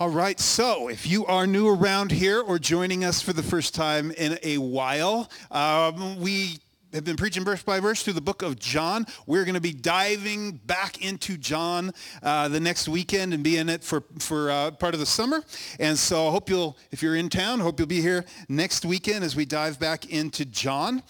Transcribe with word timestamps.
All 0.00 0.10
right, 0.10 0.38
so 0.38 0.86
if 0.86 1.08
you 1.08 1.26
are 1.26 1.44
new 1.44 1.66
around 1.68 2.12
here 2.12 2.40
or 2.40 2.60
joining 2.60 3.02
us 3.02 3.20
for 3.20 3.32
the 3.32 3.42
first 3.42 3.74
time 3.74 4.12
in 4.12 4.38
a 4.44 4.56
while, 4.58 5.28
um, 5.50 6.20
we 6.20 6.60
have 6.92 7.02
been 7.02 7.16
preaching 7.16 7.44
verse 7.44 7.64
by 7.64 7.80
verse 7.80 8.04
through 8.04 8.12
the 8.12 8.20
book 8.20 8.42
of 8.42 8.60
John. 8.60 9.06
We're 9.26 9.44
going 9.44 9.56
to 9.56 9.60
be 9.60 9.72
diving 9.72 10.52
back 10.52 11.04
into 11.04 11.36
John 11.36 11.90
uh, 12.22 12.46
the 12.46 12.60
next 12.60 12.88
weekend 12.88 13.34
and 13.34 13.42
be 13.42 13.56
in 13.56 13.68
it 13.68 13.82
for, 13.82 14.04
for 14.20 14.52
uh, 14.52 14.70
part 14.70 14.94
of 14.94 15.00
the 15.00 15.04
summer. 15.04 15.42
And 15.80 15.98
so 15.98 16.28
I 16.28 16.30
hope 16.30 16.48
you'll, 16.48 16.78
if 16.92 17.02
you're 17.02 17.16
in 17.16 17.28
town, 17.28 17.58
hope 17.58 17.80
you'll 17.80 17.88
be 17.88 18.00
here 18.00 18.24
next 18.48 18.84
weekend 18.84 19.24
as 19.24 19.34
we 19.34 19.46
dive 19.46 19.80
back 19.80 20.12
into 20.12 20.44
John. 20.44 21.02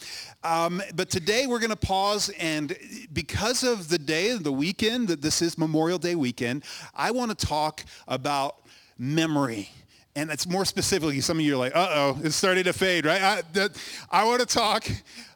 Um, 0.43 0.80
but 0.95 1.11
today 1.11 1.46
we're 1.46 1.59
going 1.59 1.68
to 1.68 1.77
pause 1.77 2.30
and 2.39 2.75
because 3.12 3.64
of 3.64 3.91
the 3.91 3.98
day, 3.98 4.32
the 4.32 4.50
weekend, 4.50 5.09
that 5.09 5.20
this 5.20 5.43
is 5.43 5.59
Memorial 5.59 5.98
Day 5.98 6.14
weekend, 6.14 6.64
I 6.95 7.11
want 7.11 7.39
to 7.39 7.46
talk 7.46 7.84
about 8.07 8.57
memory 8.98 9.70
and 10.18 10.32
it's 10.32 10.48
more 10.48 10.64
specifically, 10.64 11.20
some 11.20 11.39
of 11.39 11.44
you 11.44 11.54
are 11.54 11.58
like, 11.58 11.76
uh-oh, 11.76 12.18
it's 12.25 12.34
starting 12.34 12.64
to 12.64 12.72
fade, 12.72 13.06
right? 13.06 13.22
I, 13.22 13.43
that, 13.52 13.80
I 14.11 14.25
want 14.25 14.40
to 14.40 14.46
talk 14.46 14.84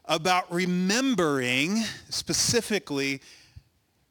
about 0.07 0.53
remembering 0.53 1.85
specifically 2.11 3.21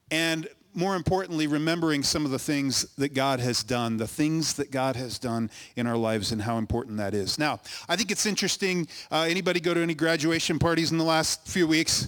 and 0.10 0.48
more 0.74 0.96
importantly, 0.96 1.48
remembering 1.48 2.04
some 2.04 2.24
of 2.24 2.32
the 2.32 2.40
things 2.40 2.84
that 2.96 3.14
God 3.14 3.42
has 3.42 3.64
done, 3.64 3.98
the 3.98 4.08
things 4.08 4.54
that 4.54 4.72
God 4.72 4.96
has 4.96 5.20
done 5.20 5.50
in 5.76 5.88
our 5.88 5.98
lives 5.98 6.32
and 6.32 6.42
how 6.42 6.58
important 6.58 6.96
that 6.96 7.14
is. 7.14 7.38
Now, 7.38 7.60
I 7.90 7.98
think 7.98 8.10
it's 8.10 8.26
interesting. 8.26 8.88
Uh, 9.12 9.26
anybody 9.30 9.60
go 9.60 9.74
to 9.74 9.82
any 9.82 9.94
graduation 9.94 10.58
parties 10.58 10.94
in 10.94 10.98
the 10.98 11.04
last 11.04 11.46
few 11.50 11.68
weeks? 11.68 12.08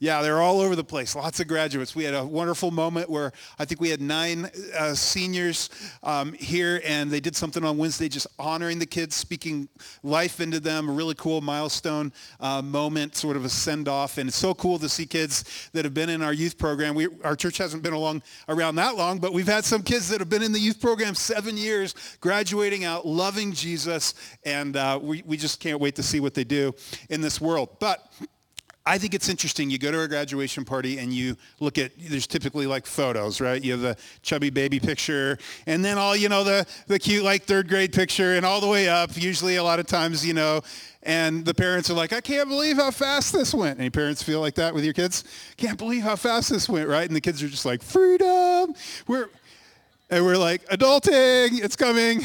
Yeah, 0.00 0.22
they're 0.22 0.40
all 0.40 0.60
over 0.60 0.76
the 0.76 0.84
place. 0.84 1.16
Lots 1.16 1.40
of 1.40 1.48
graduates. 1.48 1.96
We 1.96 2.04
had 2.04 2.14
a 2.14 2.24
wonderful 2.24 2.70
moment 2.70 3.10
where 3.10 3.32
I 3.58 3.64
think 3.64 3.80
we 3.80 3.90
had 3.90 4.00
nine 4.00 4.48
uh, 4.78 4.94
seniors 4.94 5.70
um, 6.04 6.34
here, 6.34 6.80
and 6.84 7.10
they 7.10 7.18
did 7.18 7.34
something 7.34 7.64
on 7.64 7.76
Wednesday, 7.78 8.08
just 8.08 8.28
honoring 8.38 8.78
the 8.78 8.86
kids, 8.86 9.16
speaking 9.16 9.68
life 10.04 10.38
into 10.40 10.60
them. 10.60 10.88
A 10.88 10.92
really 10.92 11.16
cool 11.16 11.40
milestone 11.40 12.12
uh, 12.38 12.62
moment, 12.62 13.16
sort 13.16 13.36
of 13.36 13.44
a 13.44 13.48
send 13.48 13.88
off, 13.88 14.18
and 14.18 14.28
it's 14.28 14.36
so 14.36 14.54
cool 14.54 14.78
to 14.78 14.88
see 14.88 15.04
kids 15.04 15.68
that 15.72 15.84
have 15.84 15.94
been 15.94 16.10
in 16.10 16.22
our 16.22 16.32
youth 16.32 16.58
program. 16.58 16.94
We, 16.94 17.08
our 17.24 17.34
church 17.34 17.58
hasn't 17.58 17.82
been 17.82 17.92
along 17.92 18.22
around 18.48 18.76
that 18.76 18.94
long, 18.94 19.18
but 19.18 19.32
we've 19.32 19.48
had 19.48 19.64
some 19.64 19.82
kids 19.82 20.08
that 20.10 20.20
have 20.20 20.30
been 20.30 20.44
in 20.44 20.52
the 20.52 20.60
youth 20.60 20.80
program 20.80 21.16
seven 21.16 21.56
years, 21.56 21.96
graduating 22.20 22.84
out, 22.84 23.04
loving 23.04 23.52
Jesus, 23.52 24.14
and 24.44 24.76
uh, 24.76 25.00
we 25.02 25.24
we 25.26 25.36
just 25.36 25.58
can't 25.58 25.80
wait 25.80 25.96
to 25.96 26.04
see 26.04 26.20
what 26.20 26.34
they 26.34 26.44
do 26.44 26.72
in 27.10 27.20
this 27.20 27.40
world. 27.40 27.80
But 27.80 28.08
I 28.88 28.96
think 28.96 29.12
it's 29.12 29.28
interesting. 29.28 29.68
You 29.68 29.76
go 29.78 29.90
to 29.90 30.00
a 30.00 30.08
graduation 30.08 30.64
party 30.64 30.98
and 30.98 31.12
you 31.12 31.36
look 31.60 31.76
at, 31.76 31.92
there's 31.98 32.26
typically 32.26 32.66
like 32.66 32.86
photos, 32.86 33.38
right? 33.38 33.62
You 33.62 33.72
have 33.72 33.82
the 33.82 33.98
chubby 34.22 34.48
baby 34.48 34.80
picture 34.80 35.36
and 35.66 35.84
then 35.84 35.98
all, 35.98 36.16
you 36.16 36.30
know, 36.30 36.42
the, 36.42 36.66
the 36.86 36.98
cute 36.98 37.22
like 37.22 37.42
third 37.42 37.68
grade 37.68 37.92
picture 37.92 38.36
and 38.36 38.46
all 38.46 38.62
the 38.62 38.66
way 38.66 38.88
up, 38.88 39.14
usually 39.14 39.56
a 39.56 39.62
lot 39.62 39.78
of 39.78 39.86
times, 39.86 40.24
you 40.24 40.32
know, 40.32 40.62
and 41.02 41.44
the 41.44 41.52
parents 41.52 41.90
are 41.90 41.94
like, 41.94 42.14
I 42.14 42.22
can't 42.22 42.48
believe 42.48 42.76
how 42.76 42.90
fast 42.90 43.30
this 43.30 43.52
went. 43.52 43.78
Any 43.78 43.90
parents 43.90 44.22
feel 44.22 44.40
like 44.40 44.54
that 44.54 44.72
with 44.72 44.84
your 44.84 44.94
kids? 44.94 45.22
Can't 45.58 45.76
believe 45.76 46.02
how 46.02 46.16
fast 46.16 46.48
this 46.48 46.66
went, 46.66 46.88
right? 46.88 47.06
And 47.06 47.14
the 47.14 47.20
kids 47.20 47.42
are 47.42 47.48
just 47.48 47.66
like, 47.66 47.82
freedom. 47.82 48.74
We're, 49.06 49.28
and 50.08 50.24
we're 50.24 50.38
like, 50.38 50.64
adulting, 50.70 51.62
it's 51.62 51.76
coming. 51.76 52.22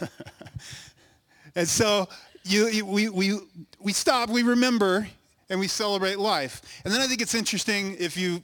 and 1.54 1.68
so 1.68 2.08
you, 2.42 2.68
you, 2.68 2.86
we, 2.86 3.10
we, 3.10 3.38
we 3.80 3.92
stop, 3.92 4.30
we 4.30 4.42
remember, 4.42 5.06
and 5.50 5.60
we 5.60 5.68
celebrate 5.68 6.18
life. 6.18 6.62
And 6.84 6.92
then 6.92 7.00
I 7.00 7.06
think 7.06 7.20
it's 7.20 7.34
interesting 7.34 7.96
if 7.98 8.16
you 8.16 8.42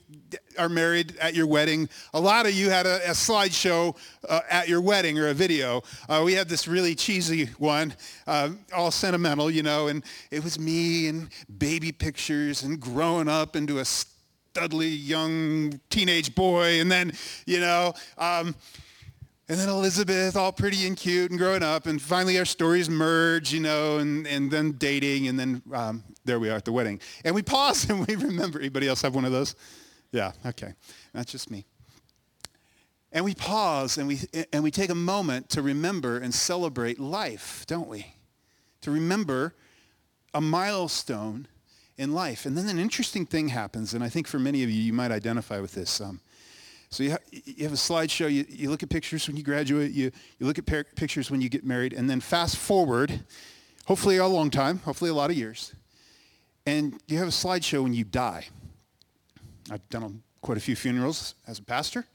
are 0.58 0.68
married 0.68 1.16
at 1.20 1.34
your 1.34 1.46
wedding. 1.46 1.88
A 2.14 2.20
lot 2.20 2.46
of 2.46 2.52
you 2.52 2.70
had 2.70 2.86
a, 2.86 2.96
a 3.10 3.12
slideshow 3.12 3.96
uh, 4.28 4.40
at 4.50 4.68
your 4.68 4.80
wedding 4.80 5.18
or 5.18 5.28
a 5.28 5.34
video. 5.34 5.82
Uh, 6.08 6.22
we 6.24 6.34
had 6.34 6.48
this 6.48 6.68
really 6.68 6.94
cheesy 6.94 7.46
one, 7.58 7.94
uh, 8.26 8.50
all 8.74 8.90
sentimental, 8.90 9.50
you 9.50 9.62
know, 9.62 9.88
and 9.88 10.04
it 10.30 10.44
was 10.44 10.58
me 10.58 11.08
and 11.08 11.28
baby 11.58 11.92
pictures 11.92 12.62
and 12.62 12.80
growing 12.80 13.28
up 13.28 13.56
into 13.56 13.78
a 13.78 13.82
studly 13.82 14.96
young 14.98 15.80
teenage 15.90 16.34
boy. 16.34 16.80
And 16.80 16.90
then, 16.90 17.12
you 17.46 17.60
know, 17.60 17.94
um, 18.18 18.54
and 19.50 19.58
then 19.58 19.68
Elizabeth, 19.68 20.36
all 20.36 20.52
pretty 20.52 20.86
and 20.86 20.96
cute 20.96 21.32
and 21.32 21.38
growing 21.38 21.64
up, 21.64 21.86
and 21.86 22.00
finally 22.00 22.38
our 22.38 22.44
stories 22.44 22.88
merge, 22.88 23.52
you 23.52 23.58
know, 23.58 23.98
and, 23.98 24.24
and 24.28 24.48
then 24.48 24.72
dating, 24.78 25.26
and 25.26 25.40
then 25.40 25.60
um, 25.72 26.04
there 26.24 26.38
we 26.38 26.48
are 26.48 26.54
at 26.54 26.64
the 26.64 26.70
wedding. 26.70 27.00
And 27.24 27.34
we 27.34 27.42
pause 27.42 27.90
and 27.90 28.06
we 28.06 28.14
remember. 28.14 28.60
Anybody 28.60 28.86
else 28.86 29.02
have 29.02 29.12
one 29.12 29.24
of 29.24 29.32
those? 29.32 29.56
Yeah, 30.12 30.30
okay. 30.46 30.74
That's 31.12 31.32
just 31.32 31.50
me. 31.50 31.66
And 33.10 33.24
we 33.24 33.34
pause 33.34 33.98
and 33.98 34.06
we, 34.06 34.20
and 34.52 34.62
we 34.62 34.70
take 34.70 34.88
a 34.88 34.94
moment 34.94 35.48
to 35.50 35.62
remember 35.62 36.16
and 36.16 36.32
celebrate 36.32 37.00
life, 37.00 37.64
don't 37.66 37.88
we? 37.88 38.14
To 38.82 38.92
remember 38.92 39.56
a 40.32 40.40
milestone 40.40 41.48
in 41.98 42.14
life. 42.14 42.46
And 42.46 42.56
then 42.56 42.68
an 42.68 42.78
interesting 42.78 43.26
thing 43.26 43.48
happens, 43.48 43.94
and 43.94 44.04
I 44.04 44.10
think 44.10 44.28
for 44.28 44.38
many 44.38 44.62
of 44.62 44.70
you, 44.70 44.80
you 44.80 44.92
might 44.92 45.10
identify 45.10 45.58
with 45.58 45.72
this. 45.72 46.00
Um, 46.00 46.20
so 46.90 47.04
you, 47.04 47.12
ha- 47.12 47.18
you 47.30 47.62
have 47.62 47.72
a 47.72 47.76
slideshow, 47.76 48.30
you, 48.32 48.44
you 48.48 48.68
look 48.68 48.82
at 48.82 48.90
pictures 48.90 49.28
when 49.28 49.36
you 49.36 49.44
graduate, 49.44 49.92
you, 49.92 50.10
you 50.38 50.46
look 50.46 50.58
at 50.58 50.66
par- 50.66 50.86
pictures 50.96 51.30
when 51.30 51.40
you 51.40 51.48
get 51.48 51.64
married, 51.64 51.92
and 51.92 52.10
then 52.10 52.20
fast 52.20 52.56
forward, 52.56 53.20
hopefully 53.86 54.16
a 54.16 54.26
long 54.26 54.50
time, 54.50 54.78
hopefully 54.78 55.10
a 55.10 55.14
lot 55.14 55.30
of 55.30 55.36
years, 55.36 55.72
and 56.66 57.00
you 57.06 57.18
have 57.18 57.28
a 57.28 57.32
slideshow 57.32 57.82
when 57.82 57.94
you 57.94 58.04
die. 58.04 58.46
I've 59.70 59.88
done 59.88 60.22
quite 60.40 60.58
a 60.58 60.60
few 60.60 60.74
funerals 60.74 61.36
as 61.46 61.60
a 61.60 61.62
pastor. 61.62 62.06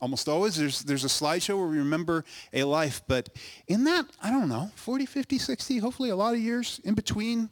Almost 0.00 0.28
always 0.28 0.56
there's, 0.56 0.82
there's 0.82 1.04
a 1.04 1.08
slideshow 1.08 1.58
where 1.58 1.66
we 1.66 1.78
remember 1.78 2.24
a 2.52 2.62
life, 2.64 3.02
but 3.08 3.28
in 3.66 3.84
that, 3.84 4.06
I 4.22 4.30
don't 4.30 4.48
know, 4.48 4.70
40, 4.76 5.06
50, 5.06 5.38
60, 5.38 5.78
hopefully 5.78 6.10
a 6.10 6.16
lot 6.16 6.34
of 6.34 6.40
years 6.40 6.80
in 6.84 6.94
between 6.94 7.50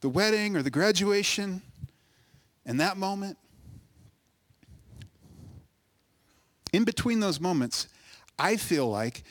the 0.00 0.08
wedding 0.08 0.56
or 0.56 0.62
the 0.62 0.70
graduation 0.70 1.62
and 2.66 2.80
that 2.80 2.96
moment, 2.96 3.38
in 6.72 6.84
between 6.84 7.20
those 7.20 7.40
moments, 7.40 7.88
I 8.38 8.56
feel 8.56 8.88
like 8.88 9.22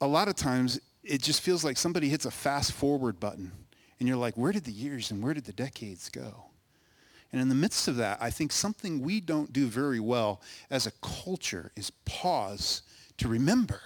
a 0.00 0.06
lot 0.06 0.28
of 0.28 0.36
times 0.36 0.80
it 1.02 1.22
just 1.22 1.40
feels 1.40 1.64
like 1.64 1.76
somebody 1.76 2.08
hits 2.08 2.26
a 2.26 2.30
fast 2.30 2.72
forward 2.72 3.18
button 3.18 3.52
and 3.98 4.08
you're 4.08 4.18
like, 4.18 4.36
where 4.36 4.52
did 4.52 4.64
the 4.64 4.72
years 4.72 5.10
and 5.10 5.22
where 5.22 5.34
did 5.34 5.44
the 5.44 5.52
decades 5.52 6.08
go? 6.08 6.44
And 7.32 7.40
in 7.40 7.48
the 7.48 7.54
midst 7.54 7.88
of 7.88 7.96
that, 7.96 8.18
I 8.20 8.30
think 8.30 8.52
something 8.52 9.00
we 9.00 9.20
don't 9.20 9.52
do 9.52 9.66
very 9.66 10.00
well 10.00 10.40
as 10.70 10.86
a 10.86 10.92
culture 11.02 11.72
is 11.76 11.90
pause 12.04 12.82
to 13.18 13.28
remember 13.28 13.80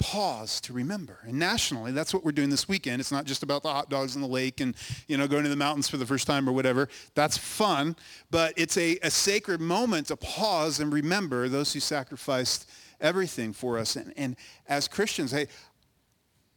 pause 0.00 0.60
to 0.62 0.72
remember. 0.72 1.18
And 1.22 1.38
nationally, 1.38 1.92
that's 1.92 2.12
what 2.12 2.24
we're 2.24 2.32
doing 2.32 2.50
this 2.50 2.66
weekend. 2.66 3.00
It's 3.00 3.12
not 3.12 3.26
just 3.26 3.42
about 3.42 3.62
the 3.62 3.68
hot 3.68 3.90
dogs 3.90 4.16
in 4.16 4.22
the 4.22 4.28
lake 4.28 4.60
and, 4.60 4.74
you 5.06 5.16
know, 5.16 5.28
going 5.28 5.44
to 5.44 5.50
the 5.50 5.56
mountains 5.56 5.88
for 5.88 5.98
the 5.98 6.06
first 6.06 6.26
time 6.26 6.48
or 6.48 6.52
whatever. 6.52 6.88
That's 7.14 7.36
fun, 7.36 7.94
but 8.30 8.54
it's 8.56 8.76
a, 8.76 8.98
a 9.02 9.10
sacred 9.10 9.60
moment 9.60 10.08
to 10.08 10.16
pause 10.16 10.80
and 10.80 10.92
remember 10.92 11.48
those 11.48 11.72
who 11.72 11.80
sacrificed 11.80 12.68
everything 13.00 13.52
for 13.52 13.78
us. 13.78 13.94
And, 13.94 14.12
and 14.16 14.36
as 14.68 14.88
Christians, 14.88 15.30
hey, 15.30 15.46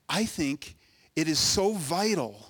I 0.08 0.26
think 0.26 0.76
it 1.16 1.28
is 1.28 1.38
so 1.38 1.74
vital 1.74 2.48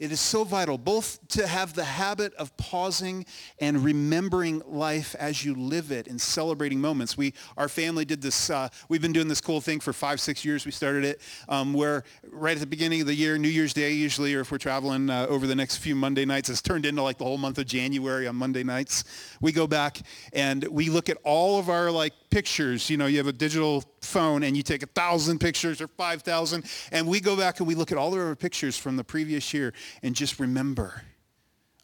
it 0.00 0.10
is 0.10 0.18
so 0.18 0.44
vital 0.44 0.78
both 0.78 1.20
to 1.28 1.46
have 1.46 1.74
the 1.74 1.84
habit 1.84 2.32
of 2.34 2.56
pausing 2.56 3.26
and 3.60 3.84
remembering 3.84 4.62
life 4.66 5.14
as 5.18 5.44
you 5.44 5.54
live 5.54 5.92
it 5.92 6.08
and 6.08 6.18
celebrating 6.18 6.80
moments. 6.80 7.18
We, 7.18 7.34
our 7.58 7.68
family 7.68 8.06
did 8.06 8.22
this, 8.22 8.48
uh, 8.48 8.70
we've 8.88 9.02
been 9.02 9.12
doing 9.12 9.28
this 9.28 9.42
cool 9.42 9.60
thing 9.60 9.78
for 9.78 9.92
five, 9.92 10.18
six 10.18 10.42
years. 10.42 10.64
We 10.64 10.72
started 10.72 11.04
it 11.04 11.20
um, 11.50 11.74
where 11.74 12.04
right 12.30 12.56
at 12.56 12.60
the 12.60 12.66
beginning 12.66 13.02
of 13.02 13.06
the 13.06 13.14
year, 13.14 13.36
New 13.36 13.48
Year's 13.48 13.74
Day 13.74 13.92
usually, 13.92 14.34
or 14.34 14.40
if 14.40 14.50
we're 14.50 14.58
traveling 14.58 15.10
uh, 15.10 15.26
over 15.28 15.46
the 15.46 15.54
next 15.54 15.76
few 15.76 15.94
Monday 15.94 16.24
nights, 16.24 16.48
it's 16.48 16.62
turned 16.62 16.86
into 16.86 17.02
like 17.02 17.18
the 17.18 17.24
whole 17.24 17.38
month 17.38 17.58
of 17.58 17.66
January 17.66 18.26
on 18.26 18.36
Monday 18.36 18.62
nights. 18.62 19.04
We 19.42 19.52
go 19.52 19.66
back 19.66 20.00
and 20.32 20.66
we 20.68 20.88
look 20.88 21.10
at 21.10 21.18
all 21.24 21.58
of 21.58 21.68
our 21.68 21.90
like 21.90 22.14
pictures. 22.30 22.88
You 22.88 22.96
know, 22.96 23.06
you 23.06 23.18
have 23.18 23.26
a 23.26 23.32
digital 23.32 23.84
phone 24.00 24.42
and 24.42 24.56
you 24.56 24.62
take 24.62 24.82
a 24.82 24.86
thousand 24.86 25.38
pictures 25.40 25.80
or 25.80 25.88
5,000 25.88 26.64
and 26.92 27.06
we 27.06 27.20
go 27.20 27.36
back 27.36 27.60
and 27.60 27.66
we 27.66 27.74
look 27.74 27.92
at 27.92 27.98
all 27.98 28.14
of 28.14 28.20
our 28.20 28.36
pictures 28.36 28.76
from 28.76 28.96
the 28.96 29.04
previous 29.04 29.52
year 29.52 29.72
and 30.02 30.14
just 30.14 30.40
remember. 30.40 31.02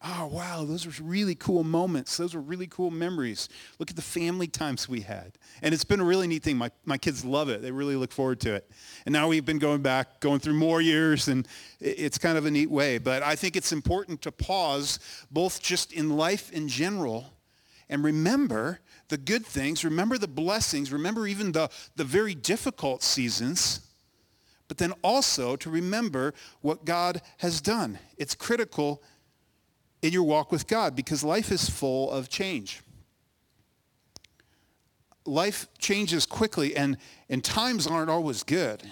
Oh, 0.04 0.26
wow, 0.26 0.64
those 0.64 0.86
were 0.86 1.04
really 1.04 1.34
cool 1.34 1.64
moments. 1.64 2.16
Those 2.16 2.34
were 2.34 2.40
really 2.40 2.66
cool 2.66 2.90
memories. 2.90 3.48
Look 3.78 3.90
at 3.90 3.96
the 3.96 4.02
family 4.02 4.46
times 4.46 4.88
we 4.88 5.00
had. 5.00 5.32
And 5.62 5.72
it's 5.72 5.84
been 5.84 6.00
a 6.00 6.04
really 6.04 6.28
neat 6.28 6.42
thing. 6.42 6.58
My, 6.58 6.70
my 6.84 6.98
kids 6.98 7.24
love 7.24 7.48
it. 7.48 7.62
They 7.62 7.70
really 7.70 7.96
look 7.96 8.12
forward 8.12 8.38
to 8.40 8.54
it. 8.54 8.70
And 9.06 9.12
now 9.12 9.26
we've 9.26 9.44
been 9.44 9.58
going 9.58 9.80
back, 9.82 10.20
going 10.20 10.38
through 10.38 10.54
more 10.54 10.80
years, 10.80 11.28
and 11.28 11.48
it's 11.80 12.18
kind 12.18 12.36
of 12.36 12.44
a 12.44 12.50
neat 12.50 12.70
way. 12.70 12.98
But 12.98 13.22
I 13.22 13.36
think 13.36 13.56
it's 13.56 13.72
important 13.72 14.20
to 14.22 14.32
pause, 14.32 15.00
both 15.30 15.62
just 15.62 15.92
in 15.92 16.16
life 16.16 16.52
in 16.52 16.68
general, 16.68 17.32
and 17.88 18.02
remember 18.02 18.80
the 19.08 19.18
good 19.18 19.46
things, 19.46 19.84
remember 19.84 20.18
the 20.18 20.28
blessings, 20.28 20.92
remember 20.92 21.26
even 21.26 21.52
the, 21.52 21.68
the 21.94 22.04
very 22.04 22.34
difficult 22.34 23.02
seasons, 23.02 23.80
but 24.68 24.78
then 24.78 24.92
also 25.02 25.56
to 25.56 25.70
remember 25.70 26.34
what 26.60 26.84
God 26.84 27.22
has 27.38 27.60
done. 27.60 27.98
It's 28.18 28.34
critical 28.34 29.02
in 30.02 30.12
your 30.12 30.24
walk 30.24 30.50
with 30.50 30.66
God 30.66 30.96
because 30.96 31.22
life 31.22 31.52
is 31.52 31.70
full 31.70 32.10
of 32.10 32.28
change. 32.28 32.82
life 35.26 35.68
changes 35.78 36.26
quickly 36.26 36.76
and, 36.76 36.96
and 37.28 37.42
times 37.42 37.86
aren't 37.86 38.10
always 38.10 38.42
good. 38.42 38.82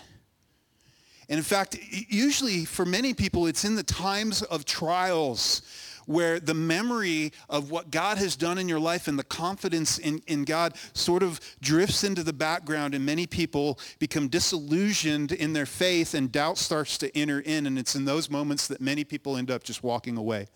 And 1.29 1.39
in 1.39 1.45
fact, 1.45 1.79
usually 2.09 2.65
for 2.65 2.85
many 2.85 3.15
people, 3.15 3.47
it's 3.47 3.65
in 3.65 3.77
the 3.77 3.83
times 3.83 4.43
of 4.43 4.65
trials 4.65 5.63
where 6.07 6.41
the 6.41 6.55
memory 6.55 7.33
of 7.49 7.71
what 7.71 7.91
God 7.91 8.19
has 8.19 8.37
done 8.37 8.59
in 8.59 8.69
your 8.69 8.81
life 8.81 9.09
and 9.09 9.19
the 9.19 9.25
confidence 9.25 9.99
in, 9.99 10.23
in 10.27 10.45
God 10.45 10.75
sort 10.93 11.23
of 11.23 11.41
drifts 11.61 12.05
into 12.05 12.23
the 12.23 12.33
background 12.33 12.95
and 12.95 13.05
many 13.05 13.27
people 13.27 13.79
become 13.99 14.29
disillusioned 14.29 15.33
in 15.33 15.53
their 15.53 15.67
faith 15.67 16.15
and 16.15 16.31
doubt 16.31 16.59
starts 16.59 16.99
to 16.99 17.17
enter 17.17 17.41
in. 17.41 17.67
And 17.67 17.79
it's 17.79 17.95
in 17.95 18.05
those 18.05 18.31
moments 18.31 18.67
that 18.69 18.81
many 18.81 19.05
people 19.05 19.37
end 19.37 19.51
up 19.51 19.65
just 19.65 19.83
walking 19.83 20.17
away 20.17 20.49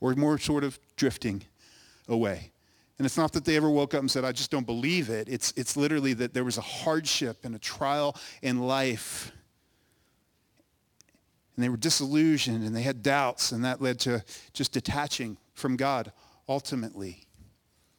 or 0.00 0.14
more 0.14 0.38
sort 0.38 0.64
of 0.64 0.78
drifting 0.96 1.42
away. 2.08 2.52
And 2.98 3.06
it's 3.06 3.16
not 3.16 3.32
that 3.32 3.46
they 3.46 3.56
ever 3.56 3.70
woke 3.70 3.94
up 3.94 4.00
and 4.00 4.10
said, 4.10 4.26
I 4.26 4.32
just 4.32 4.50
don't 4.50 4.66
believe 4.66 5.08
it. 5.08 5.26
It's, 5.26 5.54
it's 5.56 5.74
literally 5.74 6.12
that 6.14 6.34
there 6.34 6.44
was 6.44 6.58
a 6.58 6.62
hardship 6.62 7.44
and 7.44 7.54
a 7.54 7.58
trial 7.58 8.14
in 8.42 8.60
life. 8.60 9.32
And 11.60 11.64
they 11.66 11.68
were 11.68 11.76
disillusioned 11.76 12.64
and 12.64 12.74
they 12.74 12.80
had 12.80 13.02
doubts, 13.02 13.52
and 13.52 13.62
that 13.66 13.82
led 13.82 14.00
to 14.00 14.24
just 14.54 14.72
detaching 14.72 15.36
from 15.52 15.76
God 15.76 16.10
ultimately. 16.48 17.26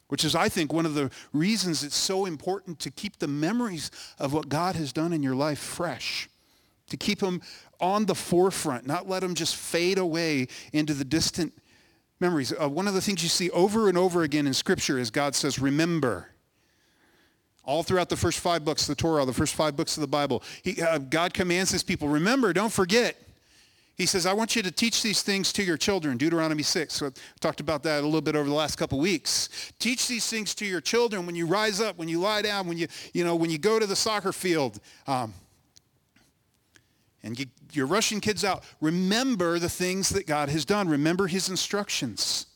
Which 0.07 0.25
is, 0.25 0.33
I 0.33 0.49
think, 0.49 0.73
one 0.73 0.87
of 0.87 0.95
the 0.95 1.11
reasons 1.31 1.83
it's 1.83 1.95
so 1.95 2.25
important 2.25 2.79
to 2.79 2.89
keep 2.89 3.19
the 3.19 3.27
memories 3.27 3.91
of 4.17 4.33
what 4.33 4.49
God 4.49 4.75
has 4.77 4.91
done 4.91 5.13
in 5.13 5.21
your 5.21 5.35
life 5.35 5.59
fresh, 5.59 6.27
to 6.89 6.97
keep 6.97 7.19
them 7.19 7.39
on 7.79 8.07
the 8.07 8.15
forefront, 8.15 8.87
not 8.87 9.07
let 9.07 9.19
them 9.19 9.35
just 9.35 9.55
fade 9.55 9.99
away 9.99 10.47
into 10.73 10.95
the 10.95 11.05
distant 11.05 11.53
memories. 12.19 12.51
Uh, 12.59 12.67
one 12.67 12.87
of 12.87 12.95
the 12.95 13.01
things 13.01 13.21
you 13.21 13.29
see 13.29 13.51
over 13.51 13.89
and 13.89 13.97
over 13.97 14.23
again 14.23 14.47
in 14.47 14.55
Scripture 14.55 14.97
is 14.97 15.11
God 15.11 15.35
says, 15.35 15.59
remember. 15.59 16.29
All 17.63 17.83
throughout 17.83 18.09
the 18.09 18.17
first 18.17 18.39
five 18.39 18.65
books 18.65 18.89
of 18.89 18.97
the 18.97 18.99
Torah, 18.99 19.23
the 19.23 19.33
first 19.33 19.53
five 19.53 19.77
books 19.77 19.97
of 19.97 20.01
the 20.01 20.07
Bible, 20.07 20.41
he, 20.63 20.81
uh, 20.81 20.97
God 20.97 21.31
commands 21.31 21.69
his 21.69 21.83
people, 21.83 22.07
remember, 22.07 22.53
don't 22.53 22.73
forget. 22.73 23.15
He 24.01 24.07
says, 24.07 24.25
I 24.25 24.33
want 24.33 24.55
you 24.55 24.63
to 24.63 24.71
teach 24.71 25.03
these 25.03 25.21
things 25.21 25.53
to 25.53 25.63
your 25.63 25.77
children, 25.77 26.17
Deuteronomy 26.17 26.63
6. 26.63 26.91
So 26.91 27.05
I 27.05 27.09
talked 27.39 27.59
about 27.59 27.83
that 27.83 28.01
a 28.01 28.05
little 28.05 28.19
bit 28.19 28.35
over 28.35 28.49
the 28.49 28.55
last 28.55 28.75
couple 28.75 28.97
weeks. 28.97 29.71
Teach 29.77 30.07
these 30.07 30.27
things 30.27 30.55
to 30.55 30.65
your 30.65 30.81
children 30.81 31.27
when 31.27 31.35
you 31.35 31.45
rise 31.45 31.79
up, 31.79 31.99
when 31.99 32.07
you 32.07 32.19
lie 32.19 32.41
down, 32.41 32.67
when 32.67 32.79
you, 32.79 32.87
you, 33.13 33.23
know, 33.23 33.35
when 33.35 33.51
you 33.51 33.59
go 33.59 33.77
to 33.77 33.85
the 33.85 33.95
soccer 33.95 34.33
field. 34.33 34.79
Um, 35.05 35.35
and 37.21 37.37
you, 37.39 37.45
you're 37.73 37.85
rushing 37.85 38.19
kids 38.19 38.43
out. 38.43 38.63
Remember 38.81 39.59
the 39.59 39.69
things 39.69 40.09
that 40.09 40.25
God 40.25 40.49
has 40.49 40.65
done. 40.65 40.89
Remember 40.89 41.27
his 41.27 41.47
instructions. 41.47 42.47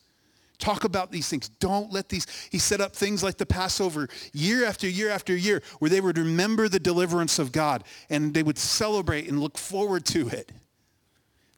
Talk 0.58 0.84
about 0.84 1.12
these 1.12 1.30
things. 1.30 1.50
Don't 1.50 1.94
let 1.94 2.10
these, 2.10 2.26
he 2.50 2.58
set 2.58 2.82
up 2.82 2.96
things 2.96 3.22
like 3.22 3.38
the 3.38 3.46
Passover 3.46 4.08
year 4.34 4.66
after 4.66 4.90
year 4.90 5.12
after 5.12 5.36
year 5.36 5.62
where 5.78 5.92
they 5.92 6.02
would 6.02 6.18
remember 6.18 6.68
the 6.68 6.80
deliverance 6.80 7.38
of 7.38 7.52
God 7.52 7.84
and 8.10 8.34
they 8.34 8.42
would 8.42 8.58
celebrate 8.58 9.28
and 9.28 9.40
look 9.40 9.60
forward 9.60 10.06
to 10.08 10.28
it. 10.30 10.52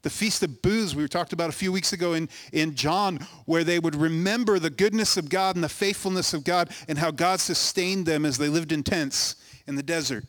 The 0.08 0.12
Feast 0.12 0.42
of 0.42 0.62
Booths 0.62 0.96
we 0.96 1.06
talked 1.10 1.34
about 1.34 1.50
a 1.50 1.52
few 1.52 1.70
weeks 1.70 1.92
ago 1.92 2.14
in, 2.14 2.30
in 2.54 2.76
John 2.76 3.20
where 3.44 3.66
they 3.66 3.78
would 3.78 3.94
remember 3.94 4.58
the 4.58 4.70
goodness 4.70 5.18
of 5.18 5.28
God 5.28 5.56
and 5.56 5.64
the 5.66 5.68
faithfulness 5.68 6.34
of 6.34 6.46
God 6.46 6.70
and 6.88 6.98
how 6.98 7.12
God 7.12 7.42
sustained 7.42 8.06
them 8.06 8.26
as 8.26 8.38
they 8.38 8.48
lived 8.48 8.72
in 8.72 8.84
tents 8.84 9.36
in 9.68 9.76
the 9.76 9.84
desert. 9.84 10.24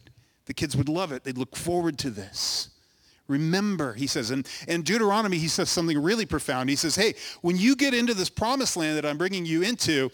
The 0.46 0.52
kids 0.52 0.76
would 0.76 0.88
love 0.88 1.12
it. 1.12 1.22
They'd 1.22 1.38
look 1.38 1.54
forward 1.54 1.96
to 2.00 2.10
this. 2.10 2.70
Remember, 3.28 3.92
he 3.94 4.08
says. 4.08 4.32
And 4.32 4.48
in 4.66 4.82
Deuteronomy, 4.82 5.38
he 5.38 5.46
says 5.46 5.70
something 5.70 5.96
really 6.02 6.26
profound. 6.26 6.70
He 6.70 6.74
says, 6.74 6.96
hey, 6.96 7.14
when 7.42 7.56
you 7.56 7.76
get 7.76 7.94
into 7.94 8.14
this 8.14 8.28
promised 8.28 8.76
land 8.76 8.96
that 8.96 9.06
I'm 9.06 9.16
bringing 9.16 9.46
you 9.46 9.62
into, 9.62 10.10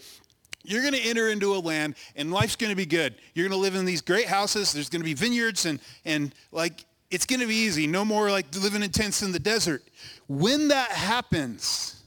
you're 0.63 0.83
going 0.83 0.93
to 0.93 1.01
enter 1.01 1.29
into 1.29 1.55
a 1.55 1.57
land 1.57 1.95
and 2.15 2.31
life's 2.31 2.55
going 2.55 2.69
to 2.69 2.75
be 2.75 2.85
good. 2.85 3.15
You're 3.33 3.49
going 3.49 3.59
to 3.59 3.63
live 3.63 3.73
in 3.73 3.85
these 3.85 4.01
great 4.01 4.27
houses. 4.27 4.73
There's 4.73 4.89
going 4.89 5.01
to 5.01 5.05
be 5.05 5.15
vineyards 5.15 5.65
and, 5.65 5.79
and 6.05 6.35
like 6.51 6.85
it's 7.15 7.25
going 7.25 7.39
to 7.39 7.47
be 7.47 7.55
easy. 7.55 7.87
No 7.87 8.03
more 8.03 8.29
like 8.29 8.53
living 8.53 8.83
in 8.83 8.89
tents 8.89 9.21
in 9.21 9.31
the 9.31 9.39
desert. 9.39 9.83
When 10.27 10.67
that 10.67 10.91
happens, 10.91 12.03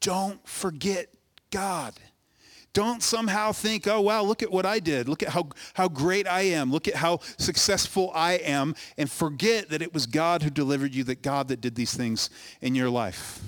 don't 0.00 0.46
forget 0.46 1.08
God. 1.50 1.94
Don't 2.74 3.02
somehow 3.02 3.52
think, 3.52 3.86
oh, 3.86 4.02
wow, 4.02 4.22
look 4.22 4.42
at 4.42 4.50
what 4.50 4.66
I 4.66 4.78
did. 4.78 5.08
Look 5.08 5.22
at 5.22 5.30
how, 5.30 5.48
how 5.72 5.88
great 5.88 6.28
I 6.28 6.42
am. 6.42 6.70
Look 6.70 6.86
at 6.86 6.96
how 6.96 7.20
successful 7.38 8.12
I 8.14 8.34
am. 8.34 8.74
And 8.98 9.10
forget 9.10 9.70
that 9.70 9.80
it 9.80 9.94
was 9.94 10.04
God 10.04 10.42
who 10.42 10.50
delivered 10.50 10.94
you, 10.94 11.02
that 11.04 11.22
God 11.22 11.48
that 11.48 11.62
did 11.62 11.74
these 11.74 11.94
things 11.94 12.28
in 12.60 12.74
your 12.74 12.90
life. 12.90 13.40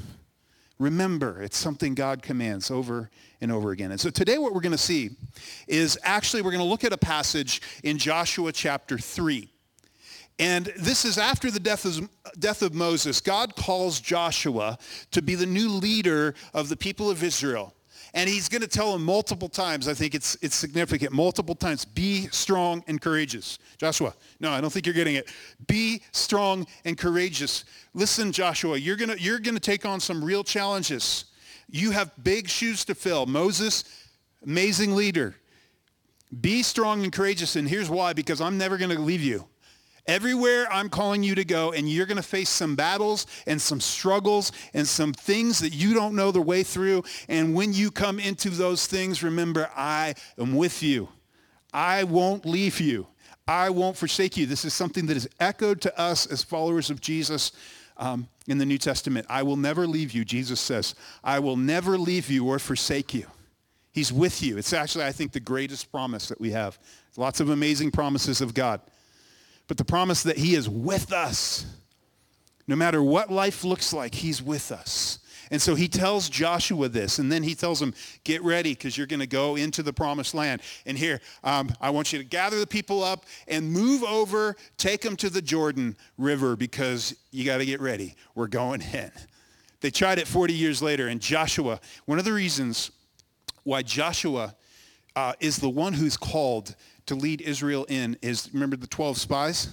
Remember, 0.78 1.42
it's 1.42 1.58
something 1.58 1.94
God 1.94 2.22
commands 2.22 2.70
over 2.70 3.10
and 3.42 3.52
over 3.52 3.72
again. 3.72 3.90
And 3.90 4.00
so 4.00 4.08
today 4.08 4.38
what 4.38 4.54
we're 4.54 4.60
going 4.60 4.72
to 4.72 4.78
see 4.78 5.10
is 5.68 5.98
actually 6.02 6.40
we're 6.40 6.52
going 6.52 6.64
to 6.64 6.68
look 6.68 6.84
at 6.84 6.94
a 6.94 6.98
passage 6.98 7.60
in 7.82 7.98
Joshua 7.98 8.52
chapter 8.52 8.96
3. 8.96 9.50
And 10.38 10.66
this 10.76 11.04
is 11.04 11.16
after 11.16 11.50
the 11.50 11.60
death 11.60 11.84
of, 11.84 12.08
death 12.38 12.62
of 12.62 12.74
Moses. 12.74 13.20
God 13.20 13.56
calls 13.56 14.00
Joshua 14.00 14.78
to 15.10 15.22
be 15.22 15.34
the 15.34 15.46
new 15.46 15.70
leader 15.70 16.34
of 16.52 16.68
the 16.68 16.76
people 16.76 17.10
of 17.10 17.22
Israel. 17.22 17.72
And 18.12 18.30
he's 18.30 18.48
going 18.48 18.62
to 18.62 18.68
tell 18.68 18.94
him 18.94 19.04
multiple 19.04 19.48
times, 19.48 19.88
I 19.88 19.94
think 19.94 20.14
it's, 20.14 20.38
it's 20.40 20.54
significant, 20.54 21.12
multiple 21.12 21.54
times, 21.54 21.84
be 21.84 22.28
strong 22.28 22.82
and 22.86 23.00
courageous. 23.00 23.58
Joshua, 23.76 24.14
no, 24.40 24.52
I 24.52 24.60
don't 24.60 24.72
think 24.72 24.86
you're 24.86 24.94
getting 24.94 25.16
it. 25.16 25.30
Be 25.66 26.02
strong 26.12 26.66
and 26.84 26.96
courageous. 26.96 27.64
Listen, 27.92 28.32
Joshua, 28.32 28.78
you're 28.78 28.96
going 28.96 29.14
you're 29.18 29.38
going 29.38 29.54
to 29.54 29.60
take 29.60 29.84
on 29.84 30.00
some 30.00 30.24
real 30.24 30.44
challenges. 30.44 31.26
You 31.68 31.90
have 31.90 32.10
big 32.22 32.48
shoes 32.48 32.84
to 32.86 32.94
fill. 32.94 33.26
Moses, 33.26 33.84
amazing 34.42 34.94
leader. 34.94 35.34
Be 36.40 36.62
strong 36.62 37.02
and 37.04 37.12
courageous. 37.12 37.56
And 37.56 37.68
here's 37.68 37.90
why, 37.90 38.12
because 38.12 38.40
I'm 38.40 38.56
never 38.56 38.78
going 38.78 38.96
to 38.96 39.00
leave 39.00 39.22
you. 39.22 39.46
Everywhere 40.08 40.68
I'm 40.70 40.88
calling 40.88 41.24
you 41.24 41.34
to 41.34 41.44
go, 41.44 41.72
and 41.72 41.88
you're 41.88 42.06
going 42.06 42.16
to 42.16 42.22
face 42.22 42.48
some 42.48 42.76
battles 42.76 43.26
and 43.46 43.60
some 43.60 43.80
struggles 43.80 44.52
and 44.72 44.86
some 44.86 45.12
things 45.12 45.58
that 45.58 45.74
you 45.74 45.94
don't 45.94 46.14
know 46.14 46.30
the 46.30 46.40
way 46.40 46.62
through. 46.62 47.02
And 47.28 47.54
when 47.54 47.72
you 47.72 47.90
come 47.90 48.20
into 48.20 48.50
those 48.50 48.86
things, 48.86 49.24
remember, 49.24 49.68
I 49.76 50.14
am 50.38 50.54
with 50.54 50.82
you. 50.82 51.08
I 51.72 52.04
won't 52.04 52.46
leave 52.46 52.80
you. 52.80 53.08
I 53.48 53.70
won't 53.70 53.96
forsake 53.96 54.36
you. 54.36 54.46
This 54.46 54.64
is 54.64 54.74
something 54.74 55.06
that 55.06 55.16
is 55.16 55.28
echoed 55.40 55.80
to 55.82 56.00
us 56.00 56.26
as 56.26 56.42
followers 56.42 56.88
of 56.88 57.00
Jesus 57.00 57.50
um, 57.96 58.28
in 58.46 58.58
the 58.58 58.66
New 58.66 58.78
Testament. 58.78 59.26
I 59.28 59.42
will 59.42 59.56
never 59.56 59.88
leave 59.88 60.12
you, 60.12 60.24
Jesus 60.24 60.60
says. 60.60 60.94
I 61.24 61.40
will 61.40 61.56
never 61.56 61.98
leave 61.98 62.30
you 62.30 62.46
or 62.46 62.58
forsake 62.60 63.12
you. 63.12 63.26
He's 63.92 64.12
with 64.12 64.42
you. 64.42 64.56
It's 64.56 64.72
actually, 64.72 65.04
I 65.04 65.12
think, 65.12 65.32
the 65.32 65.40
greatest 65.40 65.90
promise 65.90 66.28
that 66.28 66.40
we 66.40 66.50
have. 66.50 66.78
Lots 67.16 67.40
of 67.40 67.50
amazing 67.50 67.90
promises 67.90 68.40
of 68.40 68.54
God 68.54 68.80
but 69.68 69.76
the 69.76 69.84
promise 69.84 70.22
that 70.22 70.38
he 70.38 70.54
is 70.54 70.68
with 70.68 71.12
us. 71.12 71.66
No 72.68 72.76
matter 72.76 73.02
what 73.02 73.30
life 73.30 73.64
looks 73.64 73.92
like, 73.92 74.14
he's 74.14 74.42
with 74.42 74.72
us. 74.72 75.20
And 75.50 75.62
so 75.62 75.76
he 75.76 75.86
tells 75.86 76.28
Joshua 76.28 76.88
this, 76.88 77.20
and 77.20 77.30
then 77.30 77.44
he 77.44 77.54
tells 77.54 77.80
him, 77.80 77.94
get 78.24 78.42
ready 78.42 78.72
because 78.72 78.98
you're 78.98 79.06
going 79.06 79.20
to 79.20 79.28
go 79.28 79.54
into 79.54 79.82
the 79.82 79.92
promised 79.92 80.34
land. 80.34 80.60
And 80.86 80.98
here, 80.98 81.20
um, 81.44 81.72
I 81.80 81.90
want 81.90 82.12
you 82.12 82.18
to 82.18 82.24
gather 82.24 82.58
the 82.58 82.66
people 82.66 83.04
up 83.04 83.24
and 83.46 83.70
move 83.70 84.02
over, 84.02 84.56
take 84.76 85.02
them 85.02 85.14
to 85.16 85.30
the 85.30 85.42
Jordan 85.42 85.96
River 86.18 86.56
because 86.56 87.14
you 87.30 87.44
got 87.44 87.58
to 87.58 87.66
get 87.66 87.80
ready. 87.80 88.16
We're 88.34 88.48
going 88.48 88.82
in. 88.82 89.12
They 89.80 89.90
tried 89.90 90.18
it 90.18 90.26
40 90.26 90.52
years 90.52 90.82
later, 90.82 91.06
and 91.06 91.20
Joshua, 91.20 91.80
one 92.06 92.18
of 92.18 92.24
the 92.24 92.32
reasons 92.32 92.90
why 93.62 93.82
Joshua 93.82 94.56
uh, 95.14 95.34
is 95.38 95.58
the 95.58 95.70
one 95.70 95.92
who's 95.92 96.16
called 96.16 96.74
to 97.06 97.14
lead 97.14 97.40
Israel 97.40 97.84
in 97.88 98.16
is, 98.22 98.50
remember 98.52 98.76
the 98.76 98.86
12 98.86 99.18
spies? 99.18 99.68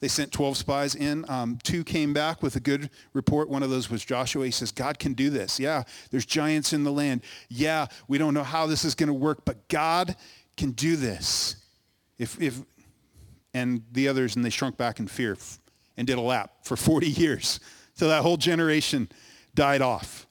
They 0.00 0.08
sent 0.08 0.30
12 0.30 0.58
spies 0.58 0.94
in. 0.94 1.24
Um, 1.28 1.58
two 1.62 1.82
came 1.82 2.12
back 2.12 2.42
with 2.42 2.54
a 2.56 2.60
good 2.60 2.90
report. 3.14 3.48
One 3.48 3.62
of 3.62 3.70
those 3.70 3.90
was 3.90 4.04
Joshua. 4.04 4.44
He 4.44 4.50
says, 4.50 4.70
God 4.70 4.98
can 4.98 5.14
do 5.14 5.30
this. 5.30 5.58
Yeah, 5.58 5.84
there's 6.10 6.26
giants 6.26 6.72
in 6.72 6.84
the 6.84 6.92
land. 6.92 7.22
Yeah, 7.48 7.86
we 8.06 8.18
don't 8.18 8.34
know 8.34 8.42
how 8.42 8.66
this 8.66 8.84
is 8.84 8.94
going 8.94 9.08
to 9.08 9.14
work, 9.14 9.44
but 9.44 9.68
God 9.68 10.14
can 10.56 10.72
do 10.72 10.96
this. 10.96 11.56
If, 12.18 12.40
if, 12.40 12.60
and 13.54 13.82
the 13.92 14.08
others, 14.08 14.36
and 14.36 14.44
they 14.44 14.50
shrunk 14.50 14.76
back 14.76 15.00
in 15.00 15.06
fear 15.06 15.36
and 15.96 16.06
did 16.06 16.18
a 16.18 16.22
lap 16.22 16.52
for 16.62 16.76
40 16.76 17.08
years. 17.08 17.58
So 17.94 18.08
that 18.08 18.22
whole 18.22 18.36
generation 18.36 19.08
died 19.54 19.80
off. 19.80 20.26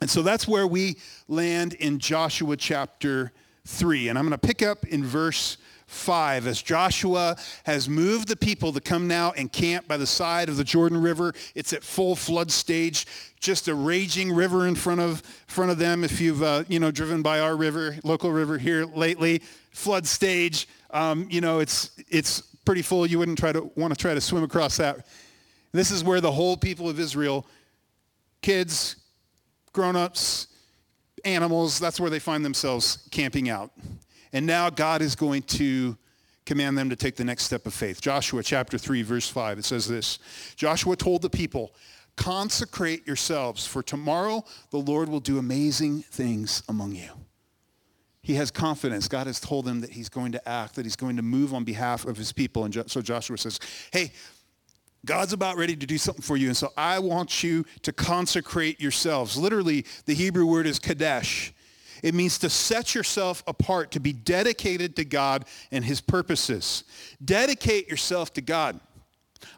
And 0.00 0.08
so 0.08 0.22
that's 0.22 0.46
where 0.46 0.66
we 0.66 0.98
land 1.28 1.74
in 1.74 1.98
Joshua 1.98 2.56
chapter 2.56 3.32
3. 3.66 4.08
And 4.08 4.18
I'm 4.18 4.26
going 4.26 4.38
to 4.38 4.46
pick 4.46 4.62
up 4.62 4.84
in 4.86 5.04
verse 5.04 5.56
5 5.92 6.46
as 6.46 6.62
Joshua 6.62 7.36
has 7.64 7.88
moved 7.88 8.28
the 8.28 8.36
people 8.36 8.72
to 8.72 8.80
come 8.80 9.06
now 9.06 9.32
and 9.32 9.52
camp 9.52 9.86
by 9.86 9.98
the 9.98 10.06
side 10.06 10.48
of 10.48 10.56
the 10.56 10.64
Jordan 10.64 11.00
River. 11.00 11.34
It's 11.54 11.72
at 11.72 11.84
full 11.84 12.16
flood 12.16 12.50
stage, 12.50 13.06
just 13.38 13.68
a 13.68 13.74
raging 13.74 14.32
river 14.32 14.66
in 14.66 14.74
front 14.74 15.00
of 15.00 15.20
front 15.46 15.70
of 15.70 15.78
them. 15.78 16.02
If 16.02 16.20
you've 16.20 16.42
uh, 16.42 16.64
you 16.66 16.80
know 16.80 16.90
driven 16.90 17.20
by 17.20 17.40
our 17.40 17.56
river, 17.56 17.98
local 18.04 18.32
river 18.32 18.56
here 18.56 18.86
lately, 18.86 19.42
flood 19.70 20.06
stage. 20.06 20.66
Um, 20.90 21.28
you 21.30 21.42
know 21.42 21.60
it's 21.60 21.90
it's 22.08 22.40
pretty 22.64 22.82
full. 22.82 23.06
You 23.06 23.18
wouldn't 23.18 23.38
try 23.38 23.52
to 23.52 23.70
want 23.76 23.92
to 23.92 24.00
try 24.00 24.14
to 24.14 24.20
swim 24.20 24.44
across 24.44 24.78
that. 24.78 25.06
This 25.72 25.90
is 25.90 26.02
where 26.02 26.20
the 26.20 26.32
whole 26.32 26.56
people 26.56 26.88
of 26.88 26.98
Israel, 26.98 27.46
kids, 28.40 28.96
grown-ups, 29.72 30.48
animals, 31.24 31.78
that's 31.78 32.00
where 32.00 32.10
they 32.10 32.18
find 32.18 32.44
themselves 32.44 33.08
camping 33.10 33.48
out. 33.48 33.70
And 34.32 34.46
now 34.46 34.70
God 34.70 35.02
is 35.02 35.14
going 35.14 35.42
to 35.42 35.96
command 36.44 36.76
them 36.76 36.90
to 36.90 36.96
take 36.96 37.16
the 37.16 37.24
next 37.24 37.44
step 37.44 37.66
of 37.66 37.74
faith. 37.74 38.00
Joshua 38.00 38.42
chapter 38.42 38.78
3, 38.78 39.02
verse 39.02 39.28
5, 39.28 39.58
it 39.58 39.64
says 39.64 39.86
this 39.86 40.18
Joshua 40.56 40.96
told 40.96 41.22
the 41.22 41.30
people, 41.30 41.74
Consecrate 42.16 43.06
yourselves, 43.06 43.66
for 43.66 43.82
tomorrow 43.82 44.44
the 44.70 44.78
Lord 44.78 45.08
will 45.08 45.20
do 45.20 45.38
amazing 45.38 46.02
things 46.02 46.62
among 46.68 46.94
you. 46.94 47.10
He 48.22 48.34
has 48.34 48.50
confidence. 48.50 49.08
God 49.08 49.26
has 49.26 49.40
told 49.40 49.66
him 49.66 49.80
that 49.80 49.90
he's 49.90 50.08
going 50.08 50.32
to 50.32 50.48
act, 50.48 50.76
that 50.76 50.86
he's 50.86 50.94
going 50.94 51.16
to 51.16 51.22
move 51.22 51.52
on 51.52 51.64
behalf 51.64 52.04
of 52.04 52.16
his 52.16 52.32
people. 52.32 52.64
And 52.64 52.90
so 52.90 53.02
Joshua 53.02 53.36
says, 53.36 53.58
Hey, 53.92 54.12
God's 55.04 55.32
about 55.32 55.56
ready 55.56 55.74
to 55.74 55.86
do 55.86 55.98
something 55.98 56.22
for 56.22 56.36
you. 56.36 56.46
And 56.46 56.56
so 56.56 56.72
I 56.76 57.00
want 57.00 57.42
you 57.42 57.64
to 57.82 57.92
consecrate 57.92 58.80
yourselves. 58.80 59.36
Literally, 59.36 59.84
the 60.06 60.14
Hebrew 60.14 60.46
word 60.46 60.66
is 60.66 60.78
kadesh. 60.78 61.52
It 62.02 62.14
means 62.14 62.38
to 62.38 62.50
set 62.50 62.94
yourself 62.94 63.42
apart, 63.46 63.92
to 63.92 64.00
be 64.00 64.12
dedicated 64.12 64.96
to 64.96 65.04
God 65.04 65.44
and 65.70 65.84
his 65.84 66.00
purposes. 66.00 66.84
Dedicate 67.24 67.88
yourself 67.88 68.32
to 68.34 68.40
God. 68.40 68.80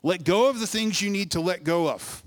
Let 0.03 0.25
go 0.25 0.49
of 0.49 0.61
the 0.61 0.67
things 0.67 1.01
you 1.01 1.11
need 1.11 1.31
to 1.33 1.41
let 1.41 1.65
go 1.65 1.91
of. 1.91 2.23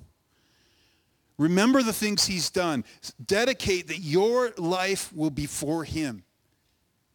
Remember 1.38 1.84
the 1.84 1.94
things 1.94 2.26
he's 2.26 2.50
done. 2.50 2.84
Dedicate 3.24 3.88
that 3.90 4.00
your 4.00 4.52
life 4.58 5.14
will 5.14 5.30
be 5.30 5.46
for 5.46 5.84
him 5.84 6.24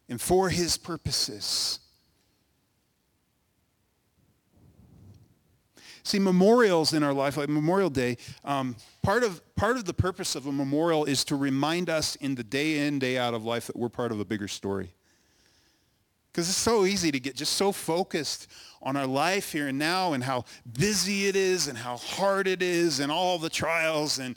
and 0.09 0.21
for 0.21 0.49
his 0.49 0.76
purposes. 0.76 1.80
See, 6.04 6.18
memorials 6.18 6.92
in 6.92 7.02
our 7.02 7.12
life, 7.12 7.37
like 7.37 7.49
Memorial 7.49 7.90
Day, 7.90 8.16
um, 8.44 8.75
part, 9.02 9.23
of, 9.23 9.40
part 9.54 9.76
of 9.76 9.85
the 9.85 9.94
purpose 9.94 10.35
of 10.35 10.47
a 10.47 10.52
memorial 10.52 11.04
is 11.04 11.25
to 11.25 11.37
remind 11.37 11.88
us 11.88 12.16
in 12.16 12.35
the 12.35 12.42
day 12.42 12.87
in, 12.87 12.99
day 12.99 13.18
out 13.18 13.35
of 13.35 13.44
life 13.44 13.68
that 13.68 13.76
we're 13.76 13.88
part 13.88 14.11
of 14.11 14.18
a 14.18 14.25
bigger 14.25 14.49
story. 14.49 14.92
Because 16.32 16.49
it's 16.49 16.59
so 16.59 16.87
easy 16.87 17.12
to 17.12 17.21
get 17.21 17.37
just 17.37 17.52
so 17.52 17.71
focused 17.73 18.49
on 18.80 18.97
our 18.97 19.06
life 19.06 19.52
here 19.52 19.68
and 19.68 19.78
now 19.78 20.14
and 20.14 20.25
how 20.25 20.44
busy 20.78 21.28
it 21.28 21.37
is 21.37 21.68
and 21.68 21.78
how 21.78 21.99
hard 21.99 22.49
it 22.49 22.62
is 22.62 23.00
and 23.00 23.12
all 23.12 23.38
the 23.38 23.50
trials. 23.50 24.18
And 24.18 24.35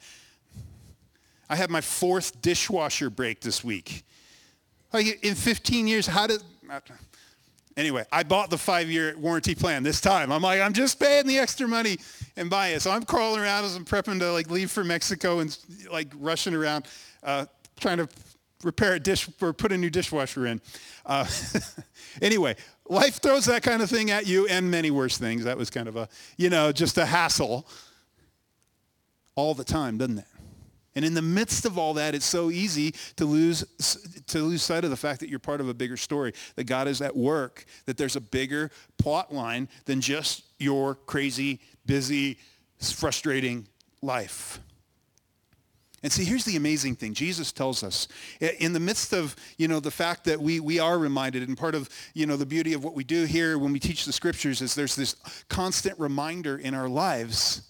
I 1.50 1.56
had 1.56 1.72
my 1.72 1.82
fourth 1.82 2.42
dishwasher 2.42 3.10
break 3.10 3.40
this 3.40 3.64
week. 3.64 4.04
Like 4.94 5.24
in 5.24 5.36
15 5.36 5.88
years, 5.88 6.06
how 6.06 6.28
did, 6.28 6.44
Anyway, 7.78 8.06
I 8.12 8.24
bought 8.24 8.50
the 8.50 8.58
five-year 8.58 9.16
warranty 9.18 9.54
plan 9.54 9.84
this 9.84 10.00
time. 10.00 10.32
I'm 10.32 10.42
like, 10.42 10.62
I'm 10.62 10.72
just 10.72 10.98
paying 10.98 11.28
the 11.28 11.38
extra 11.40 11.68
money 11.68 11.98
and 12.38 12.50
buy 12.50 12.70
it. 12.70 12.82
So 12.82 12.90
I'm 12.90 13.04
crawling 13.04 13.42
around 13.42 13.66
as 13.66 13.76
I'm 13.76 13.84
prepping 13.84 14.20
to 14.20 14.32
like 14.32 14.50
leave 14.50 14.72
for 14.72 14.84
Mexico 14.84 15.40
and 15.40 15.58
like 15.92 16.08
rushing 16.16 16.54
around, 16.54 16.86
uh, 17.22 17.46
trying 17.80 17.98
to 17.98 18.08
repair 18.64 18.94
a 18.94 19.00
dish 19.00 19.30
or 19.42 19.52
put 19.52 19.74
a 19.74 19.78
new 19.78 19.90
dishwasher 19.90 20.46
in. 20.48 20.62
Uh, 21.06 21.28
anyway, 22.22 22.56
life 22.88 23.22
throws 23.22 23.46
that 23.46 23.62
kind 23.62 23.82
of 23.82 23.90
thing 23.90 24.10
at 24.10 24.26
you 24.26 24.48
and 24.48 24.72
many 24.72 24.90
worse 24.90 25.18
things. 25.18 25.44
That 25.44 25.58
was 25.58 25.70
kind 25.70 25.90
of 25.90 25.98
a, 25.98 26.08
you 26.38 26.50
know, 26.50 26.72
just 26.72 26.98
a 26.98 27.06
hassle 27.06 27.68
all 29.36 29.54
the 29.54 29.66
time, 29.66 29.98
doesn't 29.98 30.20
it? 30.20 30.26
And 30.96 31.04
in 31.04 31.14
the 31.14 31.22
midst 31.22 31.66
of 31.66 31.78
all 31.78 31.94
that, 31.96 32.16
it's 32.16 32.26
so 32.26 32.50
easy 32.50 32.94
to 33.18 33.26
lose, 33.26 33.64
to 34.28 34.40
lose 34.40 34.64
sight 34.64 34.86
of 34.86 34.90
the 34.90 34.98
fact 34.98 35.20
that 35.20 35.30
you're 35.30 35.40
part 35.40 35.60
of 35.60 35.68
a 35.68 35.74
bigger 35.74 35.98
story, 35.98 36.34
that 36.56 36.64
God 36.64 36.88
is 36.88 37.02
at 37.02 37.16
work, 37.16 37.66
that 37.86 37.98
there's 37.98 38.16
a 38.16 38.22
bigger 38.22 38.72
plot 38.98 39.34
line 39.34 39.68
than 39.86 40.00
just 40.00 40.44
your 40.58 40.96
crazy, 40.96 41.60
busy, 41.86 42.40
frustrating 42.80 43.68
life. 44.02 44.60
And 46.02 46.12
see, 46.12 46.24
here's 46.24 46.46
the 46.46 46.56
amazing 46.56 46.96
thing. 46.96 47.16
Jesus 47.16 47.52
tells 47.52 47.84
us, 47.84 48.08
in 48.40 48.74
the 48.74 48.80
midst 48.80 49.12
of, 49.12 49.36
you 49.58 49.68
know, 49.68 49.80
the 49.80 49.90
fact 49.90 50.26
that 50.26 50.40
we, 50.40 50.60
we 50.60 50.80
are 50.80 51.00
reminded, 51.00 51.48
and 51.48 51.58
part 51.58 51.74
of, 51.74 51.90
you 52.14 52.28
know, 52.28 52.38
the 52.38 52.46
beauty 52.46 52.74
of 52.74 52.84
what 52.84 52.94
we 52.94 53.04
do 53.04 53.26
here 53.26 53.58
when 53.58 53.74
we 53.74 53.80
teach 53.80 54.06
the 54.06 54.14
scriptures 54.14 54.62
is 54.62 54.76
there's 54.76 54.96
this 54.96 55.16
constant 55.50 56.00
reminder 56.00 56.58
in 56.58 56.76
our 56.76 56.88
lives 56.88 57.64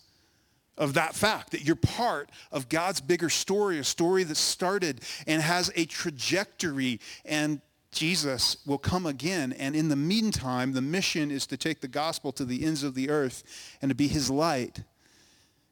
of 0.78 0.94
that 0.96 1.16
fact 1.16 1.52
that 1.52 1.64
you're 1.64 1.76
part 1.76 2.30
of 2.52 2.70
God's 2.70 3.02
bigger 3.02 3.30
story, 3.30 3.80
a 3.80 3.84
story 3.84 4.24
that 4.24 4.36
started 4.36 5.02
and 5.26 5.42
has 5.42 5.72
a 5.76 5.86
trajectory 5.86 7.00
and 7.24 7.62
Jesus 7.96 8.58
will 8.66 8.78
come 8.78 9.06
again. 9.06 9.54
And 9.54 9.76
in 9.76 9.88
the 9.88 9.96
meantime, 9.96 10.74
the 10.74 10.82
mission 10.82 11.32
is 11.32 11.48
to 11.48 11.58
take 11.58 11.80
the 11.80 11.88
gospel 11.88 12.32
to 12.34 12.44
the 12.44 12.66
ends 12.66 12.84
of 12.84 12.94
the 12.94 13.10
earth 13.10 13.44
and 13.82 13.90
to 13.90 13.96
be 13.96 14.08
his 14.08 14.30
light 14.30 14.84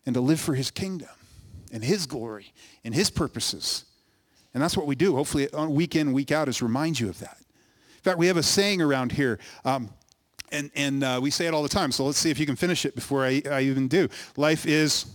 and 0.06 0.16
to 0.16 0.22
live 0.22 0.40
for 0.40 0.56
his 0.56 0.72
kingdom 0.72 1.10
and 1.72 1.84
his 1.84 2.06
glory 2.06 2.54
and 2.84 2.96
his 2.96 3.10
purposes. 3.10 3.86
And 4.54 4.64
that's 4.64 4.78
what 4.78 4.88
we 4.88 4.96
do. 4.96 5.16
Hopefully, 5.16 5.50
week 5.68 5.96
in, 5.96 6.14
week 6.14 6.32
out, 6.32 6.48
is 6.48 6.62
remind 6.62 7.00
you 7.00 7.10
of 7.10 7.20
that. 7.20 7.38
In 7.40 8.02
fact, 8.04 8.18
we 8.18 8.28
have 8.28 8.38
a 8.38 8.44
saying 8.44 8.82
around 8.82 9.12
here. 9.12 9.40
Um, 9.66 9.90
and, 10.54 10.72
and 10.76 11.04
uh, 11.04 11.20
we 11.22 11.32
say 11.32 11.48
it 11.48 11.54
all 11.54 11.64
the 11.64 11.70
time. 11.70 11.92
So 11.92 12.06
let's 12.06 12.18
see 12.18 12.30
if 12.30 12.40
you 12.40 12.46
can 12.46 12.56
finish 12.56 12.86
it 12.86 12.96
before 12.96 13.26
I, 13.26 13.42
I 13.50 13.62
even 13.62 13.88
do. 13.88 14.08
Life 14.38 14.66
is 14.66 15.06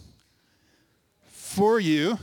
for 1.31 1.81
you, 1.81 2.19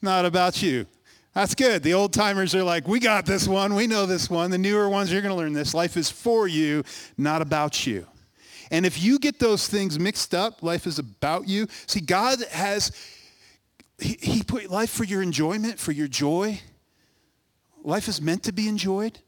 not 0.00 0.24
about 0.24 0.62
you. 0.62 0.86
That's 1.34 1.54
good. 1.54 1.82
The 1.82 1.94
old 1.94 2.12
timers 2.12 2.54
are 2.54 2.64
like, 2.64 2.88
we 2.88 3.00
got 3.00 3.26
this 3.26 3.46
one. 3.46 3.74
We 3.74 3.86
know 3.86 4.06
this 4.06 4.30
one. 4.30 4.50
The 4.50 4.58
newer 4.58 4.88
ones, 4.88 5.12
you're 5.12 5.22
going 5.22 5.34
to 5.34 5.38
learn 5.38 5.52
this. 5.52 5.74
Life 5.74 5.96
is 5.96 6.10
for 6.10 6.48
you, 6.48 6.82
not 7.16 7.42
about 7.42 7.86
you. 7.86 8.06
And 8.70 8.84
if 8.84 9.02
you 9.02 9.18
get 9.18 9.38
those 9.38 9.68
things 9.68 9.98
mixed 9.98 10.34
up, 10.34 10.62
life 10.62 10.86
is 10.86 10.98
about 10.98 11.48
you. 11.48 11.66
See, 11.86 12.00
God 12.00 12.40
has, 12.50 12.92
he, 13.98 14.18
he 14.20 14.42
put 14.42 14.70
life 14.70 14.90
for 14.90 15.04
your 15.04 15.22
enjoyment, 15.22 15.78
for 15.78 15.92
your 15.92 16.08
joy. 16.08 16.60
Life 17.84 18.08
is 18.08 18.20
meant 18.20 18.42
to 18.44 18.52
be 18.52 18.68
enjoyed. 18.68 19.18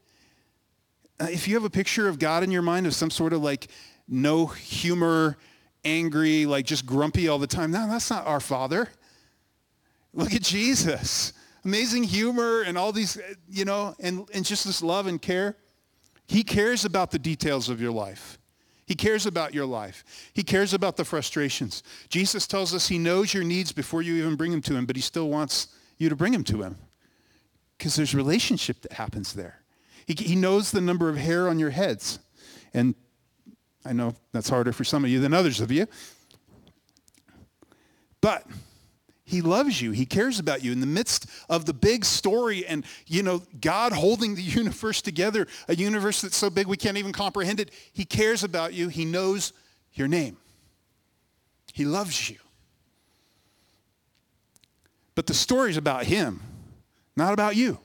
Uh, 1.21 1.27
if 1.29 1.47
you 1.47 1.53
have 1.53 1.65
a 1.65 1.69
picture 1.69 2.07
of 2.07 2.17
God 2.17 2.41
in 2.41 2.49
your 2.49 2.63
mind 2.63 2.87
of 2.87 2.95
some 2.95 3.11
sort 3.11 3.31
of 3.31 3.43
like 3.43 3.67
no 4.07 4.47
humor, 4.47 5.37
angry, 5.85 6.47
like 6.47 6.65
just 6.65 6.83
grumpy 6.83 7.27
all 7.27 7.37
the 7.37 7.45
time, 7.45 7.69
no, 7.69 7.87
that's 7.87 8.09
not 8.09 8.25
our 8.25 8.39
Father. 8.39 8.89
Look 10.13 10.33
at 10.33 10.41
Jesus. 10.41 11.33
Amazing 11.63 12.05
humor 12.05 12.63
and 12.63 12.75
all 12.75 12.91
these, 12.91 13.17
uh, 13.17 13.35
you 13.47 13.65
know, 13.65 13.93
and, 13.99 14.27
and 14.33 14.43
just 14.43 14.65
this 14.65 14.81
love 14.81 15.05
and 15.05 15.21
care. 15.21 15.55
He 16.27 16.43
cares 16.43 16.85
about 16.85 17.11
the 17.11 17.19
details 17.19 17.69
of 17.69 17.79
your 17.79 17.91
life. 17.91 18.39
He 18.87 18.95
cares 18.95 19.27
about 19.27 19.53
your 19.53 19.67
life. 19.67 20.03
He 20.33 20.41
cares 20.41 20.73
about 20.73 20.97
the 20.97 21.05
frustrations. 21.05 21.83
Jesus 22.09 22.47
tells 22.47 22.73
us 22.73 22.87
he 22.87 22.97
knows 22.97 23.31
your 23.31 23.43
needs 23.43 23.71
before 23.71 24.01
you 24.01 24.15
even 24.15 24.35
bring 24.35 24.51
them 24.51 24.61
to 24.63 24.75
him, 24.75 24.87
but 24.87 24.95
he 24.95 25.03
still 25.03 25.29
wants 25.29 25.67
you 25.99 26.09
to 26.09 26.15
bring 26.15 26.33
them 26.33 26.43
to 26.45 26.63
him 26.63 26.77
because 27.77 27.95
there's 27.95 28.15
relationship 28.15 28.81
that 28.81 28.93
happens 28.93 29.33
there. 29.33 29.60
He, 30.17 30.23
he 30.23 30.35
knows 30.35 30.71
the 30.71 30.81
number 30.81 31.09
of 31.09 31.17
hair 31.17 31.47
on 31.47 31.59
your 31.59 31.69
heads. 31.69 32.19
And 32.73 32.95
I 33.85 33.93
know 33.93 34.15
that's 34.31 34.49
harder 34.49 34.73
for 34.73 34.83
some 34.83 35.03
of 35.03 35.09
you 35.09 35.19
than 35.19 35.33
others 35.33 35.61
of 35.61 35.71
you. 35.71 35.87
But 38.19 38.45
he 39.23 39.41
loves 39.41 39.81
you. 39.81 39.91
He 39.91 40.05
cares 40.05 40.37
about 40.37 40.63
you 40.63 40.71
in 40.71 40.81
the 40.81 40.85
midst 40.85 41.27
of 41.49 41.65
the 41.65 41.73
big 41.73 42.03
story 42.03 42.65
and, 42.65 42.85
you 43.07 43.23
know, 43.23 43.41
God 43.59 43.93
holding 43.93 44.35
the 44.35 44.41
universe 44.41 45.01
together, 45.01 45.47
a 45.67 45.75
universe 45.75 46.21
that's 46.21 46.35
so 46.35 46.49
big 46.49 46.67
we 46.67 46.77
can't 46.77 46.97
even 46.97 47.13
comprehend 47.13 47.59
it. 47.59 47.71
He 47.93 48.05
cares 48.05 48.43
about 48.43 48.73
you. 48.73 48.89
He 48.89 49.05
knows 49.05 49.53
your 49.93 50.07
name. 50.07 50.37
He 51.73 51.85
loves 51.85 52.29
you. 52.29 52.37
But 55.15 55.27
the 55.27 55.33
story 55.33 55.69
is 55.69 55.77
about 55.77 56.05
him, 56.05 56.41
not 57.15 57.33
about 57.33 57.55
you. 57.55 57.79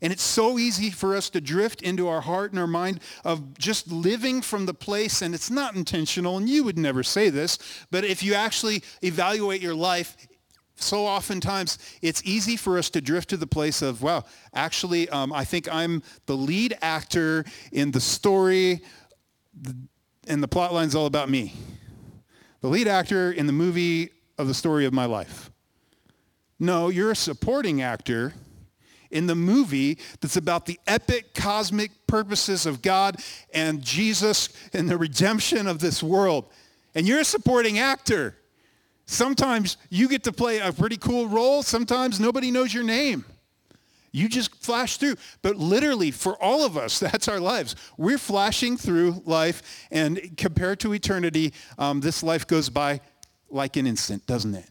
And 0.00 0.12
it's 0.12 0.22
so 0.22 0.58
easy 0.58 0.90
for 0.90 1.16
us 1.16 1.28
to 1.30 1.40
drift 1.40 1.82
into 1.82 2.08
our 2.08 2.20
heart 2.20 2.52
and 2.52 2.60
our 2.60 2.66
mind 2.66 3.00
of 3.24 3.58
just 3.58 3.90
living 3.90 4.42
from 4.42 4.66
the 4.66 4.74
place, 4.74 5.22
and 5.22 5.34
it's 5.34 5.50
not 5.50 5.74
intentional, 5.74 6.36
and 6.36 6.48
you 6.48 6.62
would 6.64 6.78
never 6.78 7.02
say 7.02 7.30
this, 7.30 7.58
but 7.90 8.04
if 8.04 8.22
you 8.22 8.34
actually 8.34 8.82
evaluate 9.02 9.60
your 9.60 9.74
life, 9.74 10.16
so 10.76 11.04
oftentimes 11.06 11.78
it's 12.02 12.22
easy 12.24 12.56
for 12.56 12.78
us 12.78 12.88
to 12.90 13.00
drift 13.00 13.30
to 13.30 13.36
the 13.36 13.46
place 13.46 13.82
of, 13.82 14.00
wow, 14.00 14.24
actually, 14.54 15.08
um, 15.08 15.32
I 15.32 15.44
think 15.44 15.68
I'm 15.72 16.04
the 16.26 16.36
lead 16.36 16.78
actor 16.80 17.44
in 17.72 17.90
the 17.90 18.00
story, 18.00 18.82
and 20.28 20.40
the 20.42 20.48
plot 20.48 20.72
line's 20.72 20.94
all 20.94 21.06
about 21.06 21.28
me. 21.28 21.54
The 22.60 22.68
lead 22.68 22.86
actor 22.86 23.32
in 23.32 23.46
the 23.46 23.52
movie 23.52 24.10
of 24.36 24.46
the 24.46 24.54
story 24.54 24.84
of 24.84 24.92
my 24.92 25.06
life. 25.06 25.50
No, 26.60 26.88
you're 26.88 27.10
a 27.10 27.16
supporting 27.16 27.82
actor 27.82 28.34
in 29.10 29.26
the 29.26 29.34
movie 29.34 29.98
that's 30.20 30.36
about 30.36 30.66
the 30.66 30.78
epic 30.86 31.34
cosmic 31.34 31.90
purposes 32.06 32.66
of 32.66 32.82
God 32.82 33.16
and 33.52 33.82
Jesus 33.82 34.48
and 34.72 34.88
the 34.88 34.96
redemption 34.96 35.66
of 35.66 35.78
this 35.78 36.02
world. 36.02 36.46
And 36.94 37.06
you're 37.06 37.20
a 37.20 37.24
supporting 37.24 37.78
actor. 37.78 38.36
Sometimes 39.06 39.76
you 39.88 40.08
get 40.08 40.24
to 40.24 40.32
play 40.32 40.58
a 40.58 40.72
pretty 40.72 40.96
cool 40.96 41.28
role. 41.28 41.62
Sometimes 41.62 42.20
nobody 42.20 42.50
knows 42.50 42.74
your 42.74 42.84
name. 42.84 43.24
You 44.10 44.28
just 44.28 44.54
flash 44.56 44.96
through. 44.96 45.16
But 45.42 45.56
literally, 45.56 46.10
for 46.10 46.40
all 46.42 46.64
of 46.64 46.76
us, 46.76 46.98
that's 47.00 47.28
our 47.28 47.40
lives. 47.40 47.76
We're 47.96 48.18
flashing 48.18 48.76
through 48.76 49.22
life, 49.24 49.86
and 49.90 50.36
compared 50.36 50.80
to 50.80 50.92
eternity, 50.92 51.52
um, 51.78 52.00
this 52.00 52.22
life 52.22 52.46
goes 52.46 52.68
by 52.68 53.00
like 53.50 53.76
an 53.76 53.86
instant, 53.86 54.26
doesn't 54.26 54.54
it? 54.54 54.68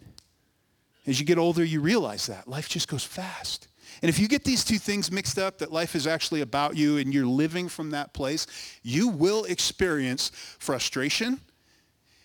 As 1.06 1.20
you 1.20 1.26
get 1.26 1.38
older, 1.38 1.64
you 1.64 1.80
realize 1.80 2.28
that. 2.28 2.48
Life 2.48 2.68
just 2.68 2.88
goes 2.88 3.04
fast. 3.04 3.70
And 4.02 4.10
if 4.10 4.20
you 4.20 4.28
get 4.28 4.44
these 4.44 4.64
two 4.64 4.78
things 4.78 5.12
mixed 5.12 5.38
up, 5.38 5.58
that 5.60 5.72
life 5.72 5.96
is 5.96 6.06
actually 6.06 6.42
about 6.42 6.76
you 6.76 6.98
and 6.98 7.14
you're 7.14 7.26
living 7.26 7.68
from 7.68 7.92
that 7.92 8.14
place, 8.14 8.48
you 8.84 9.08
will 9.08 9.46
experience 9.46 10.32
frustration 10.60 11.40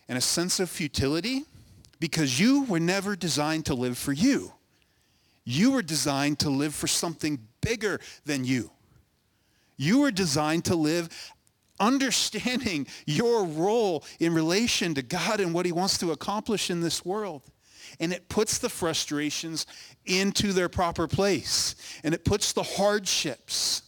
and 0.08 0.18
a 0.18 0.20
sense 0.20 0.60
of 0.60 0.68
futility 0.68 1.44
because 1.98 2.38
you 2.38 2.64
were 2.64 2.80
never 2.80 3.16
designed 3.16 3.66
to 3.66 3.74
live 3.74 3.96
for 3.96 4.12
you. 4.12 4.52
You 5.44 5.72
were 5.72 5.82
designed 5.82 6.38
to 6.40 6.50
live 6.50 6.74
for 6.74 6.86
something 6.86 7.38
bigger 7.60 8.00
than 8.24 8.44
you. 8.44 8.70
You 9.76 10.00
were 10.00 10.10
designed 10.10 10.64
to 10.66 10.76
live 10.76 11.08
understanding 11.80 12.86
your 13.06 13.44
role 13.44 14.04
in 14.20 14.34
relation 14.34 14.94
to 14.94 15.02
God 15.02 15.40
and 15.40 15.52
what 15.52 15.66
he 15.66 15.72
wants 15.72 15.98
to 15.98 16.12
accomplish 16.12 16.70
in 16.70 16.80
this 16.80 17.04
world. 17.04 17.42
And 18.00 18.12
it 18.12 18.28
puts 18.28 18.58
the 18.58 18.68
frustrations 18.68 19.66
into 20.06 20.52
their 20.52 20.68
proper 20.68 21.06
place. 21.06 21.74
And 22.04 22.14
it 22.14 22.24
puts 22.24 22.52
the 22.52 22.62
hardships 22.62 23.82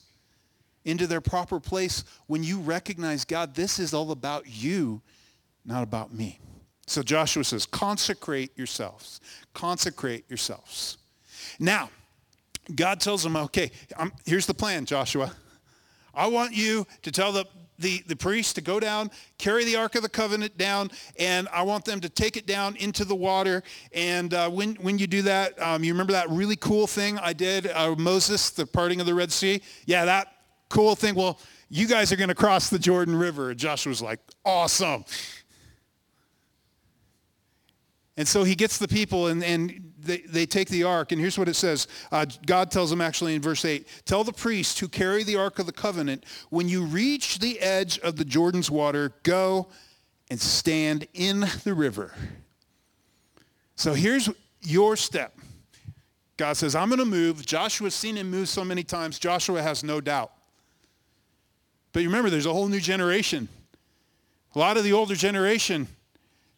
into 0.85 1.07
their 1.07 1.21
proper 1.21 1.61
place 1.61 2.05
when 2.27 2.43
you 2.43 2.61
recognize, 2.61 3.25
God, 3.25 3.55
this 3.55 3.79
is 3.79 3.95
all 3.95 4.11
about 4.11 4.45
you, 4.47 5.01
not 5.65 5.83
about 5.83 6.13
me. 6.13 6.39
So 6.87 7.03
Joshua 7.03 7.45
says, 7.45 7.65
consecrate 7.65 8.57
yourselves. 8.57 9.21
Consecrate 9.55 10.25
yourselves. 10.29 10.99
Now, 11.59 11.91
God 12.75 13.01
tells 13.01 13.23
them, 13.23 13.37
okay, 13.37 13.71
I'm, 13.97 14.13
here's 14.25 14.47
the 14.47 14.55
plan, 14.55 14.85
Joshua. 14.85 15.33
I 16.15 16.27
want 16.27 16.55
you 16.55 16.87
to 17.03 17.11
tell 17.11 17.33
the, 17.33 17.47
the, 17.79 18.03
the 18.07 18.17
priest 18.17 18.55
to 18.55 18.61
go 18.61 18.79
down, 18.79 19.11
carry 19.39 19.65
the 19.65 19.77
Ark 19.77 19.95
of 19.95 20.03
the 20.03 20.09
Covenant 20.09 20.57
down, 20.57 20.91
and 21.19 21.49
I 21.53 21.63
want 21.63 21.85
them 21.85 22.01
to 22.01 22.09
take 22.09 22.37
it 22.37 22.47
down 22.47 22.77
into 22.77 23.05
the 23.05 23.15
water. 23.15 23.63
And 23.93 24.33
uh, 24.33 24.51
when, 24.51 24.75
when 24.77 24.99
you 24.99 25.07
do 25.07 25.23
that, 25.23 25.61
um, 25.61 25.83
you 25.83 25.93
remember 25.93 26.13
that 26.13 26.31
really 26.31 26.57
cool 26.57 26.87
thing 26.87 27.19
I 27.19 27.33
did, 27.33 27.67
uh, 27.69 27.95
Moses, 27.97 28.51
the 28.51 28.67
parting 28.67 29.01
of 29.01 29.07
the 29.07 29.15
Red 29.15 29.33
Sea? 29.33 29.61
Yeah, 29.87 30.05
that 30.05 30.29
cool 30.69 30.95
thing. 30.95 31.15
Well, 31.15 31.39
you 31.69 31.87
guys 31.87 32.13
are 32.13 32.17
going 32.17 32.29
to 32.29 32.35
cross 32.35 32.69
the 32.69 32.79
Jordan 32.79 33.17
River. 33.17 33.55
Joshua's 33.55 34.03
like, 34.03 34.21
awesome. 34.45 35.05
And 38.17 38.29
so 38.29 38.45
he 38.45 38.55
gets 38.55 38.79
the 38.79 38.87
people 38.87 39.27
and, 39.27 39.43
and 39.43 39.93
they, 40.05 40.19
they 40.19 40.47
take 40.47 40.69
the 40.69 40.85
ark. 40.85 41.13
And 41.13 41.21
here's 41.21 41.39
what 41.39 41.49
it 41.49 41.55
says. 41.55 41.89
Uh, 42.13 42.27
God 42.47 42.71
tells 42.71 42.91
them 42.91 43.01
actually 43.01 43.35
in 43.35 43.43
verse 43.43 43.65
8, 43.65 43.87
tell 44.05 44.25
the 44.25 44.33
priests 44.33 44.79
who 44.79 44.89
carry 44.89 45.25
the 45.25 45.37
ark 45.37 45.59
of 45.59 45.67
the 45.67 45.73
covenant, 45.73 46.25
when 46.51 46.69
you 46.69 46.85
reach 46.85 47.39
the 47.39 47.59
edge 47.61 47.99
of 48.01 48.17
the 48.17 48.25
Jordan's 48.25 48.71
water, 48.71 49.13
go 49.23 49.69
and 50.31 50.41
stand 50.41 51.07
in 51.15 51.47
the 51.65 51.75
river. 51.75 52.13
So 53.77 53.95
here's 53.95 54.29
your 54.63 54.97
step. 54.97 55.39
God 56.37 56.57
says, 56.57 56.75
I'm 56.75 56.89
going 56.89 56.99
to 56.99 57.05
move. 57.05 57.45
Joshua's 57.45 57.95
seen 57.95 58.17
him 58.17 58.31
move 58.31 58.49
so 58.49 58.65
many 58.65 58.83
times. 58.83 59.19
Joshua 59.19 59.63
has 59.63 59.85
no 59.85 60.01
doubt. 60.01 60.33
But 61.93 62.03
you 62.03 62.09
remember, 62.09 62.29
there's 62.29 62.47
a 62.47 62.53
whole 62.53 62.67
new 62.67 62.81
generation. 62.81 63.49
A 64.55 64.59
lot 64.59 64.77
of 64.77 64.85
the 64.85 64.93
older 64.93 65.15
generation 65.15 65.87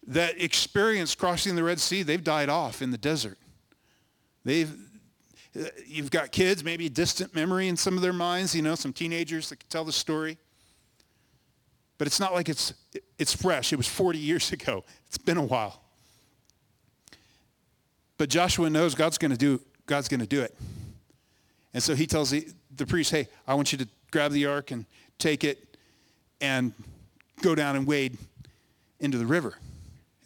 that 0.06 0.40
experienced 0.40 1.18
crossing 1.18 1.56
the 1.56 1.64
Red 1.64 1.80
Sea, 1.80 2.02
they've 2.02 2.22
died 2.22 2.48
off 2.48 2.82
in 2.82 2.90
the 2.90 2.98
desert. 2.98 3.38
They've, 4.44 4.72
you've 5.86 6.10
got 6.10 6.30
kids, 6.30 6.62
maybe 6.62 6.88
distant 6.88 7.34
memory 7.34 7.68
in 7.68 7.76
some 7.76 7.96
of 7.96 8.02
their 8.02 8.12
minds, 8.12 8.54
you 8.54 8.62
know, 8.62 8.76
some 8.76 8.92
teenagers 8.92 9.48
that 9.48 9.60
can 9.60 9.68
tell 9.68 9.84
the 9.84 9.92
story. 9.92 10.38
But 11.98 12.06
it's 12.06 12.20
not 12.20 12.34
like 12.34 12.48
it's, 12.48 12.74
it's 13.18 13.34
fresh. 13.34 13.72
It 13.72 13.76
was 13.76 13.88
40 13.88 14.18
years 14.18 14.52
ago. 14.52 14.84
It's 15.08 15.18
been 15.18 15.38
a 15.38 15.44
while. 15.44 15.82
But 18.18 18.28
Joshua 18.28 18.70
knows 18.70 18.94
God's 18.94 19.18
going 19.18 19.32
to 19.32 19.36
do, 19.36 19.60
God's 19.86 20.08
going 20.08 20.20
to 20.20 20.26
do 20.26 20.40
it. 20.42 20.54
And 21.74 21.82
so 21.82 21.94
he 21.94 22.06
tells 22.06 22.30
the, 22.30 22.46
the 22.74 22.86
priest, 22.86 23.10
hey, 23.10 23.28
I 23.46 23.54
want 23.54 23.72
you 23.72 23.78
to 23.78 23.88
grab 24.10 24.32
the 24.32 24.46
ark 24.46 24.70
and 24.70 24.86
take 25.18 25.44
it 25.44 25.76
and 26.40 26.72
go 27.42 27.54
down 27.54 27.76
and 27.76 27.86
wade 27.86 28.16
into 29.00 29.18
the 29.18 29.26
river. 29.26 29.58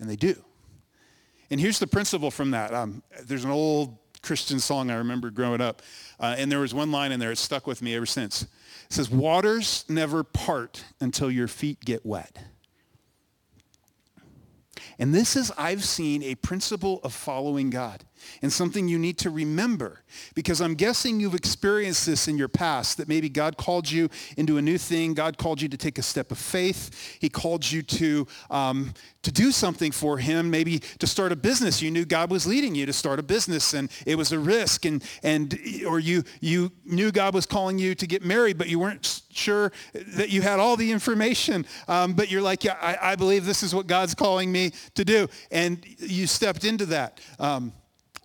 And 0.01 0.09
they 0.09 0.17
do. 0.17 0.35
And 1.51 1.61
here's 1.61 1.79
the 1.79 1.87
principle 1.87 2.31
from 2.31 2.53
that. 2.53 2.73
Um, 2.73 3.03
there's 3.23 3.45
an 3.45 3.51
old 3.51 3.97
Christian 4.23 4.59
song 4.59 4.91
I 4.91 4.97
remember 4.97 5.31
growing 5.31 5.61
up. 5.61 5.83
Uh, 6.19 6.35
and 6.37 6.51
there 6.51 6.61
was 6.61 6.75
one 6.75 6.91
line 6.91 7.13
in 7.13 7.21
there, 7.21 7.33
it's 7.33 7.41
stuck 7.41 7.67
with 7.67 7.83
me 7.83 7.95
ever 7.95 8.07
since. 8.07 8.43
It 8.43 8.49
says, 8.91 9.11
waters 9.11 9.85
never 9.89 10.25
part 10.25 10.85
until 11.01 11.31
your 11.31 11.49
feet 11.49 11.81
get 11.85 12.05
wet. 12.05 12.39
And 14.99 15.15
this 15.15 15.37
is, 15.37 15.53
I've 15.57 15.85
seen, 15.85 16.23
a 16.23 16.35
principle 16.35 17.01
of 17.03 17.15
following 17.15 17.71
God 17.71 18.05
and 18.43 18.53
something 18.53 18.89
you 18.89 18.99
need 18.99 19.19
to 19.19 19.31
remember 19.31 20.03
because 20.35 20.61
I'm 20.61 20.75
guessing 20.75 21.21
you've 21.21 21.35
experienced 21.35 22.07
this 22.07 22.29
in 22.29 22.39
your 22.39 22.49
past 22.49 22.97
that 22.99 23.09
maybe 23.09 23.29
God 23.29 23.57
called 23.57 23.91
you 23.91 24.09
into 24.37 24.59
a 24.59 24.63
new 24.63 24.79
thing. 24.79 25.15
God 25.15 25.39
called 25.39 25.61
you 25.61 25.69
to 25.69 25.77
take 25.77 25.99
a 25.99 26.03
step 26.03 26.31
of 26.31 26.39
faith. 26.39 27.19
He 27.21 27.29
called 27.29 27.71
you 27.71 27.83
to, 27.83 28.27
um, 28.51 28.95
to 29.23 29.33
do 29.33 29.53
something 29.53 29.93
for 29.93 30.19
him, 30.19 30.51
maybe 30.51 30.79
to 30.99 31.07
start 31.07 31.33
a 31.33 31.37
business. 31.37 31.83
You 31.83 31.91
knew 31.91 32.05
God 32.05 32.31
was 32.31 32.47
leading 32.47 32.75
you 32.75 32.87
to 32.87 32.93
start 32.93 33.19
a 33.19 33.23
business 33.23 33.75
and 33.75 33.91
it 34.07 34.17
was 34.17 34.33
a 34.33 34.39
risk 34.39 34.85
and, 34.85 35.05
and 35.23 35.59
or 35.87 35.99
you, 35.99 36.25
you 36.41 36.73
knew 36.85 37.13
God 37.13 37.35
was 37.35 37.47
calling 37.47 37.79
you 37.79 37.95
to 37.95 38.07
get 38.07 38.25
married, 38.25 38.59
but 38.59 38.69
you 38.69 38.79
weren't 38.79 39.23
sure 39.31 39.73
that 40.17 40.31
you 40.31 40.43
had 40.43 40.59
all 40.59 40.77
the 40.77 40.91
information. 40.91 41.67
Um, 41.89 42.15
but 42.15 42.31
you're 42.31 42.43
like, 42.43 42.65
yeah, 42.65 42.77
I, 42.81 43.13
I, 43.13 43.17
believe 43.17 43.45
this 43.45 43.63
is 43.63 43.75
what 43.75 43.87
God's 43.87 44.15
calling 44.15 44.51
me 44.51 44.73
to 44.95 45.05
do. 45.05 45.29
And 45.51 45.85
you 45.99 46.27
stepped 46.27 46.65
into 46.65 46.87
that. 46.87 47.21
Um, 47.39 47.73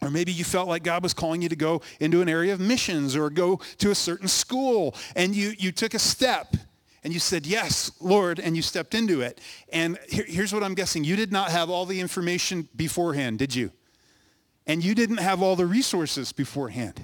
or 0.06 0.12
maybe 0.12 0.32
you 0.32 0.44
felt 0.44 0.68
like 0.68 0.84
God 0.84 1.04
was 1.04 1.14
calling 1.14 1.42
you 1.42 1.50
to 1.50 1.56
go 1.56 1.82
into 2.00 2.22
an 2.22 2.30
area 2.30 2.54
of 2.54 2.60
missions 2.60 3.16
or 3.16 3.30
go 3.30 3.60
to 3.80 3.92
a 3.92 3.96
certain 3.96 4.28
school 4.28 4.96
and 5.16 5.36
you, 5.36 5.54
you 5.58 5.72
took 5.72 5.94
a 5.94 6.00
step 6.00 6.56
and 7.04 7.14
you 7.14 7.20
said, 7.20 7.46
yes, 7.46 7.92
Lord, 8.00 8.40
and 8.40 8.56
you 8.56 8.64
stepped 8.64 8.96
into 8.96 9.22
it. 9.22 9.40
And 9.72 10.00
here, 10.10 10.26
here's 10.28 10.52
what 10.52 10.64
I'm 10.64 10.74
guessing. 10.74 11.04
You 11.04 11.16
did 11.16 11.32
not 11.32 11.52
have 11.52 11.70
all 11.70 11.86
the 11.86 12.00
information 12.00 12.68
beforehand, 12.76 13.38
did 13.38 13.54
you? 13.54 13.72
And 14.66 14.84
you 14.84 14.96
didn't 14.96 15.18
have 15.18 15.44
all 15.44 15.56
the 15.56 15.68
resources 15.68 16.32
beforehand. 16.32 17.00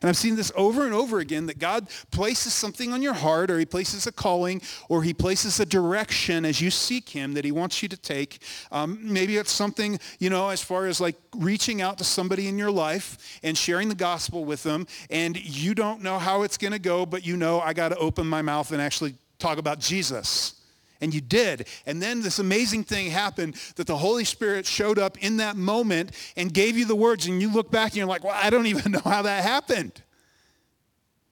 And 0.00 0.08
I've 0.08 0.16
seen 0.16 0.36
this 0.36 0.52
over 0.54 0.84
and 0.84 0.94
over 0.94 1.18
again 1.18 1.46
that 1.46 1.58
God 1.58 1.88
places 2.10 2.52
something 2.52 2.92
on 2.92 3.02
your 3.02 3.14
heart 3.14 3.50
or 3.50 3.58
he 3.58 3.64
places 3.64 4.06
a 4.06 4.12
calling 4.12 4.60
or 4.88 5.02
he 5.02 5.14
places 5.14 5.60
a 5.60 5.66
direction 5.66 6.44
as 6.44 6.60
you 6.60 6.70
seek 6.70 7.08
him 7.08 7.34
that 7.34 7.44
he 7.44 7.52
wants 7.52 7.82
you 7.82 7.88
to 7.88 7.96
take. 7.96 8.40
Um, 8.72 8.98
maybe 9.02 9.36
it's 9.36 9.52
something, 9.52 9.98
you 10.18 10.30
know, 10.30 10.48
as 10.48 10.62
far 10.62 10.86
as 10.86 11.00
like 11.00 11.16
reaching 11.36 11.82
out 11.82 11.98
to 11.98 12.04
somebody 12.04 12.48
in 12.48 12.58
your 12.58 12.70
life 12.70 13.40
and 13.42 13.56
sharing 13.56 13.88
the 13.88 13.94
gospel 13.94 14.44
with 14.44 14.62
them 14.62 14.86
and 15.10 15.36
you 15.36 15.74
don't 15.74 16.02
know 16.02 16.18
how 16.18 16.42
it's 16.42 16.56
going 16.56 16.72
to 16.72 16.78
go, 16.78 17.06
but 17.06 17.26
you 17.26 17.36
know 17.36 17.60
I 17.60 17.72
got 17.72 17.90
to 17.90 17.96
open 17.96 18.26
my 18.26 18.42
mouth 18.42 18.72
and 18.72 18.80
actually 18.80 19.14
talk 19.38 19.58
about 19.58 19.78
Jesus. 19.78 20.54
And 21.00 21.12
you 21.14 21.20
did. 21.20 21.66
And 21.84 22.00
then 22.00 22.22
this 22.22 22.38
amazing 22.38 22.84
thing 22.84 23.10
happened 23.10 23.56
that 23.76 23.86
the 23.86 23.96
Holy 23.96 24.24
Spirit 24.24 24.66
showed 24.66 24.98
up 24.98 25.18
in 25.22 25.38
that 25.38 25.56
moment 25.56 26.12
and 26.36 26.52
gave 26.52 26.76
you 26.76 26.84
the 26.84 26.96
words. 26.96 27.26
And 27.26 27.40
you 27.40 27.52
look 27.52 27.70
back 27.70 27.92
and 27.92 27.96
you're 27.98 28.06
like, 28.06 28.24
well, 28.24 28.38
I 28.40 28.50
don't 28.50 28.66
even 28.66 28.92
know 28.92 29.02
how 29.04 29.22
that 29.22 29.42
happened. 29.42 30.02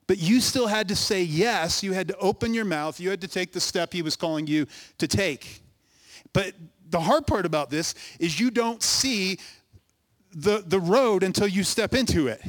But 0.06 0.18
you 0.18 0.40
still 0.40 0.66
had 0.66 0.88
to 0.88 0.96
say 0.96 1.22
yes. 1.22 1.82
You 1.82 1.92
had 1.92 2.08
to 2.08 2.16
open 2.18 2.52
your 2.52 2.66
mouth. 2.66 3.00
You 3.00 3.10
had 3.10 3.22
to 3.22 3.28
take 3.28 3.52
the 3.52 3.60
step 3.60 3.92
he 3.92 4.02
was 4.02 4.16
calling 4.16 4.46
you 4.46 4.66
to 4.98 5.08
take. 5.08 5.62
But 6.32 6.52
the 6.90 7.00
hard 7.00 7.26
part 7.26 7.46
about 7.46 7.70
this 7.70 7.94
is 8.20 8.38
you 8.38 8.50
don't 8.50 8.82
see 8.82 9.38
the, 10.34 10.62
the 10.66 10.80
road 10.80 11.22
until 11.22 11.46
you 11.46 11.64
step 11.64 11.94
into 11.94 12.28
it. 12.28 12.42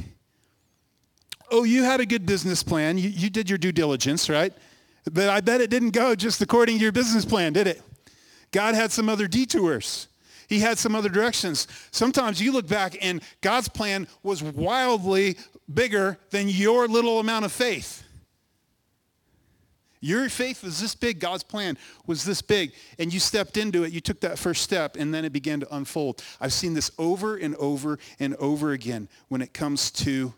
Oh, 1.52 1.64
you 1.64 1.84
had 1.84 2.00
a 2.00 2.06
good 2.06 2.26
business 2.26 2.64
plan. 2.64 2.98
You, 2.98 3.10
you 3.10 3.30
did 3.30 3.50
your 3.50 3.58
due 3.58 3.72
diligence, 3.72 4.30
right? 4.30 4.52
But 5.12 5.30
I 5.30 5.42
bet 5.42 5.62
it 5.62 5.70
didn't 5.70 5.92
go 5.92 6.16
just 6.16 6.42
according 6.42 6.78
to 6.78 6.84
your 6.84 6.92
business 6.92 7.26
plan, 7.26 7.54
did 7.54 7.68
it? 7.68 7.82
God 8.52 8.76
had 8.76 8.92
some 8.92 9.10
other 9.10 9.28
detours. 9.28 10.08
He 10.48 10.60
had 10.60 10.78
some 10.78 10.96
other 10.96 11.10
directions. 11.10 11.68
Sometimes 11.92 12.42
you 12.42 12.52
look 12.52 12.68
back 12.68 12.98
and 13.02 13.22
God's 13.42 13.68
plan 13.68 14.08
was 14.24 14.44
wildly 14.44 15.38
bigger 15.72 16.18
than 16.30 16.48
your 16.50 16.88
little 16.88 17.20
amount 17.20 17.46
of 17.46 17.52
faith. 17.52 18.04
Your 20.02 20.30
faith 20.30 20.64
was 20.64 20.80
this 20.80 20.94
big, 20.94 21.20
God's 21.20 21.42
plan 21.42 21.80
was 22.06 22.24
this 22.26 22.42
big, 22.44 22.74
and 23.00 23.12
you 23.12 23.20
stepped 23.20 23.58
into 23.58 23.84
it, 23.86 23.92
you 23.92 24.02
took 24.02 24.20
that 24.20 24.38
first 24.38 24.62
step, 24.62 24.98
and 24.98 25.12
then 25.12 25.26
it 25.26 25.34
began 25.34 25.62
to 25.62 25.76
unfold. 25.76 26.22
I've 26.40 26.54
seen 26.54 26.76
this 26.76 26.92
over 27.00 27.38
and 27.38 27.56
over 27.56 27.98
and 28.20 28.36
over 28.36 28.72
again 28.72 29.10
when 29.30 29.42
it 29.42 29.52
comes 29.52 29.90
to 29.92 30.32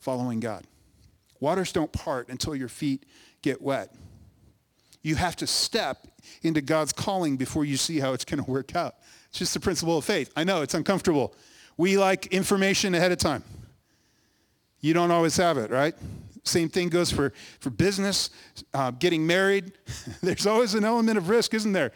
following 0.00 0.40
God. 0.40 0.64
Waters 1.40 1.72
don't 1.72 1.92
part 1.92 2.28
until 2.28 2.54
your 2.54 2.68
feet 2.68 3.04
get 3.42 3.62
wet. 3.62 3.94
You 5.02 5.14
have 5.16 5.36
to 5.36 5.46
step 5.46 6.06
into 6.42 6.60
God's 6.60 6.92
calling 6.92 7.36
before 7.36 7.64
you 7.64 7.76
see 7.76 8.00
how 8.00 8.12
it's 8.12 8.24
going 8.24 8.42
to 8.42 8.50
work 8.50 8.74
out. 8.74 8.96
It's 9.30 9.38
just 9.38 9.54
the 9.54 9.60
principle 9.60 9.98
of 9.98 10.04
faith. 10.04 10.32
I 10.36 10.44
know 10.44 10.62
it's 10.62 10.74
uncomfortable. 10.74 11.34
We 11.76 11.96
like 11.96 12.26
information 12.26 12.94
ahead 12.94 13.12
of 13.12 13.18
time. 13.18 13.44
You 14.80 14.94
don't 14.94 15.10
always 15.10 15.36
have 15.36 15.58
it, 15.58 15.70
right? 15.70 15.94
Same 16.44 16.68
thing 16.68 16.88
goes 16.88 17.10
for, 17.10 17.32
for 17.60 17.70
business, 17.70 18.30
uh, 18.72 18.90
getting 18.92 19.26
married. 19.26 19.72
There's 20.22 20.46
always 20.46 20.74
an 20.74 20.84
element 20.84 21.18
of 21.18 21.28
risk, 21.28 21.54
isn't 21.54 21.72
there? 21.72 21.92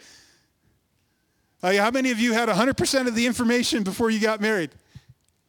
Like, 1.61 1.79
how 1.79 1.91
many 1.91 2.11
of 2.11 2.19
you 2.19 2.33
had 2.33 2.49
100% 2.49 3.07
of 3.07 3.15
the 3.15 3.25
information 3.25 3.83
before 3.83 4.09
you 4.09 4.19
got 4.19 4.41
married? 4.41 4.71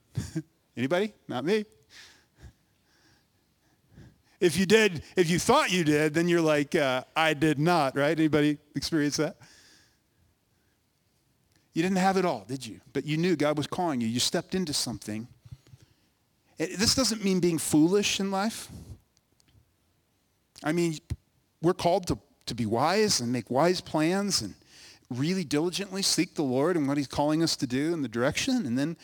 Anybody? 0.76 1.12
Not 1.28 1.44
me. 1.44 1.64
If 4.44 4.58
you 4.58 4.66
did, 4.66 5.02
if 5.16 5.30
you 5.30 5.38
thought 5.38 5.72
you 5.72 5.84
did, 5.84 6.12
then 6.12 6.28
you're 6.28 6.42
like, 6.42 6.74
uh, 6.74 7.02
I 7.16 7.32
did 7.32 7.58
not, 7.58 7.96
right? 7.96 8.16
Anybody 8.16 8.58
experience 8.76 9.16
that? 9.16 9.36
You 11.72 11.82
didn't 11.82 11.96
have 11.96 12.18
it 12.18 12.26
all, 12.26 12.44
did 12.46 12.66
you? 12.66 12.82
But 12.92 13.06
you 13.06 13.16
knew 13.16 13.36
God 13.36 13.56
was 13.56 13.66
calling 13.66 14.02
you. 14.02 14.06
You 14.06 14.20
stepped 14.20 14.54
into 14.54 14.74
something. 14.74 15.26
This 16.58 16.94
doesn't 16.94 17.24
mean 17.24 17.40
being 17.40 17.56
foolish 17.56 18.20
in 18.20 18.30
life. 18.30 18.68
I 20.62 20.72
mean, 20.72 20.98
we're 21.62 21.72
called 21.72 22.06
to, 22.08 22.18
to 22.44 22.54
be 22.54 22.66
wise 22.66 23.20
and 23.20 23.32
make 23.32 23.50
wise 23.50 23.80
plans 23.80 24.42
and 24.42 24.54
really 25.10 25.44
diligently 25.44 26.02
seek 26.02 26.34
the 26.34 26.42
Lord 26.42 26.76
and 26.76 26.88
what 26.88 26.96
he's 26.96 27.06
calling 27.06 27.42
us 27.42 27.56
to 27.56 27.66
do 27.66 27.92
in 27.92 28.02
the 28.02 28.08
direction. 28.08 28.66
And 28.66 28.78
then 28.78 28.96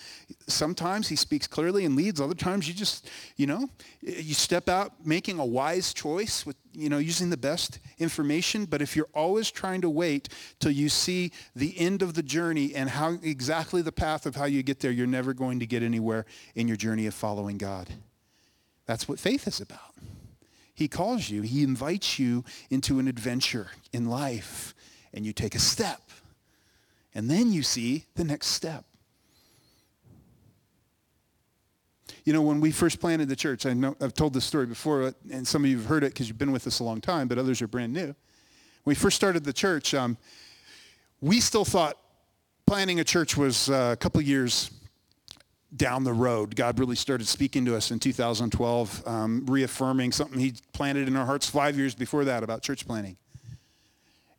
sometimes 0.47 1.09
he 1.09 1.17
speaks 1.17 1.47
clearly 1.47 1.85
and 1.85 1.95
leads. 1.95 2.21
Other 2.21 2.35
times 2.35 2.67
you 2.67 2.75
just, 2.75 3.09
you 3.37 3.47
know, 3.47 3.69
you 4.01 4.35
step 4.35 4.69
out 4.69 5.07
making 5.07 5.39
a 5.39 5.45
wise 5.45 5.93
choice 5.93 6.47
with, 6.47 6.57
you 6.73 6.89
know, 6.89 6.99
using 6.99 7.31
the 7.31 7.37
best 7.37 7.79
information. 7.99 8.65
But 8.65 8.83
if 8.83 8.97
you're 8.97 9.09
always 9.15 9.51
trying 9.51 9.83
to 9.83 9.91
wait 9.91 10.29
till 10.59 10.73
you 10.73 10.89
see 10.89 11.33
the 11.55 11.79
end 11.79 12.03
of 12.03 12.15
the 12.15 12.23
journey 12.23 12.75
and 12.75 12.89
how 12.89 13.19
exactly 13.23 13.83
the 13.83 13.93
path 13.93 14.27
of 14.27 14.37
how 14.37 14.47
you 14.47 14.63
get 14.63 14.81
there, 14.81 14.91
you're 14.91 15.07
never 15.07 15.35
going 15.35 15.61
to 15.61 15.67
get 15.67 15.83
anywhere 15.83 16.25
in 16.55 16.67
your 16.67 16.77
journey 16.77 17.07
of 17.07 17.15
following 17.15 17.59
God. 17.59 17.89
That's 18.87 19.07
what 19.07 19.21
faith 19.21 19.47
is 19.47 19.61
about. 19.61 19.95
He 20.75 20.89
calls 20.89 21.29
you. 21.29 21.43
He 21.43 21.63
invites 21.63 22.19
you 22.19 22.43
into 22.71 22.99
an 22.99 23.07
adventure 23.07 23.69
in 23.93 24.09
life 24.09 24.75
and 25.13 25.25
you 25.27 25.33
take 25.33 25.55
a 25.55 25.59
step. 25.59 26.01
And 27.15 27.29
then 27.29 27.53
you 27.53 27.63
see 27.63 28.05
the 28.15 28.25
next 28.25 28.49
step. 28.49 28.85
You 32.25 32.33
know, 32.33 32.43
when 32.43 32.61
we 32.61 32.71
first 32.71 33.01
planted 33.01 33.29
the 33.29 33.37
church, 33.37 33.67
I 33.67 33.73
know 33.73 33.97
I've 34.01 34.15
told 34.15 34.35
this 34.35 34.45
story 34.45 34.67
before, 34.67 35.15
and 35.33 35.47
some 35.47 35.65
of 35.65 35.71
you 35.71 35.79
have 35.79 35.87
heard 35.87 36.05
it 36.05 36.13
because 36.13 36.29
you've 36.29 36.39
been 36.39 36.53
with 36.53 36.67
us 36.67 36.81
a 36.81 36.85
long 36.85 37.01
time, 37.01 37.29
but 37.29 37.39
others 37.39 37.63
are 37.63 37.67
brand 37.67 37.93
new. 37.93 38.07
When 38.07 38.15
we 38.85 38.95
first 38.95 39.17
started 39.17 39.45
the 39.45 39.53
church, 39.53 39.95
um, 39.95 40.17
we 41.21 41.41
still 41.41 41.65
thought 41.65 41.97
planting 42.67 43.01
a 43.01 43.05
church 43.05 43.37
was 43.37 43.69
uh, 43.69 43.91
a 43.93 43.97
couple 43.97 44.21
years 44.21 44.71
down 45.75 46.05
the 46.05 46.13
road. 46.13 46.57
God 46.57 46.79
really 46.79 46.97
started 46.97 47.27
speaking 47.27 47.65
to 47.65 47.77
us 47.77 47.91
in 47.91 47.99
2012, 47.99 49.07
um, 49.07 49.47
reaffirming 49.47 50.13
something 50.13 50.39
he 50.39 50.55
planted 50.73 51.09
in 51.09 51.17
our 51.17 51.27
hearts 51.27 51.49
five 51.49 51.77
years 51.77 51.95
before 51.95 52.25
that 52.25 52.43
about 52.43 52.63
church 52.63 52.87
planting. 52.87 53.17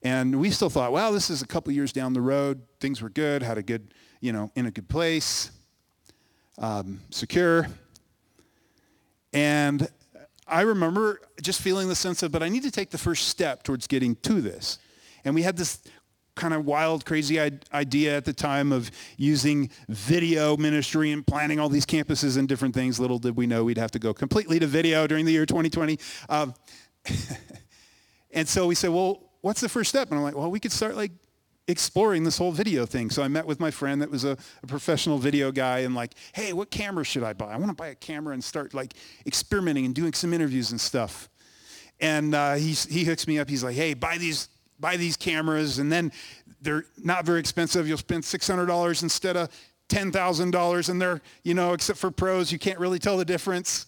And 0.04 0.40
we 0.40 0.50
still 0.50 0.70
thought, 0.70 0.92
well, 0.92 1.12
this 1.12 1.30
is 1.30 1.42
a 1.42 1.48
couple 1.48 1.72
years 1.74 1.94
down 1.94 2.14
the 2.14 2.22
road. 2.22 2.62
Things 2.80 3.02
were 3.02 3.10
good, 3.10 3.44
had 3.44 3.58
a 3.58 3.64
good, 3.64 3.94
you 4.20 4.34
know, 4.34 4.52
in 4.56 4.66
a 4.66 4.72
good 4.72 4.90
place, 4.90 5.52
um, 6.58 7.02
secure. 7.12 7.68
And 9.32 9.88
I 10.48 10.62
remember 10.62 11.22
just 11.42 11.62
feeling 11.62 11.88
the 11.88 11.96
sense 11.96 12.24
of, 12.24 12.32
but 12.32 12.42
I 12.42 12.50
need 12.50 12.64
to 12.64 12.72
take 12.72 12.90
the 12.90 12.98
first 12.98 13.28
step 13.28 13.64
towards 13.64 13.88
getting 13.88 14.16
to 14.18 14.42
this. 14.42 14.80
And 15.24 15.36
we 15.36 15.44
had 15.44 15.56
this 15.56 15.82
kind 16.36 16.54
of 16.54 16.66
wild, 16.66 17.06
crazy 17.06 17.40
idea 17.74 18.18
at 18.18 18.26
the 18.26 18.34
time 18.34 18.72
of 18.72 18.90
using 19.18 19.70
video 19.88 20.58
ministry 20.58 21.12
and 21.12 21.26
planning 21.28 21.60
all 21.60 21.70
these 21.70 21.86
campuses 21.86 22.38
and 22.38 22.48
different 22.48 22.74
things. 22.74 23.00
Little 23.00 23.20
did 23.20 23.38
we 23.38 23.46
know 23.46 23.64
we'd 23.64 23.78
have 23.78 23.92
to 23.92 24.00
go 24.00 24.14
completely 24.14 24.58
to 24.60 24.68
video 24.68 25.06
during 25.08 25.26
the 25.26 25.32
year 25.32 25.46
2020. 25.46 26.00
Um, 26.30 26.56
and 28.32 28.48
so 28.48 28.66
we 28.66 28.76
said, 28.76 28.90
well, 28.90 29.31
what's 29.42 29.62
the 29.62 29.70
first 29.70 29.90
step? 29.90 30.10
And 30.10 30.18
I'm 30.18 30.24
like, 30.24 30.36
well, 30.36 30.50
we 30.50 30.60
could 30.60 30.72
start 30.72 30.96
like 30.96 31.12
exploring 31.68 32.24
this 32.24 32.38
whole 32.38 32.52
video 32.52 32.86
thing. 32.86 33.10
So 33.10 33.24
I 33.24 33.28
met 33.28 33.46
with 33.46 33.60
my 33.60 33.72
friend 33.72 34.02
that 34.02 34.10
was 34.10 34.24
a, 34.24 34.38
a, 34.64 34.68
professional 34.68 35.18
video 35.18 35.52
guy 35.52 35.80
and 35.80 35.94
like, 35.94 36.14
hey, 36.34 36.54
what 36.54 36.72
camera 36.72 37.04
should 37.04 37.24
I 37.24 37.34
buy? 37.34 37.52
I 37.52 37.58
want 37.58 37.70
to 37.70 37.76
buy 37.76 37.88
a 37.88 37.96
camera 37.96 38.34
and 38.34 38.44
start 38.44 38.74
like 38.74 38.94
experimenting 39.26 39.86
and 39.86 39.96
doing 39.96 40.14
some 40.14 40.34
interviews 40.34 40.72
and 40.72 40.82
stuff. 40.82 41.30
And 42.00 42.34
uh, 42.34 42.56
he, 42.56 42.72
he 42.72 43.04
hooks 43.04 43.28
me 43.28 43.38
up. 43.38 43.48
He's 43.48 43.64
like, 43.64 43.76
hey, 43.76 43.94
buy 43.94 44.18
these, 44.18 44.50
buy 44.80 44.98
these 44.98 45.16
cameras 45.16 45.80
and 45.80 45.92
then 45.92 46.12
they're 46.62 46.86
not 47.04 47.26
very 47.26 47.40
expensive. 47.40 47.88
You'll 47.88 47.98
spend 47.98 48.24
$600 48.24 49.04
instead 49.04 49.38
of 49.38 49.50
$10,000 49.90 50.90
and 50.90 51.02
they're, 51.02 51.22
you 51.44 51.54
know, 51.54 51.74
except 51.74 52.00
for 52.00 52.12
pros, 52.12 52.52
you 52.52 52.60
can't 52.60 52.80
really 52.80 53.00
tell 53.00 53.18
the 53.18 53.26
difference. 53.26 53.86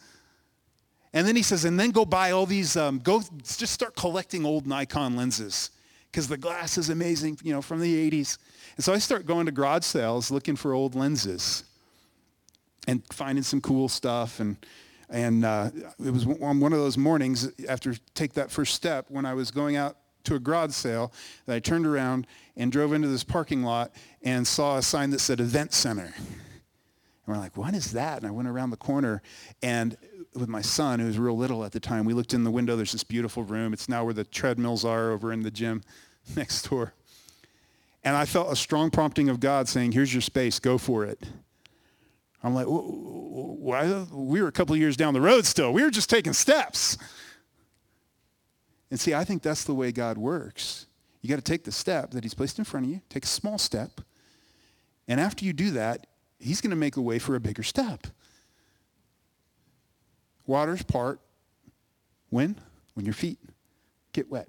And 1.13 1.27
then 1.27 1.35
he 1.35 1.43
says, 1.43 1.65
and 1.65 1.79
then 1.79 1.91
go 1.91 2.05
buy 2.05 2.31
all 2.31 2.45
these, 2.45 2.75
um, 2.75 2.99
go 2.99 3.21
just 3.43 3.73
start 3.73 3.95
collecting 3.95 4.45
old 4.45 4.65
Nikon 4.65 5.15
lenses 5.15 5.69
because 6.11 6.27
the 6.27 6.37
glass 6.37 6.77
is 6.77 6.89
amazing, 6.89 7.37
you 7.43 7.53
know, 7.53 7.61
from 7.61 7.79
the 7.79 8.11
80s. 8.11 8.37
And 8.75 8.83
so 8.83 8.93
I 8.93 8.97
start 8.97 9.25
going 9.25 9.45
to 9.45 9.51
garage 9.51 9.83
sales 9.83 10.31
looking 10.31 10.55
for 10.55 10.73
old 10.73 10.95
lenses 10.95 11.63
and 12.87 13.03
finding 13.11 13.43
some 13.43 13.61
cool 13.61 13.87
stuff. 13.87 14.39
And, 14.39 14.57
and 15.09 15.45
uh, 15.45 15.69
it 16.03 16.11
was 16.11 16.25
on 16.25 16.59
one 16.59 16.73
of 16.73 16.79
those 16.79 16.97
mornings 16.97 17.51
after 17.67 17.93
take 18.15 18.33
that 18.33 18.49
first 18.49 18.73
step 18.73 19.05
when 19.09 19.25
I 19.25 19.33
was 19.33 19.51
going 19.51 19.75
out 19.75 19.97
to 20.23 20.35
a 20.35 20.39
garage 20.39 20.71
sale 20.71 21.11
that 21.45 21.55
I 21.55 21.59
turned 21.59 21.85
around 21.85 22.27
and 22.55 22.71
drove 22.71 22.93
into 22.93 23.07
this 23.07 23.23
parking 23.23 23.63
lot 23.63 23.91
and 24.21 24.47
saw 24.47 24.77
a 24.77 24.81
sign 24.81 25.09
that 25.11 25.19
said 25.19 25.39
event 25.39 25.73
center. 25.73 26.13
And 26.15 27.35
we're 27.35 27.37
like, 27.37 27.55
what 27.57 27.73
is 27.73 27.91
that? 27.93 28.17
And 28.17 28.27
I 28.27 28.31
went 28.31 28.47
around 28.47 28.69
the 28.69 28.77
corner 28.77 29.21
and 29.61 29.97
with 30.35 30.49
my 30.49 30.61
son, 30.61 30.99
who 30.99 31.07
was 31.07 31.17
real 31.17 31.37
little 31.37 31.63
at 31.63 31.71
the 31.71 31.79
time, 31.79 32.05
we 32.05 32.13
looked 32.13 32.33
in 32.33 32.43
the 32.43 32.51
window. 32.51 32.75
There's 32.75 32.91
this 32.91 33.03
beautiful 33.03 33.43
room. 33.43 33.73
It's 33.73 33.89
now 33.89 34.03
where 34.03 34.13
the 34.13 34.23
treadmills 34.23 34.85
are 34.85 35.11
over 35.11 35.31
in 35.31 35.41
the 35.41 35.51
gym 35.51 35.81
next 36.35 36.69
door. 36.69 36.93
And 38.03 38.15
I 38.15 38.25
felt 38.25 38.51
a 38.51 38.55
strong 38.55 38.91
prompting 38.91 39.29
of 39.29 39.39
God 39.39 39.67
saying, 39.67 39.93
here's 39.93 40.13
your 40.13 40.21
space. 40.21 40.59
Go 40.59 40.77
for 40.77 41.05
it. 41.05 41.23
I'm 42.43 42.53
like, 42.53 42.65
why? 42.67 44.05
We 44.11 44.41
were 44.41 44.49
a 44.49 44.51
couple 44.51 44.73
of 44.73 44.79
years 44.79 44.97
down 44.97 45.13
the 45.13 45.21
road 45.21 45.45
still. 45.45 45.71
We 45.71 45.83
were 45.83 45.91
just 45.91 46.09
taking 46.09 46.33
steps. 46.33 46.97
And 48.91 48.99
see, 48.99 49.13
I 49.13 49.23
think 49.23 49.41
that's 49.41 49.63
the 49.63 49.73
way 49.73 49.91
God 49.91 50.17
works. 50.17 50.87
You 51.21 51.29
got 51.29 51.37
to 51.37 51.41
take 51.41 51.63
the 51.63 51.71
step 51.71 52.11
that 52.11 52.23
he's 52.23 52.33
placed 52.33 52.59
in 52.59 52.65
front 52.65 52.85
of 52.85 52.91
you, 52.91 53.01
take 53.07 53.23
a 53.23 53.27
small 53.27 53.57
step. 53.57 54.01
And 55.07 55.21
after 55.21 55.45
you 55.45 55.53
do 55.53 55.71
that, 55.71 56.05
he's 56.37 56.59
going 56.59 56.71
to 56.71 56.75
make 56.75 56.97
a 56.97 57.01
way 57.01 57.17
for 57.17 57.35
a 57.35 57.39
bigger 57.39 57.63
step. 57.63 58.07
Waters 60.45 60.83
part 60.83 61.19
when? 62.29 62.55
When 62.93 63.05
your 63.05 63.13
feet 63.13 63.39
get 64.11 64.29
wet. 64.29 64.47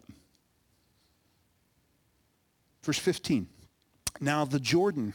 Verse 2.82 2.98
15. 2.98 3.46
Now 4.20 4.44
the 4.44 4.60
Jordan 4.60 5.14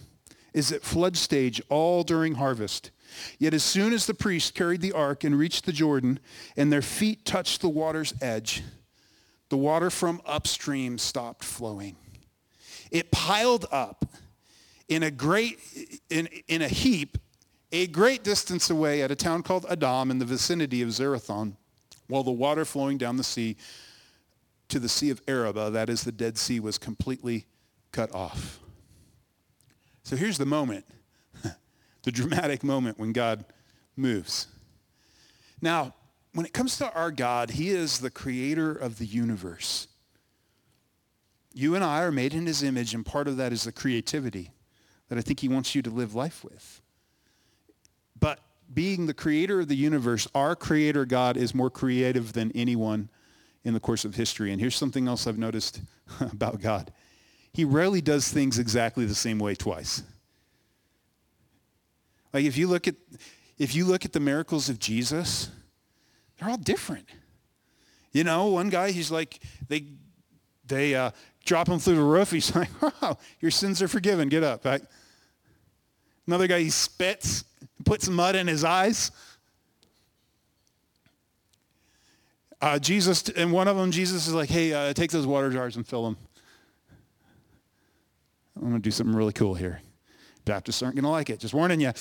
is 0.53 0.71
at 0.71 0.83
flood 0.83 1.15
stage 1.15 1.61
all 1.69 2.03
during 2.03 2.35
harvest. 2.35 2.91
Yet 3.37 3.53
as 3.53 3.63
soon 3.63 3.93
as 3.93 4.05
the 4.05 4.13
priests 4.13 4.51
carried 4.51 4.81
the 4.81 4.91
ark 4.91 5.23
and 5.23 5.37
reached 5.37 5.65
the 5.65 5.71
Jordan 5.71 6.19
and 6.57 6.71
their 6.71 6.81
feet 6.81 7.25
touched 7.25 7.61
the 7.61 7.69
water's 7.69 8.13
edge, 8.21 8.63
the 9.49 9.57
water 9.57 9.89
from 9.89 10.21
upstream 10.25 10.97
stopped 10.97 11.43
flowing. 11.43 11.95
It 12.91 13.11
piled 13.11 13.65
up 13.71 14.05
in 14.87 15.03
a 15.03 15.11
great, 15.11 15.59
in, 16.09 16.27
in 16.47 16.61
a 16.61 16.67
heap 16.67 17.17
a 17.71 17.87
great 17.87 18.23
distance 18.23 18.69
away 18.69 19.01
at 19.01 19.11
a 19.11 19.15
town 19.15 19.43
called 19.43 19.65
Adam 19.69 20.11
in 20.11 20.19
the 20.19 20.25
vicinity 20.25 20.81
of 20.81 20.89
Zarethan, 20.89 21.55
while 22.07 22.23
the 22.23 22.31
water 22.31 22.65
flowing 22.65 22.97
down 22.97 23.17
the 23.17 23.23
sea 23.23 23.57
to 24.69 24.79
the 24.79 24.89
Sea 24.89 25.09
of 25.09 25.21
Arabah, 25.27 25.71
that 25.71 25.89
is 25.89 26.03
the 26.03 26.11
Dead 26.11 26.37
Sea, 26.37 26.59
was 26.59 26.77
completely 26.77 27.45
cut 27.91 28.13
off. 28.13 28.59
So 30.03 30.15
here's 30.15 30.37
the 30.37 30.45
moment, 30.45 30.85
the 32.03 32.11
dramatic 32.11 32.63
moment 32.63 32.99
when 32.99 33.11
God 33.11 33.45
moves. 33.95 34.47
Now, 35.61 35.93
when 36.33 36.45
it 36.45 36.53
comes 36.53 36.77
to 36.77 36.93
our 36.93 37.11
God, 37.11 37.51
he 37.51 37.69
is 37.69 37.99
the 37.99 38.11
creator 38.11 38.71
of 38.71 38.97
the 38.97 39.05
universe. 39.05 39.87
You 41.53 41.75
and 41.75 41.83
I 41.83 42.03
are 42.03 42.11
made 42.11 42.33
in 42.33 42.45
his 42.45 42.61
image, 42.61 42.93
and 42.93 43.05
part 43.05 43.27
of 43.27 43.37
that 43.37 43.51
is 43.51 43.63
the 43.63 43.71
creativity 43.71 44.51
that 45.09 45.17
I 45.17 45.21
think 45.21 45.39
he 45.39 45.49
wants 45.49 45.73
you 45.73 45.81
to 45.81 45.89
live 45.89 46.13
life 46.13 46.43
with. 46.43 46.81
Being 48.73 49.07
the 49.07 49.13
creator 49.13 49.59
of 49.59 49.67
the 49.67 49.75
universe, 49.75 50.27
our 50.35 50.55
creator 50.55 51.05
God 51.05 51.37
is 51.37 51.55
more 51.55 51.69
creative 51.69 52.33
than 52.33 52.51
anyone 52.53 53.09
in 53.63 53.73
the 53.73 53.79
course 53.79 54.05
of 54.05 54.15
history. 54.15 54.51
And 54.51 54.61
here's 54.61 54.75
something 54.75 55.07
else 55.07 55.27
I've 55.27 55.37
noticed 55.37 55.81
about 56.19 56.61
God. 56.61 56.91
He 57.53 57.65
rarely 57.65 58.01
does 58.01 58.29
things 58.29 58.59
exactly 58.59 59.05
the 59.05 59.15
same 59.15 59.39
way 59.39 59.55
twice. 59.55 60.03
Like 62.33 62.45
if 62.45 62.57
you 62.57 62.67
look 62.67 62.87
at 62.87 62.95
if 63.57 63.75
you 63.75 63.85
look 63.85 64.05
at 64.05 64.13
the 64.13 64.19
miracles 64.19 64.69
of 64.69 64.79
Jesus, 64.79 65.49
they're 66.37 66.49
all 66.49 66.57
different. 66.57 67.09
You 68.11 68.23
know, 68.23 68.47
one 68.47 68.69
guy 68.69 68.91
he's 68.91 69.11
like 69.11 69.39
they 69.67 69.85
they 70.65 70.95
uh, 70.95 71.11
drop 71.45 71.67
him 71.67 71.79
through 71.79 71.95
the 71.95 72.01
roof. 72.01 72.31
He's 72.39 72.55
like, 72.55 72.69
"Wow, 72.81 73.17
your 73.39 73.51
sins 73.51 73.81
are 73.81 73.87
forgiven. 73.87 74.29
Get 74.29 74.43
up." 74.43 74.65
Another 76.27 76.47
guy 76.47 76.59
he 76.59 76.69
spits 76.69 77.43
put 77.85 78.01
some 78.01 78.15
mud 78.15 78.35
in 78.35 78.47
his 78.47 78.63
eyes. 78.63 79.11
Uh, 82.61 82.77
Jesus, 82.77 83.29
and 83.29 83.51
one 83.53 83.67
of 83.67 83.77
them, 83.77 83.91
Jesus 83.91 84.27
is 84.27 84.33
like, 84.33 84.49
hey, 84.49 84.73
uh, 84.73 84.93
take 84.93 85.11
those 85.11 85.25
water 85.25 85.49
jars 85.49 85.77
and 85.77 85.87
fill 85.87 86.03
them. 86.03 86.17
I'm 88.55 88.63
going 88.63 88.73
to 88.73 88.79
do 88.79 88.91
something 88.91 89.15
really 89.15 89.31
cool 89.31 89.55
here. 89.55 89.81
Baptists 90.43 90.83
aren't 90.83 90.95
going 90.95 91.03
to 91.03 91.09
like 91.09 91.29
it. 91.29 91.39
Just 91.39 91.53
warning 91.53 91.79
you. 91.79 91.93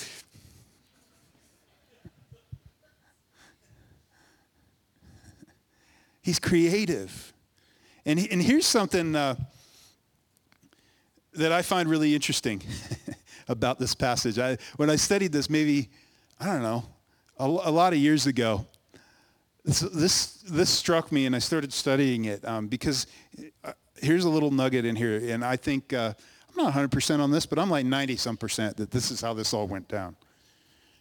He's 6.21 6.39
creative. 6.39 7.33
And, 8.05 8.19
he, 8.19 8.29
and 8.29 8.41
here's 8.41 8.65
something 8.65 9.15
uh, 9.15 9.35
that 11.33 11.51
I 11.51 11.61
find 11.61 11.89
really 11.89 12.13
interesting 12.13 12.61
about 13.49 13.79
this 13.79 13.93
passage. 13.93 14.39
I, 14.39 14.57
when 14.77 14.89
I 14.89 14.95
studied 14.95 15.33
this, 15.33 15.49
maybe, 15.49 15.89
I 16.39 16.45
don't 16.45 16.61
know, 16.61 16.85
a, 17.37 17.45
a 17.45 17.71
lot 17.71 17.91
of 17.91 17.99
years 17.99 18.27
ago, 18.27 18.65
this, 19.65 19.81
this, 19.81 20.33
this, 20.49 20.69
struck 20.69 21.11
me 21.11 21.25
and 21.25 21.35
I 21.35 21.39
started 21.39 21.73
studying 21.73 22.25
it 22.25 22.45
um, 22.45 22.67
because 22.67 23.07
uh, 23.63 23.73
here's 24.01 24.23
a 24.23 24.29
little 24.29 24.51
nugget 24.51 24.85
in 24.85 24.95
here. 24.95 25.17
And 25.33 25.43
I 25.43 25.57
think, 25.57 25.91
uh, 25.91 26.13
I'm 26.49 26.63
not 26.63 26.73
100% 26.73 27.19
on 27.19 27.31
this, 27.31 27.45
but 27.45 27.59
I'm 27.59 27.69
like 27.69 27.85
90 27.85 28.15
some 28.15 28.37
percent 28.37 28.77
that 28.77 28.91
this 28.91 29.11
is 29.11 29.21
how 29.21 29.33
this 29.33 29.53
all 29.53 29.67
went 29.67 29.87
down. 29.87 30.15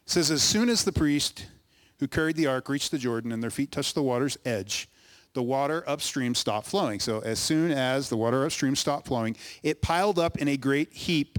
It 0.04 0.10
says, 0.10 0.30
as 0.30 0.42
soon 0.42 0.68
as 0.68 0.84
the 0.84 0.92
priest 0.92 1.46
who 2.00 2.08
carried 2.08 2.36
the 2.36 2.46
ark 2.46 2.68
reached 2.68 2.90
the 2.90 2.98
Jordan 2.98 3.32
and 3.32 3.42
their 3.42 3.50
feet 3.50 3.70
touched 3.70 3.94
the 3.94 4.02
water's 4.02 4.38
edge, 4.44 4.88
the 5.34 5.42
water 5.42 5.84
upstream 5.86 6.34
stopped 6.34 6.66
flowing. 6.66 7.00
So 7.00 7.20
as 7.20 7.38
soon 7.38 7.70
as 7.70 8.08
the 8.08 8.16
water 8.16 8.44
upstream 8.44 8.74
stopped 8.74 9.06
flowing, 9.06 9.36
it 9.62 9.82
piled 9.82 10.18
up 10.18 10.38
in 10.38 10.48
a 10.48 10.56
great 10.56 10.92
heap, 10.92 11.38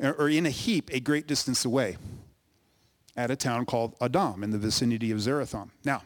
or 0.00 0.28
in 0.28 0.46
a 0.46 0.50
heap 0.50 0.90
a 0.92 1.00
great 1.00 1.26
distance 1.26 1.64
away 1.64 1.96
at 3.16 3.30
a 3.30 3.36
town 3.36 3.66
called 3.66 3.96
Adam 4.00 4.44
in 4.44 4.50
the 4.50 4.58
vicinity 4.58 5.10
of 5.10 5.18
Zarethan. 5.18 5.70
Now, 5.84 6.02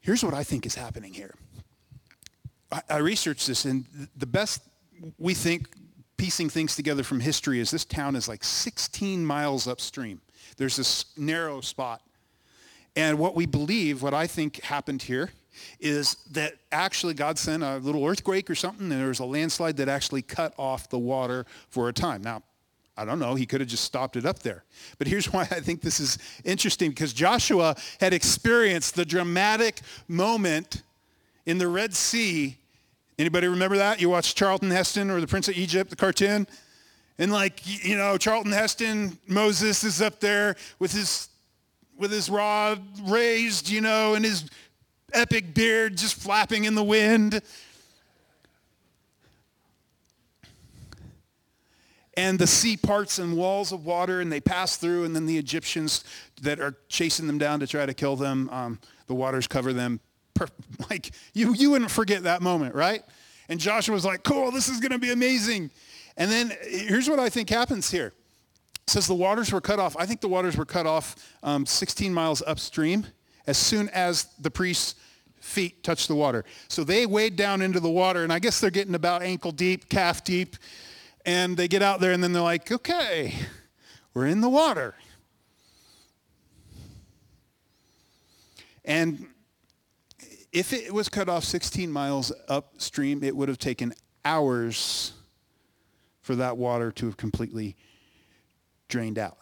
here's 0.00 0.22
what 0.22 0.34
I 0.34 0.44
think 0.44 0.66
is 0.66 0.74
happening 0.74 1.14
here. 1.14 1.34
I, 2.70 2.82
I 2.90 2.96
researched 2.98 3.46
this, 3.46 3.64
and 3.64 3.86
the 4.16 4.26
best 4.26 4.62
we 5.18 5.32
think 5.32 5.68
piecing 6.18 6.50
things 6.50 6.76
together 6.76 7.02
from 7.02 7.18
history 7.20 7.60
is 7.60 7.70
this 7.70 7.86
town 7.86 8.14
is 8.14 8.28
like 8.28 8.44
16 8.44 9.24
miles 9.24 9.66
upstream. 9.66 10.20
There's 10.58 10.76
this 10.76 11.06
narrow 11.16 11.62
spot. 11.62 12.02
And 12.94 13.18
what 13.18 13.34
we 13.34 13.46
believe, 13.46 14.02
what 14.02 14.12
I 14.12 14.26
think 14.26 14.60
happened 14.62 15.00
here, 15.00 15.30
is 15.78 16.16
that 16.32 16.54
actually 16.72 17.14
God 17.14 17.38
sent 17.38 17.62
a 17.62 17.78
little 17.78 18.04
earthquake 18.04 18.50
or 18.50 18.54
something, 18.54 18.92
and 18.92 19.00
there 19.00 19.08
was 19.08 19.20
a 19.20 19.24
landslide 19.24 19.78
that 19.78 19.88
actually 19.88 20.22
cut 20.22 20.52
off 20.58 20.90
the 20.90 20.98
water 20.98 21.46
for 21.70 21.88
a 21.88 21.92
time. 21.92 22.22
Now, 22.22 22.42
I 23.00 23.06
don't 23.06 23.18
know. 23.18 23.34
He 23.34 23.46
could 23.46 23.62
have 23.62 23.70
just 23.70 23.84
stopped 23.84 24.16
it 24.16 24.26
up 24.26 24.40
there. 24.40 24.62
But 24.98 25.06
here's 25.06 25.32
why 25.32 25.42
I 25.44 25.60
think 25.60 25.80
this 25.80 26.00
is 26.00 26.18
interesting 26.44 26.90
because 26.90 27.14
Joshua 27.14 27.74
had 27.98 28.12
experienced 28.12 28.94
the 28.94 29.06
dramatic 29.06 29.80
moment 30.06 30.82
in 31.46 31.56
the 31.56 31.66
Red 31.66 31.94
Sea. 31.94 32.58
Anybody 33.18 33.48
remember 33.48 33.78
that? 33.78 34.02
You 34.02 34.10
watched 34.10 34.36
Charlton 34.36 34.70
Heston 34.70 35.10
or 35.10 35.18
The 35.18 35.26
Prince 35.26 35.48
of 35.48 35.56
Egypt, 35.56 35.88
the 35.88 35.96
cartoon? 35.96 36.46
And 37.18 37.32
like, 37.32 37.62
you 37.64 37.96
know, 37.96 38.18
Charlton 38.18 38.52
Heston, 38.52 39.18
Moses 39.26 39.82
is 39.82 40.02
up 40.02 40.20
there 40.20 40.56
with 40.78 40.92
his 40.92 41.30
with 41.98 42.10
his 42.10 42.28
rod 42.28 42.82
raised, 43.08 43.70
you 43.70 43.80
know, 43.80 44.12
and 44.12 44.26
his 44.26 44.44
epic 45.14 45.54
beard 45.54 45.96
just 45.96 46.16
flapping 46.16 46.64
in 46.64 46.74
the 46.74 46.84
wind. 46.84 47.40
And 52.14 52.38
the 52.38 52.46
sea 52.46 52.76
parts 52.76 53.18
and 53.18 53.36
walls 53.36 53.72
of 53.72 53.84
water 53.84 54.20
and 54.20 54.32
they 54.32 54.40
pass 54.40 54.76
through 54.76 55.04
and 55.04 55.14
then 55.14 55.26
the 55.26 55.38
egyptians 55.38 56.04
that 56.42 56.60
are 56.60 56.76
chasing 56.88 57.26
them 57.26 57.38
down 57.38 57.60
to 57.60 57.66
try 57.66 57.86
to 57.86 57.94
kill 57.94 58.16
them 58.16 58.48
um, 58.50 58.78
the 59.06 59.14
waters 59.14 59.46
cover 59.46 59.72
them. 59.72 60.00
Like 60.88 61.10
you, 61.34 61.52
you 61.54 61.70
wouldn't 61.70 61.90
forget 61.90 62.22
that 62.22 62.40
moment 62.40 62.74
right? 62.74 63.02
And 63.48 63.60
joshua 63.60 63.94
was 63.94 64.04
like 64.04 64.22
cool 64.22 64.50
this 64.50 64.68
is 64.68 64.80
going 64.80 64.92
to 64.92 64.98
be 64.98 65.10
amazing. 65.10 65.70
And 66.16 66.30
then 66.30 66.52
here's 66.62 67.08
what 67.08 67.18
i 67.18 67.28
think 67.28 67.50
happens 67.50 67.90
here. 67.90 68.12
It 68.86 68.90
says 68.90 69.06
the 69.06 69.14
waters 69.14 69.52
were 69.52 69.60
cut 69.60 69.78
off. 69.78 69.96
I 69.98 70.06
think 70.06 70.20
the 70.20 70.28
waters 70.28 70.56
were 70.56 70.64
cut 70.64 70.86
off 70.86 71.16
um, 71.42 71.66
16 71.66 72.12
miles 72.12 72.42
upstream 72.46 73.06
as 73.46 73.58
soon 73.58 73.88
as 73.90 74.24
the 74.40 74.50
priests 74.50 74.94
feet 75.40 75.82
touched 75.84 76.08
the 76.08 76.14
water. 76.14 76.44
So 76.68 76.84
they 76.84 77.06
wade 77.06 77.36
down 77.36 77.62
into 77.62 77.80
the 77.80 77.90
water 77.90 78.24
and 78.24 78.32
i 78.32 78.38
guess 78.38 78.60
they're 78.60 78.70
getting 78.70 78.94
about 78.94 79.22
ankle 79.22 79.52
deep 79.52 79.88
calf 79.88 80.24
deep 80.24 80.56
and 81.24 81.56
they 81.56 81.68
get 81.68 81.82
out 81.82 82.00
there 82.00 82.12
and 82.12 82.22
then 82.22 82.32
they're 82.32 82.42
like, 82.42 82.70
okay, 82.70 83.34
we're 84.14 84.26
in 84.26 84.40
the 84.40 84.48
water. 84.48 84.94
And 88.84 89.26
if 90.52 90.72
it 90.72 90.92
was 90.92 91.08
cut 91.08 91.28
off 91.28 91.44
16 91.44 91.92
miles 91.92 92.32
upstream, 92.48 93.22
it 93.22 93.36
would 93.36 93.48
have 93.48 93.58
taken 93.58 93.92
hours 94.24 95.12
for 96.22 96.34
that 96.36 96.56
water 96.56 96.90
to 96.92 97.06
have 97.06 97.16
completely 97.16 97.76
drained 98.88 99.18
out. 99.18 99.38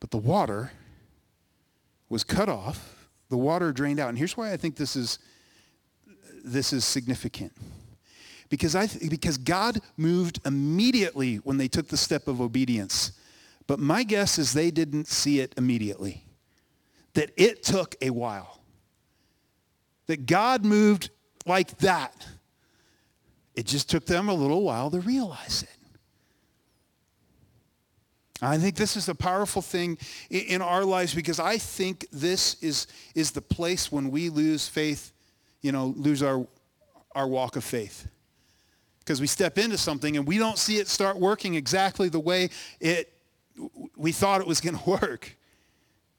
But 0.00 0.10
the 0.10 0.18
water 0.18 0.72
was 2.08 2.24
cut 2.24 2.48
off. 2.48 3.08
The 3.28 3.36
water 3.36 3.72
drained 3.72 4.00
out. 4.00 4.08
And 4.08 4.18
here's 4.18 4.36
why 4.36 4.52
I 4.52 4.56
think 4.56 4.76
this 4.76 4.96
is, 4.96 5.18
this 6.44 6.72
is 6.72 6.84
significant 6.84 7.52
because, 8.48 8.76
I, 8.76 8.88
because 9.08 9.38
God 9.38 9.80
moved 9.96 10.40
immediately 10.44 11.36
when 11.36 11.56
they 11.56 11.68
took 11.68 11.88
the 11.88 11.96
step 11.96 12.28
of 12.28 12.40
obedience. 12.40 13.12
But 13.66 13.78
my 13.78 14.02
guess 14.02 14.38
is 14.38 14.52
they 14.52 14.70
didn't 14.70 15.08
see 15.08 15.40
it 15.40 15.52
immediately, 15.56 16.24
that 17.14 17.30
it 17.36 17.62
took 17.62 17.96
a 18.00 18.10
while. 18.10 18.60
That 20.06 20.26
God 20.26 20.64
moved 20.64 21.10
like 21.46 21.78
that. 21.78 22.26
It 23.54 23.66
just 23.66 23.90
took 23.90 24.06
them 24.06 24.28
a 24.28 24.34
little 24.34 24.62
while 24.62 24.90
to 24.90 25.00
realize 25.00 25.62
it. 25.62 25.70
I 28.42 28.58
think 28.58 28.76
this 28.76 28.96
is 28.96 29.08
a 29.08 29.14
powerful 29.14 29.62
thing 29.62 29.96
in 30.28 30.60
our 30.60 30.84
lives 30.84 31.14
because 31.14 31.40
I 31.40 31.56
think 31.56 32.06
this 32.12 32.62
is, 32.62 32.86
is 33.14 33.30
the 33.30 33.40
place 33.40 33.90
when 33.90 34.10
we 34.10 34.28
lose 34.28 34.68
faith, 34.68 35.12
you 35.62 35.72
know, 35.72 35.94
lose 35.96 36.22
our, 36.22 36.46
our 37.14 37.26
walk 37.26 37.56
of 37.56 37.64
faith 37.64 38.06
because 39.06 39.20
we 39.20 39.28
step 39.28 39.56
into 39.56 39.78
something 39.78 40.16
and 40.16 40.26
we 40.26 40.36
don't 40.36 40.58
see 40.58 40.78
it 40.78 40.88
start 40.88 41.16
working 41.16 41.54
exactly 41.54 42.08
the 42.08 42.18
way 42.18 42.50
it 42.80 43.12
we 43.96 44.10
thought 44.10 44.40
it 44.40 44.46
was 44.46 44.60
going 44.60 44.76
to 44.84 44.90
work. 44.90 45.36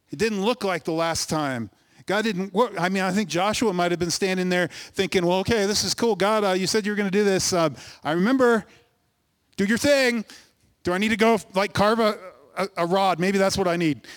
It 0.10 0.18
didn't 0.18 0.44
look 0.44 0.64
like 0.64 0.86
the 0.86 0.94
last 0.94 1.30
time. 1.30 1.70
God 2.06 2.24
didn't 2.24 2.54
work. 2.54 2.74
I 2.80 2.88
mean, 2.88 3.04
I 3.04 3.12
think 3.12 3.28
Joshua 3.28 3.74
might 3.74 3.92
have 3.92 4.00
been 4.00 4.10
standing 4.10 4.48
there 4.48 4.70
thinking, 4.94 5.26
well, 5.26 5.40
okay, 5.40 5.66
this 5.66 5.84
is 5.84 5.94
cool. 5.94 6.16
God, 6.16 6.46
uh, 6.46 6.52
you 6.52 6.66
said 6.66 6.86
you 6.86 6.94
were 6.94 6.96
going 6.96 7.12
to 7.12 7.18
do 7.18 7.26
this. 7.26 7.52
Um, 7.52 7.76
I 8.02 8.14
remember, 8.14 8.66
do 9.58 9.66
your 9.66 9.78
thing. 9.78 10.24
Do 10.84 10.94
I 10.94 10.98
need 10.98 11.10
to 11.10 11.18
go 11.18 11.38
like 11.54 11.74
carve 11.74 12.00
a, 12.00 12.18
a, 12.56 12.68
a 12.78 12.86
rod? 12.86 13.20
Maybe 13.20 13.38
that's 13.38 13.58
what 13.58 13.68
I 13.68 13.76
need. 13.76 14.08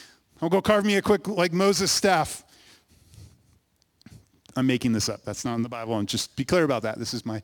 I'll 0.40 0.48
go 0.48 0.62
carve 0.62 0.84
me 0.84 0.96
a 0.96 1.02
quick 1.02 1.26
like 1.26 1.52
Moses 1.52 1.90
staff. 1.90 2.44
I'm 4.54 4.68
making 4.68 4.92
this 4.92 5.08
up. 5.08 5.24
That's 5.24 5.44
not 5.44 5.56
in 5.56 5.62
the 5.62 5.68
Bible. 5.68 5.98
And 5.98 6.08
just 6.08 6.36
be 6.36 6.44
clear 6.44 6.62
about 6.62 6.82
that. 6.82 7.00
This 7.00 7.12
is 7.12 7.26
my 7.26 7.42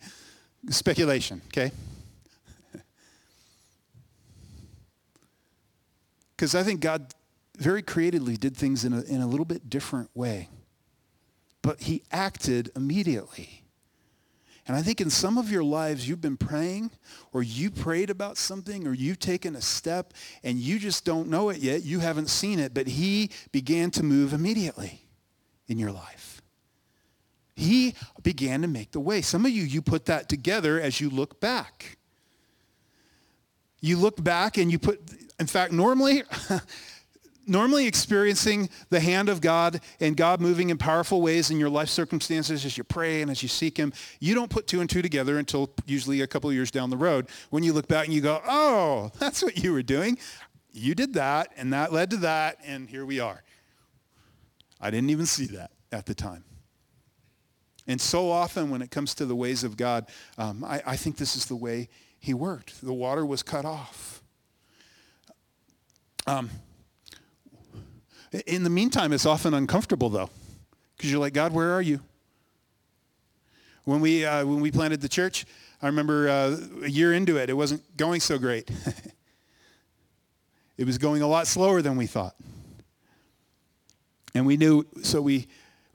speculation, 0.70 1.42
okay? 1.48 1.72
Because 6.36 6.54
I 6.54 6.62
think 6.62 6.80
God 6.80 7.14
very 7.56 7.80
creatively 7.80 8.36
did 8.36 8.54
things 8.56 8.84
in 8.84 8.92
a, 8.92 9.00
in 9.02 9.22
a 9.22 9.26
little 9.26 9.46
bit 9.46 9.70
different 9.70 10.10
way. 10.14 10.50
But 11.62 11.80
he 11.80 12.02
acted 12.12 12.70
immediately. 12.76 13.62
And 14.68 14.76
I 14.76 14.82
think 14.82 15.00
in 15.00 15.10
some 15.10 15.38
of 15.38 15.50
your 15.50 15.62
lives, 15.62 16.08
you've 16.08 16.20
been 16.20 16.36
praying 16.36 16.90
or 17.32 17.42
you 17.42 17.70
prayed 17.70 18.10
about 18.10 18.36
something 18.36 18.86
or 18.86 18.94
you've 18.94 19.20
taken 19.20 19.54
a 19.54 19.60
step 19.60 20.12
and 20.42 20.58
you 20.58 20.78
just 20.78 21.04
don't 21.04 21.28
know 21.28 21.50
it 21.50 21.58
yet. 21.58 21.84
You 21.84 22.00
haven't 22.00 22.28
seen 22.28 22.58
it, 22.58 22.74
but 22.74 22.88
he 22.88 23.30
began 23.52 23.90
to 23.92 24.02
move 24.02 24.32
immediately 24.32 25.02
in 25.68 25.78
your 25.78 25.92
life. 25.92 26.35
He 27.56 27.94
began 28.22 28.60
to 28.62 28.68
make 28.68 28.92
the 28.92 29.00
way. 29.00 29.22
Some 29.22 29.46
of 29.46 29.50
you, 29.50 29.62
you 29.62 29.80
put 29.80 30.04
that 30.06 30.28
together 30.28 30.78
as 30.78 31.00
you 31.00 31.08
look 31.08 31.40
back. 31.40 31.96
You 33.80 33.96
look 33.96 34.22
back 34.22 34.58
and 34.58 34.70
you 34.70 34.78
put, 34.78 35.00
in 35.40 35.46
fact, 35.46 35.72
normally, 35.72 36.22
normally 37.46 37.86
experiencing 37.86 38.68
the 38.90 39.00
hand 39.00 39.30
of 39.30 39.40
God 39.40 39.80
and 40.00 40.18
God 40.18 40.38
moving 40.42 40.68
in 40.68 40.76
powerful 40.76 41.22
ways 41.22 41.50
in 41.50 41.58
your 41.58 41.70
life 41.70 41.88
circumstances 41.88 42.66
as 42.66 42.76
you 42.76 42.84
pray 42.84 43.22
and 43.22 43.30
as 43.30 43.42
you 43.42 43.48
seek 43.48 43.78
him, 43.78 43.94
you 44.20 44.34
don't 44.34 44.50
put 44.50 44.66
two 44.66 44.82
and 44.82 44.90
two 44.90 45.00
together 45.00 45.38
until 45.38 45.70
usually 45.86 46.20
a 46.20 46.26
couple 46.26 46.52
years 46.52 46.70
down 46.70 46.90
the 46.90 46.96
road 46.96 47.26
when 47.48 47.62
you 47.62 47.72
look 47.72 47.88
back 47.88 48.04
and 48.04 48.12
you 48.12 48.20
go, 48.20 48.42
oh, 48.46 49.10
that's 49.18 49.42
what 49.42 49.56
you 49.56 49.72
were 49.72 49.82
doing. 49.82 50.18
You 50.72 50.94
did 50.94 51.14
that 51.14 51.52
and 51.56 51.72
that 51.72 51.90
led 51.90 52.10
to 52.10 52.18
that 52.18 52.58
and 52.66 52.86
here 52.86 53.06
we 53.06 53.18
are. 53.18 53.42
I 54.78 54.90
didn't 54.90 55.08
even 55.08 55.24
see 55.24 55.46
that 55.46 55.70
at 55.90 56.04
the 56.04 56.14
time. 56.14 56.44
And 57.86 58.00
so 58.00 58.30
often 58.30 58.70
when 58.70 58.82
it 58.82 58.90
comes 58.90 59.14
to 59.14 59.26
the 59.26 59.36
ways 59.36 59.62
of 59.62 59.76
God, 59.76 60.06
um, 60.38 60.64
I, 60.64 60.82
I 60.86 60.96
think 60.96 61.16
this 61.16 61.36
is 61.36 61.46
the 61.46 61.56
way 61.56 61.88
he 62.18 62.34
worked. 62.34 62.82
The 62.82 62.92
water 62.92 63.24
was 63.24 63.42
cut 63.42 63.64
off. 63.64 64.22
Um, 66.26 66.50
in 68.46 68.64
the 68.64 68.70
meantime, 68.70 69.12
it's 69.12 69.26
often 69.26 69.54
uncomfortable 69.54 70.08
though, 70.08 70.30
because 70.96 71.10
you're 71.10 71.20
like, 71.20 71.32
God, 71.32 71.52
where 71.52 71.72
are 71.72 71.82
you? 71.82 72.00
When 73.84 74.00
we, 74.00 74.24
uh, 74.24 74.44
when 74.44 74.60
we 74.60 74.72
planted 74.72 75.00
the 75.00 75.08
church, 75.08 75.46
I 75.80 75.86
remember 75.86 76.28
uh, 76.28 76.56
a 76.82 76.88
year 76.88 77.12
into 77.12 77.36
it, 77.36 77.48
it 77.48 77.52
wasn't 77.52 77.96
going 77.96 78.20
so 78.20 78.36
great. 78.38 78.68
it 80.76 80.84
was 80.84 80.98
going 80.98 81.22
a 81.22 81.28
lot 81.28 81.46
slower 81.46 81.82
than 81.82 81.96
we 81.96 82.06
thought. 82.06 82.34
And 84.34 84.44
we 84.44 84.56
knew, 84.56 84.84
so 85.02 85.22
we 85.22 85.46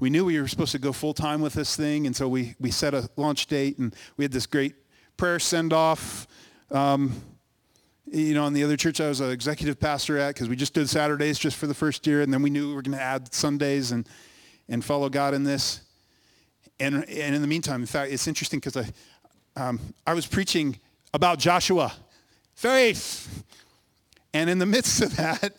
we 0.01 0.09
knew 0.09 0.25
we 0.25 0.41
were 0.41 0.47
supposed 0.47 0.71
to 0.71 0.79
go 0.79 0.91
full 0.91 1.13
time 1.13 1.41
with 1.41 1.53
this 1.53 1.75
thing, 1.75 2.07
and 2.07 2.15
so 2.15 2.27
we, 2.27 2.55
we 2.59 2.71
set 2.71 2.95
a 2.95 3.07
launch 3.17 3.45
date, 3.45 3.77
and 3.77 3.95
we 4.17 4.25
had 4.25 4.31
this 4.31 4.47
great 4.47 4.73
prayer 5.15 5.37
send 5.37 5.73
off. 5.73 6.25
Um, 6.71 7.13
you 8.07 8.33
know, 8.33 8.47
in 8.47 8.53
the 8.53 8.63
other 8.63 8.75
church 8.75 8.99
I 8.99 9.07
was 9.07 9.21
an 9.21 9.29
executive 9.29 9.79
pastor 9.79 10.17
at, 10.17 10.33
because 10.33 10.49
we 10.49 10.55
just 10.55 10.73
did 10.73 10.89
Saturdays 10.89 11.37
just 11.37 11.55
for 11.55 11.67
the 11.67 11.75
first 11.75 12.07
year, 12.07 12.23
and 12.23 12.33
then 12.33 12.41
we 12.41 12.49
knew 12.49 12.69
we 12.69 12.73
were 12.73 12.81
going 12.81 12.97
to 12.97 13.01
add 13.01 13.31
Sundays 13.31 13.91
and, 13.91 14.09
and 14.67 14.83
follow 14.83 15.07
God 15.07 15.35
in 15.35 15.43
this. 15.43 15.81
And, 16.79 17.07
and 17.07 17.35
in 17.35 17.41
the 17.41 17.47
meantime, 17.47 17.81
in 17.81 17.87
fact, 17.87 18.11
it's 18.11 18.27
interesting 18.27 18.59
because 18.59 18.77
I, 18.77 18.89
um, 19.55 19.79
I 20.07 20.15
was 20.15 20.25
preaching 20.25 20.79
about 21.13 21.37
Joshua, 21.37 21.93
faith. 22.55 23.43
And 24.33 24.49
in 24.49 24.57
the 24.57 24.65
midst 24.65 25.03
of 25.03 25.15
that, 25.17 25.53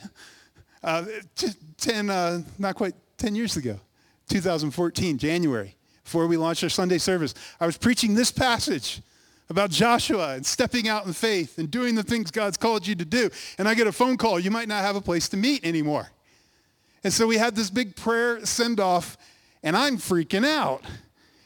uh, 0.82 1.04
10, 1.76 2.10
uh, 2.10 2.42
not 2.58 2.74
quite 2.74 2.94
10 3.18 3.36
years 3.36 3.56
ago, 3.56 3.78
2014, 4.32 5.18
January, 5.18 5.76
before 6.04 6.26
we 6.26 6.38
launched 6.38 6.62
our 6.62 6.70
Sunday 6.70 6.96
service, 6.96 7.34
I 7.60 7.66
was 7.66 7.76
preaching 7.76 8.14
this 8.14 8.32
passage 8.32 9.02
about 9.50 9.70
Joshua 9.70 10.34
and 10.34 10.46
stepping 10.46 10.88
out 10.88 11.04
in 11.04 11.12
faith 11.12 11.58
and 11.58 11.70
doing 11.70 11.94
the 11.94 12.02
things 12.02 12.30
God's 12.30 12.56
called 12.56 12.86
you 12.86 12.94
to 12.94 13.04
do. 13.04 13.28
And 13.58 13.68
I 13.68 13.74
get 13.74 13.86
a 13.86 13.92
phone 13.92 14.16
call, 14.16 14.40
you 14.40 14.50
might 14.50 14.68
not 14.68 14.82
have 14.82 14.96
a 14.96 15.02
place 15.02 15.28
to 15.30 15.36
meet 15.36 15.66
anymore. 15.66 16.10
And 17.04 17.12
so 17.12 17.26
we 17.26 17.36
had 17.36 17.54
this 17.54 17.68
big 17.68 17.94
prayer 17.94 18.44
send 18.46 18.80
off, 18.80 19.18
and 19.62 19.76
I'm 19.76 19.98
freaking 19.98 20.46
out. 20.46 20.82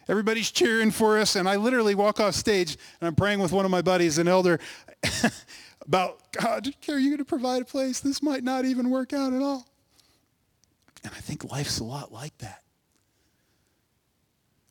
Everybody's 0.08 0.52
cheering 0.52 0.92
for 0.92 1.18
us, 1.18 1.34
and 1.34 1.48
I 1.48 1.56
literally 1.56 1.96
walk 1.96 2.20
off 2.20 2.36
stage 2.36 2.76
and 3.00 3.08
I'm 3.08 3.16
praying 3.16 3.40
with 3.40 3.50
one 3.50 3.64
of 3.64 3.72
my 3.72 3.82
buddies, 3.82 4.18
an 4.18 4.28
elder, 4.28 4.60
about 5.86 6.20
God, 6.30 6.68
are 6.88 6.98
you 7.00 7.10
going 7.10 7.18
to 7.18 7.24
provide 7.24 7.62
a 7.62 7.64
place? 7.64 7.98
This 7.98 8.22
might 8.22 8.44
not 8.44 8.64
even 8.64 8.90
work 8.90 9.12
out 9.12 9.32
at 9.32 9.42
all. 9.42 9.66
And 11.02 11.12
I 11.12 11.18
think 11.18 11.50
life's 11.50 11.80
a 11.80 11.84
lot 11.84 12.12
like 12.12 12.38
that. 12.38 12.62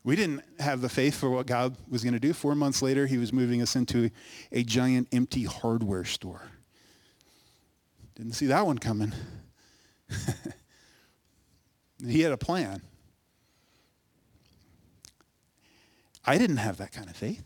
We 0.06 0.16
didn't 0.16 0.44
have 0.60 0.82
the 0.82 0.88
faith 0.88 1.16
for 1.16 1.32
what 1.32 1.48
God 1.48 1.76
was 1.90 2.04
going 2.04 2.14
to 2.14 2.20
do. 2.20 2.32
Four 2.32 2.54
months 2.54 2.84
later, 2.84 3.08
he 3.08 3.18
was 3.18 3.34
moving 3.34 3.60
us 3.64 3.76
into 3.76 4.12
a 4.52 4.62
giant 4.62 5.08
empty 5.12 5.46
hardware 5.46 6.06
store. 6.06 6.44
Didn't 8.14 8.34
see 8.34 8.46
that 8.46 8.68
one 8.68 8.78
coming. 8.78 9.14
he 12.06 12.22
had 12.22 12.32
a 12.32 12.38
plan. 12.38 12.84
I 16.24 16.38
didn't 16.38 16.58
have 16.58 16.78
that 16.78 16.92
kind 16.92 17.10
of 17.10 17.16
faith. 17.16 17.44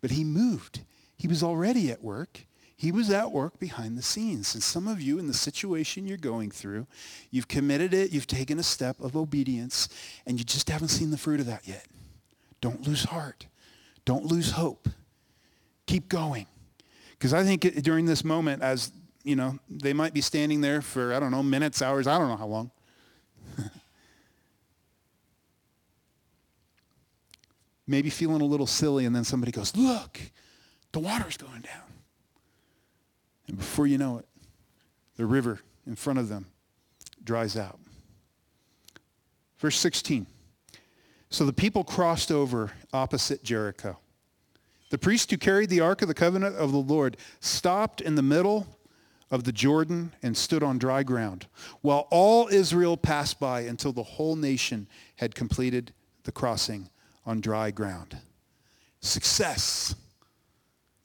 But 0.00 0.10
he 0.10 0.24
moved. 0.24 0.80
He 1.16 1.28
was 1.28 1.44
already 1.44 1.92
at 1.92 2.02
work. 2.02 2.47
He 2.78 2.92
was 2.92 3.10
at 3.10 3.32
work 3.32 3.58
behind 3.58 3.98
the 3.98 4.02
scenes. 4.02 4.54
And 4.54 4.62
some 4.62 4.86
of 4.86 5.02
you 5.02 5.18
in 5.18 5.26
the 5.26 5.34
situation 5.34 6.06
you're 6.06 6.16
going 6.16 6.52
through, 6.52 6.86
you've 7.28 7.48
committed 7.48 7.92
it, 7.92 8.12
you've 8.12 8.28
taken 8.28 8.60
a 8.60 8.62
step 8.62 9.00
of 9.00 9.16
obedience, 9.16 9.88
and 10.26 10.38
you 10.38 10.44
just 10.44 10.70
haven't 10.70 10.90
seen 10.90 11.10
the 11.10 11.18
fruit 11.18 11.40
of 11.40 11.46
that 11.46 11.66
yet. 11.66 11.84
Don't 12.60 12.86
lose 12.86 13.02
heart. 13.02 13.46
Don't 14.04 14.26
lose 14.26 14.52
hope. 14.52 14.88
Keep 15.86 16.08
going. 16.08 16.46
Because 17.10 17.34
I 17.34 17.42
think 17.42 17.62
during 17.82 18.06
this 18.06 18.22
moment, 18.22 18.62
as 18.62 18.92
you 19.24 19.34
know, 19.34 19.58
they 19.68 19.92
might 19.92 20.14
be 20.14 20.20
standing 20.20 20.60
there 20.60 20.80
for, 20.80 21.12
I 21.12 21.18
don't 21.18 21.32
know, 21.32 21.42
minutes, 21.42 21.82
hours, 21.82 22.06
I 22.06 22.16
don't 22.16 22.28
know 22.28 22.36
how 22.36 22.46
long. 22.46 22.70
maybe 27.88 28.08
feeling 28.08 28.40
a 28.40 28.44
little 28.44 28.68
silly, 28.68 29.04
and 29.04 29.16
then 29.16 29.24
somebody 29.24 29.50
goes, 29.50 29.76
Look, 29.76 30.20
the 30.92 31.00
water's 31.00 31.36
going 31.36 31.62
down. 31.62 31.87
And 33.48 33.56
before 33.56 33.86
you 33.86 33.98
know 33.98 34.18
it, 34.18 34.26
the 35.16 35.26
river 35.26 35.60
in 35.86 35.96
front 35.96 36.18
of 36.18 36.28
them 36.28 36.46
dries 37.24 37.56
out. 37.56 37.78
Verse 39.58 39.76
16. 39.78 40.26
So 41.30 41.44
the 41.44 41.52
people 41.52 41.84
crossed 41.84 42.30
over 42.30 42.72
opposite 42.92 43.42
Jericho. 43.42 43.98
The 44.90 44.98
priest 44.98 45.30
who 45.30 45.36
carried 45.36 45.68
the 45.68 45.80
ark 45.80 46.00
of 46.00 46.08
the 46.08 46.14
covenant 46.14 46.56
of 46.56 46.72
the 46.72 46.78
Lord 46.78 47.16
stopped 47.40 48.00
in 48.00 48.14
the 48.14 48.22
middle 48.22 48.66
of 49.30 49.44
the 49.44 49.52
Jordan 49.52 50.14
and 50.22 50.34
stood 50.34 50.62
on 50.62 50.78
dry 50.78 51.02
ground, 51.02 51.46
while 51.82 52.08
all 52.10 52.48
Israel 52.48 52.96
passed 52.96 53.38
by 53.38 53.60
until 53.60 53.92
the 53.92 54.02
whole 54.02 54.36
nation 54.36 54.88
had 55.16 55.34
completed 55.34 55.92
the 56.24 56.32
crossing 56.32 56.88
on 57.26 57.40
dry 57.40 57.70
ground. 57.70 58.16
Success. 59.00 59.94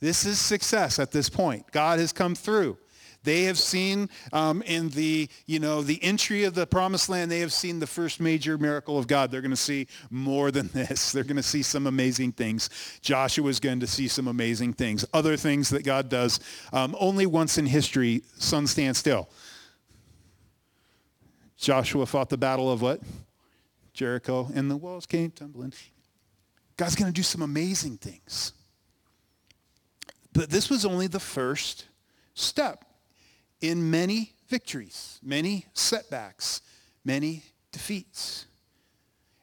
This 0.03 0.25
is 0.25 0.37
success 0.37 0.99
at 0.99 1.11
this 1.11 1.29
point. 1.29 1.71
God 1.71 1.97
has 1.97 2.11
come 2.11 2.35
through. 2.35 2.77
They 3.23 3.43
have 3.43 3.57
seen 3.57 4.09
um, 4.33 4.61
in 4.63 4.89
the, 4.89 5.29
you 5.45 5.59
know, 5.59 5.81
the 5.81 6.03
entry 6.03 6.43
of 6.43 6.55
the 6.55 6.67
promised 6.67 7.07
land, 7.07 7.31
they 7.31 7.39
have 7.39 7.53
seen 7.53 7.79
the 7.79 7.87
first 7.87 8.19
major 8.19 8.57
miracle 8.57 8.97
of 8.97 9.07
God. 9.07 9.31
They're 9.31 9.39
going 9.39 9.51
to 9.51 9.55
see 9.55 9.87
more 10.09 10.51
than 10.51 10.67
this. 10.73 11.13
They're 11.13 11.23
going 11.23 11.37
to 11.37 11.41
see 11.41 11.63
some 11.63 11.87
amazing 11.87 12.33
things. 12.33 12.69
Joshua 12.99 13.47
is 13.47 13.61
going 13.61 13.79
to 13.79 13.87
see 13.87 14.09
some 14.09 14.27
amazing 14.27 14.73
things. 14.73 15.05
Other 15.13 15.37
things 15.37 15.69
that 15.69 15.85
God 15.85 16.09
does. 16.09 16.41
Um, 16.73 16.97
only 16.99 17.25
once 17.25 17.57
in 17.57 17.65
history, 17.65 18.23
sun 18.35 18.67
stand 18.67 18.97
still. 18.97 19.29
Joshua 21.55 22.05
fought 22.05 22.27
the 22.27 22.37
battle 22.37 22.69
of 22.69 22.81
what? 22.81 22.99
Jericho, 23.93 24.51
and 24.53 24.69
the 24.69 24.75
walls 24.75 25.05
came 25.05 25.31
tumbling. 25.31 25.71
God's 26.75 26.95
going 26.95 27.09
to 27.09 27.15
do 27.15 27.23
some 27.23 27.41
amazing 27.41 27.99
things. 27.99 28.51
But 30.33 30.49
this 30.49 30.69
was 30.69 30.85
only 30.85 31.07
the 31.07 31.19
first 31.19 31.85
step 32.33 32.85
in 33.61 33.89
many 33.91 34.33
victories, 34.49 35.19
many 35.23 35.67
setbacks, 35.73 36.61
many 37.05 37.43
defeats. 37.71 38.47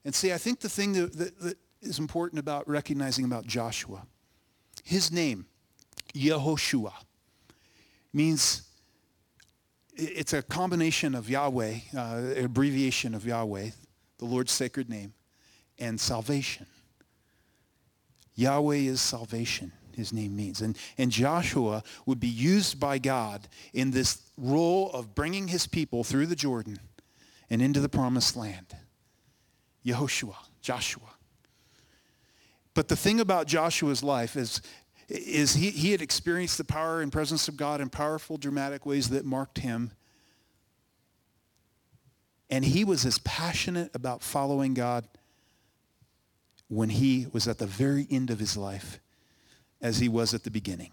And 0.04 0.14
see, 0.14 0.32
I 0.32 0.38
think 0.38 0.60
the 0.60 0.68
thing 0.68 0.92
that, 0.94 1.16
that, 1.16 1.40
that 1.40 1.58
is 1.80 1.98
important 1.98 2.38
about 2.40 2.68
recognizing 2.68 3.24
about 3.24 3.46
Joshua, 3.46 4.02
his 4.82 5.12
name, 5.12 5.46
Yehoshua, 6.14 6.92
means 8.12 8.62
it's 9.94 10.32
a 10.32 10.42
combination 10.42 11.14
of 11.14 11.28
Yahweh, 11.28 11.74
uh, 11.96 12.22
abbreviation 12.36 13.14
of 13.14 13.24
Yahweh, 13.24 13.70
the 14.18 14.24
Lord's 14.24 14.52
sacred 14.52 14.88
name, 14.88 15.12
and 15.78 16.00
salvation. 16.00 16.66
Yahweh 18.34 18.76
is 18.76 19.00
salvation, 19.00 19.72
his 19.96 20.12
name 20.12 20.36
means. 20.36 20.60
And, 20.60 20.76
and 20.98 21.10
Joshua 21.10 21.82
would 22.06 22.20
be 22.20 22.28
used 22.28 22.78
by 22.80 22.98
God 22.98 23.48
in 23.72 23.90
this 23.90 24.22
role 24.36 24.90
of 24.92 25.14
bringing 25.14 25.48
his 25.48 25.66
people 25.66 26.04
through 26.04 26.26
the 26.26 26.36
Jordan 26.36 26.78
and 27.48 27.60
into 27.60 27.80
the 27.80 27.88
promised 27.88 28.36
land. 28.36 28.76
Yehoshua, 29.84 30.36
Joshua. 30.60 31.14
But 32.74 32.88
the 32.88 32.96
thing 32.96 33.20
about 33.20 33.46
Joshua's 33.46 34.02
life 34.02 34.36
is, 34.36 34.62
is 35.08 35.54
he, 35.54 35.70
he 35.70 35.92
had 35.92 36.00
experienced 36.00 36.58
the 36.58 36.64
power 36.64 37.00
and 37.00 37.10
presence 37.10 37.48
of 37.48 37.56
God 37.56 37.80
in 37.80 37.90
powerful, 37.90 38.36
dramatic 38.36 38.86
ways 38.86 39.10
that 39.10 39.24
marked 39.24 39.58
him. 39.58 39.90
And 42.48 42.64
he 42.64 42.84
was 42.84 43.04
as 43.04 43.18
passionate 43.18 43.90
about 43.94 44.22
following 44.22 44.74
God 44.74 45.06
when 46.68 46.88
he 46.88 47.26
was 47.32 47.48
at 47.48 47.58
the 47.58 47.66
very 47.66 48.06
end 48.10 48.30
of 48.30 48.38
his 48.38 48.56
life 48.56 49.00
as 49.82 49.98
he 49.98 50.08
was 50.08 50.34
at 50.34 50.44
the 50.44 50.50
beginning. 50.50 50.90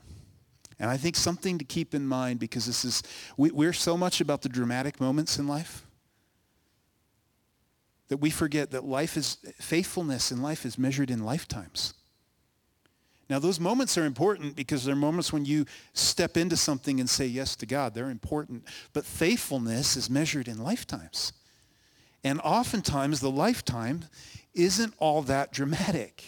And 0.79 0.89
I 0.89 0.97
think 0.97 1.15
something 1.15 1.57
to 1.57 1.65
keep 1.65 1.95
in 1.95 2.07
mind 2.07 2.39
because 2.39 2.65
this 2.65 2.85
is, 2.85 3.03
we, 3.35 3.51
we're 3.51 3.73
so 3.73 3.97
much 3.97 4.21
about 4.21 4.41
the 4.41 4.49
dramatic 4.49 5.01
moments 5.01 5.39
in 5.39 5.47
life 5.47 5.83
that 8.09 8.17
we 8.17 8.29
forget 8.29 8.71
that 8.71 8.85
life 8.85 9.17
is, 9.17 9.37
faithfulness 9.59 10.31
in 10.31 10.41
life 10.41 10.65
is 10.65 10.77
measured 10.77 11.09
in 11.09 11.23
lifetimes. 11.23 11.93
Now, 13.29 13.39
those 13.39 13.59
moments 13.59 13.97
are 13.97 14.05
important 14.05 14.55
because 14.55 14.85
they're 14.85 14.95
moments 14.95 15.33
when 15.33 15.43
you 15.43 15.65
step 15.93 16.37
into 16.37 16.55
something 16.55 17.01
and 17.01 17.09
say 17.09 17.25
yes 17.25 17.57
to 17.57 17.65
God. 17.65 17.93
They're 17.93 18.09
important. 18.09 18.63
But 18.93 19.03
faithfulness 19.03 19.97
is 19.97 20.09
measured 20.09 20.47
in 20.47 20.63
lifetimes. 20.63 21.33
And 22.23 22.39
oftentimes, 22.41 23.19
the 23.19 23.29
lifetime 23.29 24.05
isn't 24.53 24.93
all 24.97 25.21
that 25.23 25.51
dramatic. 25.51 26.23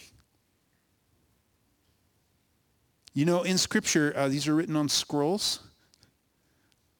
You 3.13 3.25
know, 3.25 3.43
in 3.43 3.57
Scripture, 3.57 4.13
uh, 4.15 4.27
these 4.27 4.47
are 4.47 4.55
written 4.55 4.75
on 4.75 4.89
scrolls. 4.89 5.59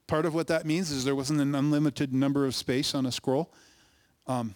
Part 0.08 0.26
of 0.26 0.34
what 0.34 0.48
that 0.48 0.66
means 0.66 0.92
is 0.92 1.06
there 1.06 1.16
wasn't 1.16 1.40
an 1.40 1.54
unlimited 1.54 2.14
number 2.14 2.46
of 2.46 2.56
space 2.56 2.96
on 2.96 3.06
a 3.06 3.12
scroll. 3.12 3.54
Um, 4.26 4.56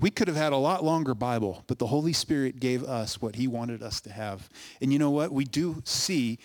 we 0.00 0.10
could 0.10 0.28
have 0.28 0.36
had 0.36 0.52
a 0.52 0.56
lot 0.56 0.84
longer 0.84 1.14
Bible, 1.14 1.64
but 1.66 1.78
the 1.78 1.86
Holy 1.86 2.12
Spirit 2.12 2.60
gave 2.60 2.82
us 2.82 3.20
what 3.20 3.36
he 3.36 3.46
wanted 3.46 3.82
us 3.82 4.00
to 4.02 4.12
have. 4.12 4.48
And 4.80 4.92
you 4.92 4.98
know 4.98 5.10
what? 5.10 5.32
We 5.32 5.44
do 5.44 5.82
see 5.84 6.38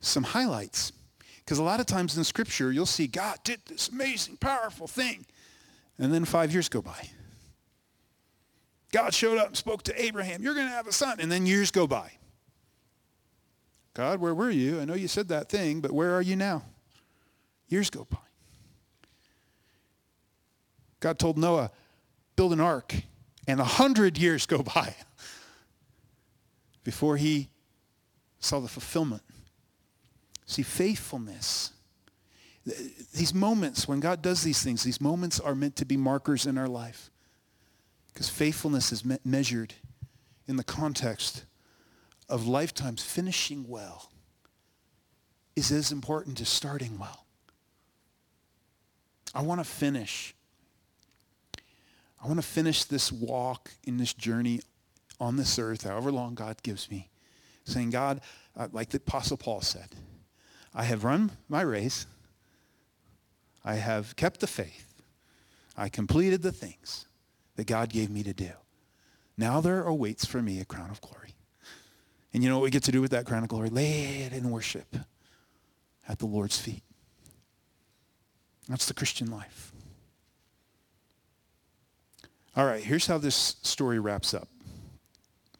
some 0.00 0.22
highlights. 0.22 0.92
Because 1.38 1.58
a 1.58 1.62
lot 1.62 1.80
of 1.80 1.86
times 1.86 2.16
in 2.16 2.24
Scripture, 2.24 2.70
you'll 2.70 2.86
see 2.86 3.06
God 3.06 3.38
did 3.44 3.60
this 3.66 3.88
amazing, 3.88 4.36
powerful 4.36 4.86
thing. 4.86 5.26
And 5.98 6.12
then 6.12 6.24
five 6.24 6.52
years 6.52 6.68
go 6.68 6.82
by. 6.82 7.10
God 8.92 9.14
showed 9.14 9.38
up 9.38 9.48
and 9.48 9.56
spoke 9.56 9.82
to 9.84 10.02
Abraham, 10.02 10.42
you're 10.42 10.54
going 10.54 10.66
to 10.66 10.72
have 10.72 10.86
a 10.86 10.92
son. 10.92 11.18
And 11.18 11.32
then 11.32 11.46
years 11.46 11.70
go 11.70 11.86
by. 11.86 12.12
God, 13.94 14.20
where 14.20 14.34
were 14.34 14.50
you? 14.50 14.80
I 14.80 14.84
know 14.84 14.94
you 14.94 15.08
said 15.08 15.28
that 15.28 15.48
thing, 15.48 15.80
but 15.80 15.92
where 15.92 16.14
are 16.14 16.22
you 16.22 16.36
now? 16.36 16.62
Years 17.68 17.90
go 17.90 18.06
by. 18.10 18.18
God 21.00 21.18
told 21.18 21.36
Noah, 21.36 21.70
build 22.36 22.52
an 22.52 22.60
ark, 22.60 22.94
and 23.46 23.60
a 23.60 23.64
hundred 23.64 24.16
years 24.16 24.46
go 24.46 24.62
by 24.62 24.94
before 26.84 27.16
he 27.16 27.48
saw 28.38 28.60
the 28.60 28.68
fulfillment. 28.68 29.22
See, 30.46 30.62
faithfulness. 30.62 31.72
These 33.14 33.34
moments, 33.34 33.88
when 33.88 34.00
God 34.00 34.22
does 34.22 34.42
these 34.42 34.62
things, 34.62 34.84
these 34.84 35.00
moments 35.00 35.40
are 35.40 35.54
meant 35.54 35.76
to 35.76 35.84
be 35.84 35.96
markers 35.96 36.46
in 36.46 36.56
our 36.56 36.68
life. 36.68 37.10
Because 38.12 38.28
faithfulness 38.28 38.92
is 38.92 39.04
me- 39.04 39.18
measured 39.24 39.74
in 40.46 40.56
the 40.56 40.64
context 40.64 41.44
of 42.32 42.48
lifetimes 42.48 43.02
finishing 43.02 43.68
well 43.68 44.10
is 45.54 45.70
as 45.70 45.92
important 45.92 46.40
as 46.40 46.48
starting 46.48 46.98
well. 46.98 47.26
I 49.34 49.42
want 49.42 49.60
to 49.60 49.64
finish. 49.64 50.34
I 52.22 52.26
want 52.26 52.38
to 52.38 52.46
finish 52.46 52.84
this 52.84 53.12
walk 53.12 53.72
in 53.84 53.98
this 53.98 54.14
journey 54.14 54.62
on 55.20 55.36
this 55.36 55.58
earth, 55.58 55.84
however 55.84 56.10
long 56.10 56.34
God 56.34 56.62
gives 56.62 56.90
me, 56.90 57.10
saying, 57.64 57.90
God, 57.90 58.22
uh, 58.56 58.68
like 58.72 58.88
the 58.88 58.96
Apostle 58.96 59.36
Paul 59.36 59.60
said, 59.60 59.90
I 60.74 60.84
have 60.84 61.04
run 61.04 61.32
my 61.50 61.60
race. 61.60 62.06
I 63.62 63.74
have 63.74 64.16
kept 64.16 64.40
the 64.40 64.46
faith. 64.46 65.02
I 65.76 65.90
completed 65.90 66.40
the 66.40 66.50
things 66.50 67.04
that 67.56 67.66
God 67.66 67.90
gave 67.90 68.08
me 68.08 68.22
to 68.22 68.32
do. 68.32 68.52
Now 69.36 69.60
there 69.60 69.82
awaits 69.82 70.24
for 70.24 70.40
me 70.40 70.60
a 70.60 70.64
crown 70.64 70.90
of 70.90 71.02
glory. 71.02 71.34
And 72.32 72.42
you 72.42 72.48
know 72.48 72.56
what 72.56 72.64
we 72.64 72.70
get 72.70 72.84
to 72.84 72.92
do 72.92 73.00
with 73.00 73.10
that 73.10 73.26
crown 73.26 73.42
of 73.42 73.48
glory? 73.48 73.68
Lay 73.68 74.22
it 74.22 74.32
in 74.32 74.50
worship 74.50 74.96
at 76.08 76.18
the 76.18 76.26
Lord's 76.26 76.58
feet. 76.58 76.82
That's 78.68 78.86
the 78.86 78.94
Christian 78.94 79.30
life. 79.30 79.72
All 82.56 82.66
right, 82.66 82.82
here's 82.82 83.06
how 83.06 83.18
this 83.18 83.56
story 83.62 83.98
wraps 83.98 84.34
up. 84.34 84.48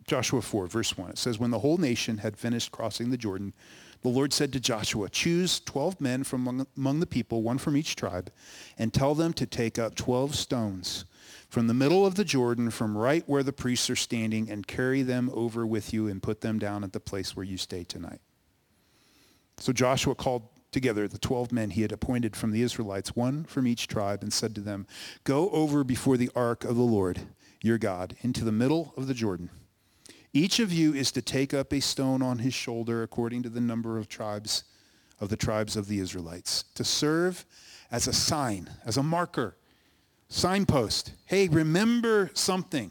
Joshua 0.07 0.43
4, 0.43 0.67
verse 0.67 0.97
1. 0.97 1.11
It 1.11 1.19
says, 1.19 1.39
When 1.39 1.51
the 1.51 1.61
whole 1.61 1.79
nation 1.79 2.19
had 2.19 2.37
finished 2.37 2.71
crossing 2.71 3.11
the 3.11 3.17
Jordan, 3.17 3.55
the 4.03 4.09
Lord 4.09 4.33
said 4.33 4.53
to 4.53 4.61
Joshua, 4.61 5.09
Choose 5.09 5.61
12 5.61 6.01
men 6.01 6.25
from 6.25 6.67
among, 6.77 7.01
the 7.01 7.07
people, 7.07 7.43
one 7.43 7.59
from 7.59 7.77
each 7.77 7.97
tribe, 7.97 8.31
and 8.77 8.93
tell 8.93 9.15
them 9.15 9.33
to 9.35 9.47
take 9.47 9.79
up 9.79 9.95
12 9.95 10.35
stones 10.35 11.05
from 11.53 11.67
the 11.67 11.75
middle 11.75 12.07
of 12.07 12.15
the 12.15 12.25
Jordan, 12.25 12.71
from 12.71 12.97
right 12.97 13.25
where 13.27 13.43
the 13.43 13.53
priests 13.53 13.91
are 13.91 13.95
standing, 13.95 14.51
and 14.51 14.67
carry 14.67 15.03
them 15.03 15.31
over 15.35 15.67
with 15.67 15.93
you 15.93 16.09
and 16.09 16.23
put 16.23 16.41
them 16.41 16.59
down 16.59 16.83
at 16.83 16.95
the 16.95 16.99
place 16.99 17.37
where 17.37 17.45
you 17.45 17.59
stay 17.59 17.85
tonight. 17.85 18.23
So 19.59 19.71
Joshua 19.71 20.15
called 20.15 20.49
together 20.71 21.07
the 21.07 21.19
12 21.19 21.53
men 21.53 21.69
he 21.69 21.83
had 21.83 21.93
appointed 21.93 22.35
from 22.35 22.53
the 22.53 22.63
Israelites, 22.63 23.15
one 23.15 23.45
from 23.45 23.67
each 23.67 23.87
tribe, 23.87 24.23
and 24.23 24.33
said 24.33 24.55
to 24.55 24.63
them, 24.63 24.87
Go 25.25 25.51
over 25.51 25.85
before 25.85 26.17
the 26.17 26.31
ark 26.35 26.65
of 26.65 26.77
the 26.77 26.81
Lord, 26.81 27.21
your 27.61 27.77
God, 27.77 28.17
into 28.23 28.47
the 28.47 28.51
middle 28.51 28.95
of 28.97 29.07
the 29.07 29.13
Jordan. 29.13 29.51
Each 30.33 30.59
of 30.59 30.73
you 30.73 30.95
is 30.95 31.13
to 31.13 31.21
take 31.21 31.53
up 31.53 31.71
a 31.75 31.83
stone 31.83 32.23
on 32.23 32.39
his 32.39 32.55
shoulder 32.55 33.03
according 33.03 33.43
to 33.43 33.51
the 33.51 33.61
number 33.61 33.99
of 33.99 34.09
tribes 34.09 34.65
of 35.21 35.29
the 35.29 35.37
tribes 35.37 35.77
of 35.77 35.87
the 35.87 35.99
Israelites, 35.99 36.65
to 36.77 36.83
serve 36.83 37.45
as 37.91 38.09
a 38.09 38.13
sign, 38.15 38.71
as 38.87 38.97
a 38.97 39.03
marker, 39.03 39.55
signpost. 40.33 41.13
Hey, 41.27 41.49
remember 41.49 42.31
something. 42.35 42.91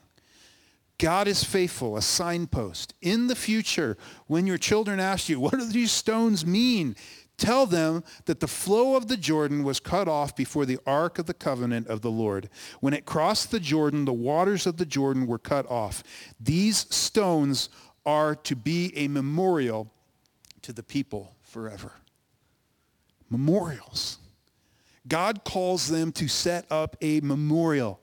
God 0.97 1.27
is 1.27 1.43
faithful, 1.43 1.97
a 1.97 2.01
signpost. 2.01 2.93
In 3.01 3.27
the 3.27 3.35
future, 3.35 3.97
when 4.27 4.45
your 4.45 4.59
children 4.59 4.99
ask 4.99 5.29
you, 5.29 5.39
what 5.39 5.53
do 5.53 5.65
these 5.65 5.91
stones 5.91 6.45
mean? 6.45 6.95
Tell 7.37 7.65
them 7.65 8.03
that 8.25 8.39
the 8.39 8.47
flow 8.47 8.95
of 8.95 9.07
the 9.07 9.17
Jordan 9.17 9.63
was 9.63 9.79
cut 9.79 10.07
off 10.07 10.35
before 10.35 10.67
the 10.67 10.77
ark 10.85 11.17
of 11.17 11.25
the 11.25 11.33
covenant 11.33 11.87
of 11.87 12.01
the 12.01 12.11
Lord. 12.11 12.49
When 12.81 12.93
it 12.93 13.05
crossed 13.07 13.49
the 13.49 13.59
Jordan, 13.59 14.05
the 14.05 14.13
waters 14.13 14.67
of 14.67 14.77
the 14.77 14.85
Jordan 14.85 15.25
were 15.25 15.39
cut 15.39 15.69
off. 15.71 16.03
These 16.39 16.93
stones 16.93 17.69
are 18.05 18.35
to 18.35 18.55
be 18.55 18.95
a 18.95 19.07
memorial 19.07 19.91
to 20.61 20.71
the 20.71 20.83
people 20.83 21.33
forever. 21.41 21.93
Memorials. 23.27 24.19
God 25.07 25.43
calls 25.43 25.87
them 25.87 26.11
to 26.13 26.27
set 26.27 26.65
up 26.71 26.95
a 27.01 27.21
memorial 27.21 28.01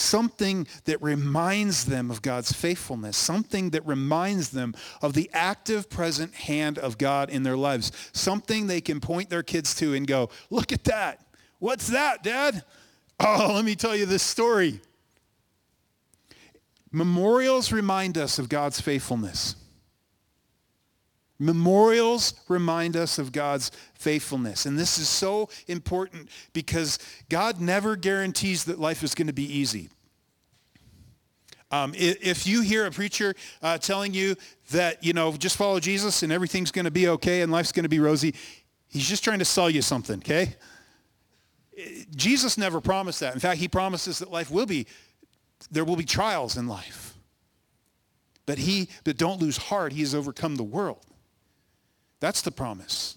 something 0.00 0.66
that 0.84 1.00
reminds 1.02 1.84
them 1.84 2.10
of 2.10 2.22
God's 2.22 2.52
faithfulness, 2.52 3.16
something 3.16 3.70
that 3.70 3.86
reminds 3.86 4.50
them 4.50 4.74
of 5.02 5.14
the 5.14 5.30
active 5.32 5.90
present 5.90 6.34
hand 6.34 6.78
of 6.78 6.98
God 6.98 7.30
in 7.30 7.42
their 7.42 7.56
lives, 7.56 7.92
something 8.12 8.66
they 8.66 8.80
can 8.80 9.00
point 9.00 9.30
their 9.30 9.42
kids 9.42 9.74
to 9.76 9.94
and 9.94 10.06
go, 10.06 10.30
look 10.48 10.72
at 10.72 10.84
that. 10.84 11.24
What's 11.58 11.88
that, 11.88 12.22
Dad? 12.22 12.64
Oh, 13.18 13.52
let 13.54 13.64
me 13.64 13.74
tell 13.74 13.94
you 13.94 14.06
this 14.06 14.22
story. 14.22 14.80
Memorials 16.90 17.70
remind 17.70 18.18
us 18.18 18.38
of 18.38 18.48
God's 18.48 18.80
faithfulness. 18.80 19.54
Memorials 21.40 22.34
remind 22.48 22.98
us 22.98 23.18
of 23.18 23.32
God's 23.32 23.70
faithfulness. 23.94 24.66
And 24.66 24.78
this 24.78 24.98
is 24.98 25.08
so 25.08 25.48
important 25.66 26.28
because 26.52 26.98
God 27.30 27.62
never 27.62 27.96
guarantees 27.96 28.64
that 28.64 28.78
life 28.78 29.02
is 29.02 29.14
going 29.14 29.26
to 29.26 29.32
be 29.32 29.50
easy. 29.50 29.88
Um, 31.70 31.94
if 31.96 32.46
you 32.46 32.60
hear 32.60 32.84
a 32.84 32.90
preacher 32.90 33.34
uh, 33.62 33.78
telling 33.78 34.12
you 34.12 34.36
that, 34.70 35.02
you 35.02 35.14
know, 35.14 35.32
just 35.32 35.56
follow 35.56 35.80
Jesus 35.80 36.22
and 36.22 36.30
everything's 36.30 36.70
going 36.70 36.84
to 36.84 36.90
be 36.90 37.08
okay 37.08 37.40
and 37.40 37.50
life's 37.50 37.72
going 37.72 37.84
to 37.84 37.88
be 37.88 38.00
rosy, 38.00 38.34
he's 38.88 39.08
just 39.08 39.24
trying 39.24 39.38
to 39.38 39.44
sell 39.46 39.70
you 39.70 39.80
something, 39.80 40.18
okay? 40.18 40.56
Jesus 42.14 42.58
never 42.58 42.82
promised 42.82 43.20
that. 43.20 43.32
In 43.32 43.40
fact, 43.40 43.60
he 43.60 43.68
promises 43.68 44.18
that 44.18 44.30
life 44.30 44.50
will 44.50 44.66
be, 44.66 44.86
there 45.70 45.86
will 45.86 45.96
be 45.96 46.04
trials 46.04 46.58
in 46.58 46.68
life. 46.68 47.14
But 48.44 48.58
he, 48.58 48.88
but 49.04 49.16
don't 49.16 49.40
lose 49.40 49.56
heart. 49.56 49.92
He 49.92 50.00
has 50.00 50.14
overcome 50.14 50.56
the 50.56 50.64
world. 50.64 51.06
That's 52.20 52.42
the 52.42 52.52
promise. 52.52 53.16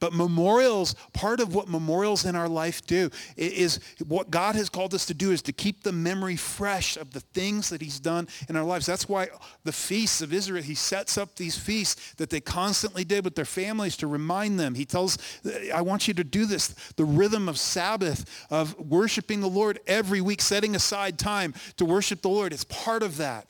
But 0.00 0.14
memorials, 0.14 0.94
part 1.12 1.40
of 1.40 1.54
what 1.54 1.68
memorials 1.68 2.24
in 2.24 2.34
our 2.34 2.48
life 2.48 2.84
do 2.86 3.10
is 3.36 3.80
what 4.08 4.30
God 4.30 4.54
has 4.54 4.70
called 4.70 4.94
us 4.94 5.04
to 5.06 5.14
do 5.14 5.30
is 5.30 5.42
to 5.42 5.52
keep 5.52 5.82
the 5.82 5.92
memory 5.92 6.36
fresh 6.36 6.96
of 6.96 7.12
the 7.12 7.20
things 7.20 7.68
that 7.68 7.82
he's 7.82 8.00
done 8.00 8.26
in 8.48 8.56
our 8.56 8.64
lives. 8.64 8.86
That's 8.86 9.10
why 9.10 9.28
the 9.64 9.72
feasts 9.72 10.22
of 10.22 10.32
Israel, 10.32 10.62
he 10.62 10.74
sets 10.74 11.18
up 11.18 11.36
these 11.36 11.58
feasts 11.58 12.14
that 12.14 12.30
they 12.30 12.40
constantly 12.40 13.04
did 13.04 13.24
with 13.24 13.34
their 13.34 13.44
families 13.44 13.94
to 13.98 14.06
remind 14.06 14.58
them. 14.58 14.74
He 14.74 14.86
tells, 14.86 15.18
I 15.72 15.82
want 15.82 16.08
you 16.08 16.14
to 16.14 16.24
do 16.24 16.46
this. 16.46 16.68
The 16.96 17.04
rhythm 17.04 17.46
of 17.46 17.58
Sabbath, 17.58 18.46
of 18.50 18.78
worshiping 18.80 19.42
the 19.42 19.48
Lord 19.48 19.80
every 19.86 20.22
week, 20.22 20.40
setting 20.40 20.74
aside 20.74 21.18
time 21.18 21.52
to 21.76 21.84
worship 21.84 22.22
the 22.22 22.30
Lord. 22.30 22.54
It's 22.54 22.64
part 22.64 23.02
of 23.02 23.18
that. 23.18 23.46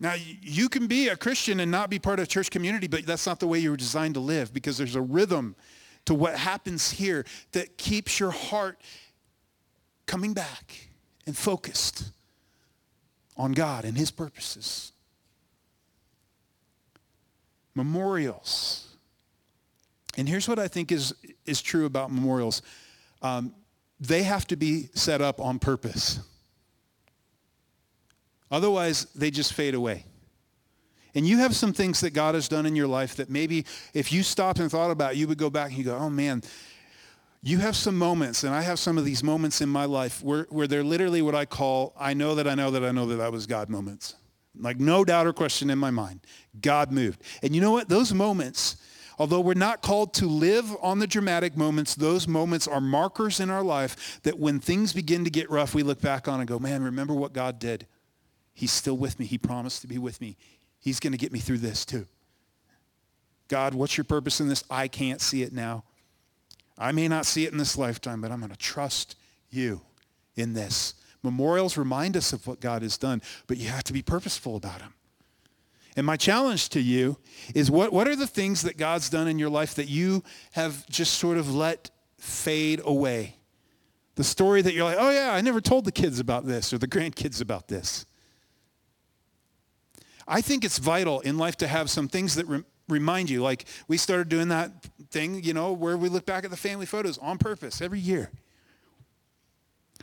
Now, 0.00 0.14
you 0.42 0.68
can 0.68 0.86
be 0.86 1.08
a 1.08 1.16
Christian 1.16 1.60
and 1.60 1.70
not 1.70 1.88
be 1.88 1.98
part 1.98 2.18
of 2.18 2.24
a 2.24 2.26
church 2.26 2.50
community, 2.50 2.88
but 2.88 3.06
that's 3.06 3.26
not 3.26 3.40
the 3.40 3.46
way 3.46 3.58
you 3.58 3.70
were 3.70 3.76
designed 3.76 4.14
to 4.14 4.20
live 4.20 4.52
because 4.52 4.76
there's 4.76 4.96
a 4.96 5.00
rhythm 5.00 5.54
to 6.04 6.14
what 6.14 6.36
happens 6.36 6.90
here 6.90 7.24
that 7.52 7.78
keeps 7.78 8.20
your 8.20 8.30
heart 8.30 8.80
coming 10.06 10.34
back 10.34 10.88
and 11.26 11.36
focused 11.36 12.10
on 13.36 13.52
God 13.52 13.84
and 13.84 13.96
his 13.96 14.10
purposes. 14.10 14.92
Memorials. 17.74 18.96
And 20.16 20.28
here's 20.28 20.48
what 20.48 20.58
I 20.58 20.68
think 20.68 20.92
is, 20.92 21.14
is 21.46 21.62
true 21.62 21.86
about 21.86 22.12
memorials. 22.12 22.62
Um, 23.22 23.54
they 23.98 24.22
have 24.22 24.46
to 24.48 24.56
be 24.56 24.88
set 24.94 25.20
up 25.20 25.40
on 25.40 25.58
purpose. 25.58 26.20
Otherwise, 28.54 29.06
they 29.16 29.32
just 29.32 29.52
fade 29.52 29.74
away. 29.74 30.04
And 31.16 31.26
you 31.26 31.38
have 31.38 31.56
some 31.56 31.72
things 31.72 32.00
that 32.02 32.10
God 32.10 32.36
has 32.36 32.46
done 32.46 32.66
in 32.66 32.76
your 32.76 32.86
life 32.86 33.16
that 33.16 33.28
maybe 33.28 33.66
if 33.92 34.12
you 34.12 34.22
stopped 34.22 34.60
and 34.60 34.70
thought 34.70 34.92
about, 34.92 35.16
you 35.16 35.26
would 35.26 35.38
go 35.38 35.50
back 35.50 35.70
and 35.70 35.78
you 35.78 35.82
go, 35.82 35.96
oh 35.96 36.08
man, 36.08 36.40
you 37.42 37.58
have 37.58 37.74
some 37.74 37.98
moments, 37.98 38.44
and 38.44 38.54
I 38.54 38.62
have 38.62 38.78
some 38.78 38.96
of 38.96 39.04
these 39.04 39.24
moments 39.24 39.60
in 39.60 39.68
my 39.68 39.86
life 39.86 40.22
where, 40.22 40.46
where 40.50 40.68
they're 40.68 40.84
literally 40.84 41.20
what 41.20 41.34
I 41.34 41.46
call, 41.46 41.94
I 41.98 42.14
know 42.14 42.36
that 42.36 42.46
I 42.46 42.54
know 42.54 42.70
that 42.70 42.84
I 42.84 42.92
know 42.92 43.06
that 43.06 43.16
that 43.16 43.32
was 43.32 43.46
God 43.48 43.68
moments. 43.68 44.14
Like 44.56 44.78
no 44.78 45.04
doubt 45.04 45.26
or 45.26 45.32
question 45.32 45.68
in 45.68 45.78
my 45.78 45.90
mind. 45.90 46.20
God 46.60 46.92
moved. 46.92 47.22
And 47.42 47.56
you 47.56 47.60
know 47.60 47.72
what? 47.72 47.88
Those 47.88 48.14
moments, 48.14 48.76
although 49.18 49.40
we're 49.40 49.54
not 49.54 49.82
called 49.82 50.14
to 50.14 50.26
live 50.26 50.74
on 50.80 51.00
the 51.00 51.08
dramatic 51.08 51.56
moments, 51.56 51.96
those 51.96 52.28
moments 52.28 52.68
are 52.68 52.80
markers 52.80 53.40
in 53.40 53.50
our 53.50 53.64
life 53.64 54.20
that 54.22 54.38
when 54.38 54.60
things 54.60 54.92
begin 54.92 55.24
to 55.24 55.30
get 55.30 55.50
rough, 55.50 55.74
we 55.74 55.82
look 55.82 56.00
back 56.00 56.28
on 56.28 56.38
and 56.38 56.48
go, 56.48 56.60
man, 56.60 56.84
remember 56.84 57.14
what 57.14 57.32
God 57.32 57.58
did. 57.58 57.86
He's 58.54 58.72
still 58.72 58.96
with 58.96 59.18
me. 59.18 59.26
He 59.26 59.36
promised 59.36 59.82
to 59.82 59.88
be 59.88 59.98
with 59.98 60.20
me. 60.20 60.36
He's 60.78 61.00
going 61.00 61.12
to 61.12 61.18
get 61.18 61.32
me 61.32 61.40
through 61.40 61.58
this 61.58 61.84
too. 61.84 62.06
God, 63.48 63.74
what's 63.74 63.96
your 63.96 64.04
purpose 64.04 64.40
in 64.40 64.48
this? 64.48 64.64
I 64.70 64.88
can't 64.88 65.20
see 65.20 65.42
it 65.42 65.52
now. 65.52 65.84
I 66.78 66.92
may 66.92 67.08
not 67.08 67.26
see 67.26 67.44
it 67.44 67.52
in 67.52 67.58
this 67.58 67.76
lifetime, 67.76 68.20
but 68.20 68.30
I'm 68.32 68.40
going 68.40 68.50
to 68.50 68.58
trust 68.58 69.16
you 69.50 69.80
in 70.36 70.54
this. 70.54 70.94
Memorials 71.22 71.76
remind 71.76 72.16
us 72.16 72.32
of 72.32 72.46
what 72.46 72.60
God 72.60 72.82
has 72.82 72.98
done, 72.98 73.22
but 73.46 73.56
you 73.56 73.68
have 73.68 73.84
to 73.84 73.92
be 73.92 74.02
purposeful 74.02 74.56
about 74.56 74.80
them. 74.80 74.94
And 75.96 76.04
my 76.04 76.16
challenge 76.16 76.70
to 76.70 76.80
you 76.80 77.18
is 77.54 77.70
what, 77.70 77.92
what 77.92 78.08
are 78.08 78.16
the 78.16 78.26
things 78.26 78.62
that 78.62 78.76
God's 78.76 79.08
done 79.08 79.28
in 79.28 79.38
your 79.38 79.48
life 79.48 79.74
that 79.76 79.88
you 79.88 80.24
have 80.52 80.86
just 80.88 81.14
sort 81.14 81.38
of 81.38 81.54
let 81.54 81.90
fade 82.18 82.80
away. 82.84 83.36
The 84.16 84.24
story 84.24 84.62
that 84.62 84.74
you're 84.74 84.84
like, 84.84 84.96
oh 84.98 85.10
yeah, 85.10 85.32
I 85.32 85.40
never 85.40 85.60
told 85.60 85.84
the 85.84 85.92
kids 85.92 86.18
about 86.18 86.46
this 86.46 86.72
or 86.72 86.78
the 86.78 86.88
grandkids 86.88 87.40
about 87.40 87.68
this. 87.68 88.06
I 90.26 90.40
think 90.40 90.64
it's 90.64 90.78
vital 90.78 91.20
in 91.20 91.38
life 91.38 91.56
to 91.58 91.68
have 91.68 91.90
some 91.90 92.08
things 92.08 92.34
that 92.36 92.46
re- 92.46 92.64
remind 92.88 93.30
you. 93.30 93.42
Like 93.42 93.66
we 93.88 93.96
started 93.96 94.28
doing 94.28 94.48
that 94.48 94.70
thing, 95.10 95.42
you 95.42 95.54
know, 95.54 95.72
where 95.72 95.96
we 95.96 96.08
look 96.08 96.26
back 96.26 96.44
at 96.44 96.50
the 96.50 96.56
family 96.56 96.86
photos 96.86 97.18
on 97.18 97.38
purpose 97.38 97.80
every 97.80 98.00
year. 98.00 98.30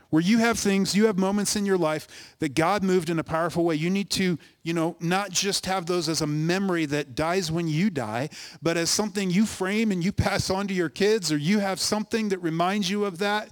Where 0.09 0.21
you 0.21 0.39
have 0.39 0.59
things, 0.59 0.93
you 0.93 1.05
have 1.05 1.17
moments 1.17 1.55
in 1.55 1.65
your 1.65 1.77
life 1.77 2.35
that 2.39 2.53
God 2.53 2.83
moved 2.83 3.09
in 3.09 3.17
a 3.17 3.23
powerful 3.23 3.63
way. 3.63 3.75
You 3.75 3.89
need 3.89 4.09
to, 4.11 4.37
you 4.61 4.73
know, 4.73 4.97
not 4.99 5.31
just 5.31 5.65
have 5.67 5.85
those 5.85 6.09
as 6.09 6.19
a 6.19 6.27
memory 6.27 6.85
that 6.87 7.15
dies 7.15 7.49
when 7.49 7.69
you 7.69 7.89
die, 7.89 8.27
but 8.61 8.75
as 8.75 8.89
something 8.89 9.29
you 9.29 9.45
frame 9.45 9.89
and 9.89 10.03
you 10.03 10.11
pass 10.11 10.49
on 10.49 10.67
to 10.67 10.73
your 10.73 10.89
kids, 10.89 11.31
or 11.31 11.37
you 11.37 11.59
have 11.59 11.79
something 11.79 12.27
that 12.29 12.39
reminds 12.39 12.89
you 12.89 13.05
of 13.05 13.19
that. 13.19 13.51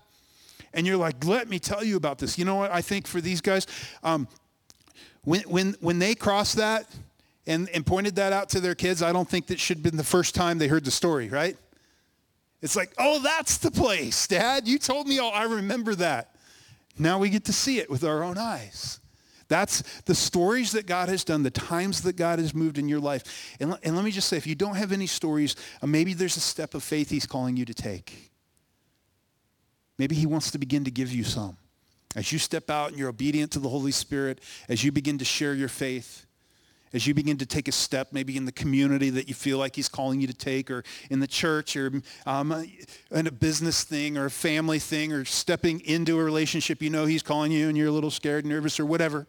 And 0.74 0.86
you're 0.86 0.98
like, 0.98 1.24
let 1.24 1.48
me 1.48 1.60
tell 1.60 1.84
you 1.84 1.96
about 1.96 2.20
this. 2.20 2.38
You 2.38 2.44
know 2.44 2.56
what? 2.56 2.72
I 2.72 2.82
think 2.82 3.08
for 3.08 3.22
these 3.22 3.40
guys, 3.40 3.66
um, 4.04 4.28
when, 5.24 5.42
when, 5.42 5.76
when 5.80 6.00
they 6.00 6.16
crossed 6.16 6.56
that 6.56 6.88
and, 7.46 7.70
and 7.70 7.86
pointed 7.86 8.16
that 8.16 8.34
out 8.34 8.50
to 8.50 8.60
their 8.60 8.76
kids, 8.76 9.02
I 9.02 9.12
don't 9.12 9.30
think 9.30 9.48
that 9.48 9.60
should 9.60 9.78
have 9.78 9.84
been 9.84 9.98
the 9.98 10.04
first 10.04 10.36
time 10.36 10.58
they 10.58 10.68
heard 10.68 10.86
the 10.86 10.92
story, 10.92 11.30
right? 11.30 11.58
It's 12.62 12.76
like, 12.76 12.94
oh, 12.98 13.20
that's 13.20 13.58
the 13.58 13.72
place, 13.72 14.28
Dad. 14.28 14.68
You 14.68 14.78
told 14.80 15.08
me 15.08 15.20
all. 15.20 15.32
I 15.32 15.44
remember 15.44 15.96
that. 15.96 16.36
Now 16.98 17.18
we 17.18 17.30
get 17.30 17.46
to 17.46 17.54
see 17.54 17.80
it 17.80 17.90
with 17.90 18.04
our 18.04 18.24
own 18.24 18.38
eyes. 18.38 19.00
That's 19.48 19.82
the 20.02 20.14
stories 20.14 20.74
that 20.74 20.86
God 20.86 21.10
has 21.10 21.24
done, 21.24 21.42
the 21.42 21.50
times 21.50 22.02
that 22.04 22.16
God 22.16 22.38
has 22.38 22.54
moved 22.54 22.78
in 22.78 22.88
your 22.88 23.00
life. 23.00 23.56
And, 23.60 23.76
and 23.84 23.96
let 23.96 24.06
me 24.06 24.12
just 24.12 24.28
say, 24.28 24.38
if 24.38 24.46
you 24.46 24.56
don't 24.56 24.76
have 24.76 24.92
any 24.92 25.08
stories, 25.08 25.56
uh, 25.82 25.88
maybe 25.88 26.14
there's 26.14 26.38
a 26.38 26.42
step 26.42 26.76
of 26.76 26.84
faith 26.84 27.10
he's 27.10 27.26
calling 27.26 27.58
you 27.58 27.66
to 27.66 27.74
take. 27.74 28.32
Maybe 29.98 30.16
he 30.16 30.28
wants 30.28 30.52
to 30.52 30.60
begin 30.60 30.84
to 30.84 30.92
give 30.92 31.12
you 31.12 31.24
some. 31.24 31.58
As 32.16 32.32
you 32.32 32.40
step 32.40 32.70
out 32.70 32.90
and 32.90 32.98
you're 32.98 33.10
obedient 33.10 33.52
to 33.52 33.60
the 33.60 33.70
Holy 33.70 33.92
Spirit, 33.92 34.42
as 34.68 34.84
you 34.84 34.92
begin 34.92 35.18
to 35.20 35.26
share 35.26 35.54
your 35.54 35.68
faith, 35.68 36.26
as 36.92 37.06
you 37.06 37.14
begin 37.14 37.38
to 37.38 37.46
take 37.46 37.68
a 37.68 37.72
step 37.72 38.10
maybe 38.12 38.36
in 38.36 38.46
the 38.46 38.52
community 38.52 39.12
that 39.12 39.28
you 39.28 39.36
feel 39.36 39.60
like 39.60 39.76
he's 39.76 39.88
calling 39.88 40.20
you 40.20 40.26
to 40.26 40.34
take 40.34 40.72
or 40.72 40.84
in 41.12 41.20
the 41.20 41.28
church 41.28 41.76
or 41.76 41.92
um, 42.26 42.66
in 43.12 43.28
a 43.28 43.32
business 43.32 43.84
thing 43.84 44.18
or 44.18 44.26
a 44.26 44.32
family 44.32 44.80
thing 44.80 45.14
or 45.14 45.24
stepping 45.24 45.82
into 45.82 46.20
a 46.20 46.24
relationship 46.24 46.82
you 46.82 46.90
know 46.90 47.06
he's 47.06 47.22
calling 47.22 47.52
you 47.52 47.68
and 47.68 47.78
you're 47.78 47.90
a 47.90 47.92
little 47.92 48.10
scared 48.10 48.44
nervous 48.44 48.80
or 48.80 48.88
whatever 48.88 49.28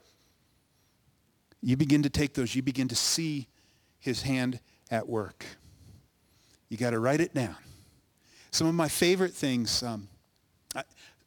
you 1.62 1.76
begin 1.76 2.03
to 2.03 2.11
take 2.11 2.35
those. 2.35 2.55
You 2.55 2.62
begin 2.62 2.89
to 2.89 2.97
see 2.97 3.49
his 3.99 4.22
hand 4.22 4.61
at 4.91 5.09
work. 5.09 5.45
You 6.68 6.76
got 6.76 6.91
to 6.91 6.99
write 6.99 7.20
it 7.20 7.35
down. 7.35 7.57
Some 8.51 8.66
of 8.66 8.74
my 8.74 8.89
favorite 8.89 9.35
things 9.35 9.83
um, 9.83 10.09
I, 10.74 10.83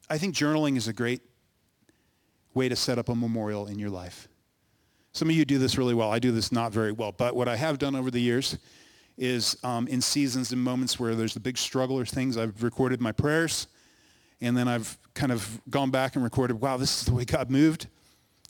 I 0.10 0.18
think 0.18 0.36
journaling 0.36 0.78
is 0.78 0.88
a 0.88 0.93
great 0.93 1.22
way 2.54 2.70
to 2.70 2.76
set 2.76 2.97
up 2.97 3.10
a 3.10 3.16
memorial 3.16 3.68
in 3.68 3.80
your 3.80 3.89
life 3.89 4.28
some 5.14 5.30
of 5.30 5.36
you 5.36 5.45
do 5.45 5.60
this 5.60 5.78
really 5.78 5.93
well. 5.93 6.12
I 6.12 6.18
do 6.18 6.32
this 6.32 6.51
not 6.51 6.72
very 6.72 6.91
well. 6.91 7.12
But 7.12 7.36
what 7.36 7.47
I 7.47 7.56
have 7.56 7.78
done 7.78 7.95
over 7.95 8.10
the 8.10 8.20
years 8.20 8.58
is 9.16 9.56
um, 9.64 9.88
in 9.88 10.01
seasons 10.01 10.51
and 10.51 10.62
moments 10.62 10.99
where 10.99 11.14
there's 11.14 11.36
the 11.36 11.39
big 11.39 11.58
struggle 11.58 11.99
or 11.99 12.06
things, 12.06 12.36
I've 12.36 12.64
recorded 12.64 12.99
my 12.99 13.12
prayers. 13.12 13.68
And 14.41 14.58
then 14.58 14.68
I've 14.68 14.97
kind 15.14 15.32
of 15.32 15.62
gone 15.70 15.91
back 15.91 16.16
and 16.16 16.24
recorded, 16.24 16.60
wow, 16.60 16.78
this 16.78 16.99
is 16.99 17.06
the 17.06 17.14
way 17.14 17.26
God 17.26 17.51
moved. 17.51 17.88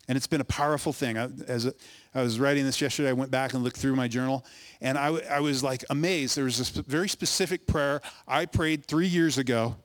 And 0.07 0.15
it's 0.15 0.27
been 0.27 0.39
a 0.39 0.45
powerful 0.45 0.93
thing. 0.93 1.17
I, 1.17 1.27
as 1.47 1.65
a, 1.65 1.73
I 2.15 2.21
was 2.21 2.39
writing 2.39 2.63
this 2.63 2.79
yesterday, 2.79 3.09
I 3.09 3.13
went 3.13 3.29
back 3.29 3.53
and 3.53 3.63
looked 3.63 3.77
through 3.77 3.95
my 3.95 4.07
journal, 4.07 4.45
and 4.81 4.97
I, 4.97 5.07
I 5.29 5.39
was 5.39 5.63
like 5.63 5.83
amazed. 5.89 6.35
There 6.35 6.43
was 6.43 6.59
a 6.59 6.65
sp- 6.67 6.83
very 6.87 7.07
specific 7.07 7.67
prayer 7.67 8.01
I 8.27 8.45
prayed 8.45 8.85
three 8.85 9.07
years 9.07 9.37
ago, 9.37 9.77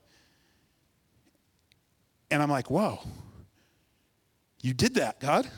and 2.33 2.43
I'm 2.43 2.51
like, 2.51 2.69
whoa, 2.69 2.99
you 4.69 4.75
did 4.75 4.97
that, 4.97 5.19
God 5.19 5.49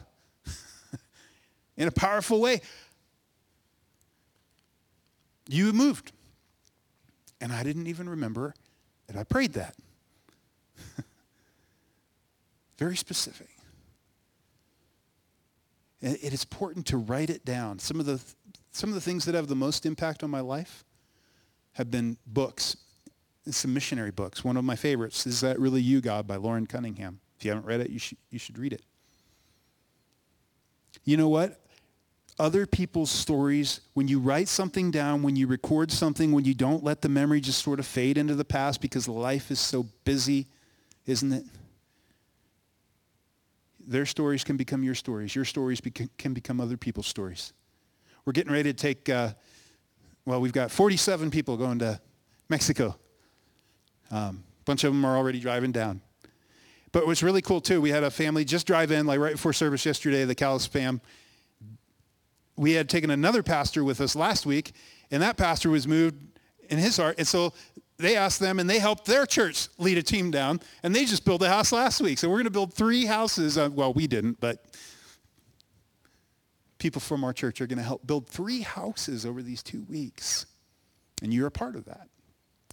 in 1.77 1.89
a 1.89 1.91
powerful 1.91 2.41
way. 2.41 2.61
You 5.49 5.73
moved. 5.73 6.13
And 7.41 7.53
I 7.53 7.65
didn't 7.65 7.89
even 7.89 8.09
remember 8.09 8.55
that 9.09 9.17
I 9.17 9.25
prayed 9.25 9.55
that. 9.55 9.75
Very 12.79 12.97
specific. 12.97 13.49
It 16.01 16.33
is 16.33 16.45
important 16.45 16.87
to 16.87 16.97
write 16.97 17.31
it 17.31 17.45
down. 17.45 17.81
Some 17.81 17.99
of 17.99 18.07
the 18.07 18.21
some 18.71 18.89
of 18.89 18.95
the 18.95 19.01
things 19.01 19.25
that 19.25 19.35
have 19.35 19.49
the 19.49 19.57
most 19.57 19.85
impact 19.85 20.23
on 20.23 20.31
my 20.31 20.41
life 20.41 20.85
have 21.73 21.91
been 21.91 22.17
books, 22.29 22.77
some 23.47 23.75
missionary 23.75 24.13
books. 24.13 24.45
One 24.45 24.57
of 24.57 24.65
my 24.65 24.77
favorites 24.77 25.27
is 25.27 25.41
That 25.41 25.59
Really 25.59 25.83
You, 25.83 26.01
God 26.01 26.29
by 26.29 26.37
Loren 26.37 26.69
Cunningham. 26.69 27.19
If 27.37 27.45
you 27.45 27.51
haven't 27.51 27.67
read 27.67 27.81
it, 27.81 27.91
you 27.91 27.99
should, 27.99 28.19
you 28.31 28.39
should 28.39 28.57
read 28.59 28.73
it. 28.73 28.83
You 31.11 31.17
know 31.17 31.29
what? 31.29 31.61
other 32.41 32.67
people's 32.67 33.11
stories, 33.11 33.81
when 33.93 34.09
you 34.09 34.19
write 34.19 34.49
something 34.49 34.91
down, 34.91 35.23
when 35.23 35.37
you 35.37 35.47
record 35.47 35.93
something, 35.93 36.33
when 36.33 36.47
you 36.47 36.55
don't 36.55 36.83
let 36.83 37.03
the 37.03 37.09
memory 37.09 37.41
just 37.41 37.63
sort 37.63 37.79
of 37.79 37.85
fade 37.85 38.17
into 38.17 38.35
the 38.35 38.47
past 38.47 38.81
because 38.81 39.07
life 39.07 39.51
is 39.51 39.61
so 39.61 39.87
busy, 40.05 40.47
isn't 41.05 41.33
it? 41.33 41.45
Their 43.87 44.07
stories 44.07 44.43
can 44.43 44.57
become 44.57 44.83
your 44.83 44.95
stories. 44.95 45.35
Your 45.35 45.45
stories 45.45 45.83
can 46.17 46.33
become 46.33 46.63
other 46.63 46.79
people's 46.79 47.09
stories. 47.09 47.53
We're 48.25 48.33
getting 48.33 48.53
ready 48.53 48.73
to 48.73 48.77
take, 48.79 49.09
uh, 49.11 49.33
well, 50.25 50.41
we've 50.41 50.53
got 50.53 50.71
47 50.71 51.31
people 51.31 51.59
going 51.59 51.81
to 51.81 52.01
Mexico. 52.49 52.97
Um, 54.11 54.45
a 54.61 54.65
bunch 54.65 54.85
of 54.85 54.95
them 54.95 55.05
are 55.05 55.17
already 55.17 55.41
driving 55.41 55.73
down. 55.73 56.01
But 56.93 57.07
what's 57.07 57.23
really 57.23 57.43
cool 57.43 57.61
too, 57.61 57.81
we 57.81 57.91
had 57.91 58.03
a 58.03 58.11
family 58.11 58.45
just 58.45 58.67
drive 58.67 58.91
in, 58.91 59.07
like 59.07 59.21
right 59.21 59.33
before 59.33 59.53
service 59.53 59.87
yesterday, 59.87 60.25
the 60.25 60.35
Callis 60.35 60.67
fam 60.67 61.01
we 62.61 62.73
had 62.73 62.91
taken 62.91 63.11
another 63.11 63.43
pastor 63.43 63.83
with 63.83 64.03
us 64.03 64.15
last 64.15 64.45
week, 64.45 64.73
and 65.11 65.23
that 65.23 65.39
pastor 65.39 65.71
was 65.71 65.89
moved 65.89 66.23
in 66.69 66.77
his 66.77 66.99
heart. 66.99 67.15
And 67.17 67.27
so 67.27 67.55
they 67.97 68.17
asked 68.17 68.39
them, 68.39 68.59
and 68.59 68.69
they 68.69 68.79
helped 68.79 69.07
their 69.07 69.25
church 69.25 69.69
lead 69.79 69.97
a 69.97 70.03
team 70.03 70.31
down, 70.31 70.61
and 70.83 70.95
they 70.95 71.07
just 71.07 71.25
built 71.25 71.41
a 71.41 71.49
house 71.49 71.73
last 71.73 72.03
week. 72.03 72.19
So 72.19 72.29
we're 72.29 72.37
going 72.37 72.45
to 72.45 72.51
build 72.51 72.75
three 72.75 73.07
houses. 73.07 73.57
Well, 73.57 73.95
we 73.95 74.07
didn't, 74.07 74.41
but 74.41 74.63
people 76.77 77.01
from 77.01 77.25
our 77.25 77.33
church 77.33 77.63
are 77.63 77.67
going 77.67 77.79
to 77.79 77.83
help 77.85 78.07
build 78.07 78.29
three 78.29 78.61
houses 78.61 79.25
over 79.25 79.43
these 79.43 79.63
two 79.63 79.85
weeks. 79.89 80.45
And 81.23 81.33
you're 81.33 81.47
a 81.47 81.51
part 81.51 81.77
of 81.77 81.87
that. 81.87 82.09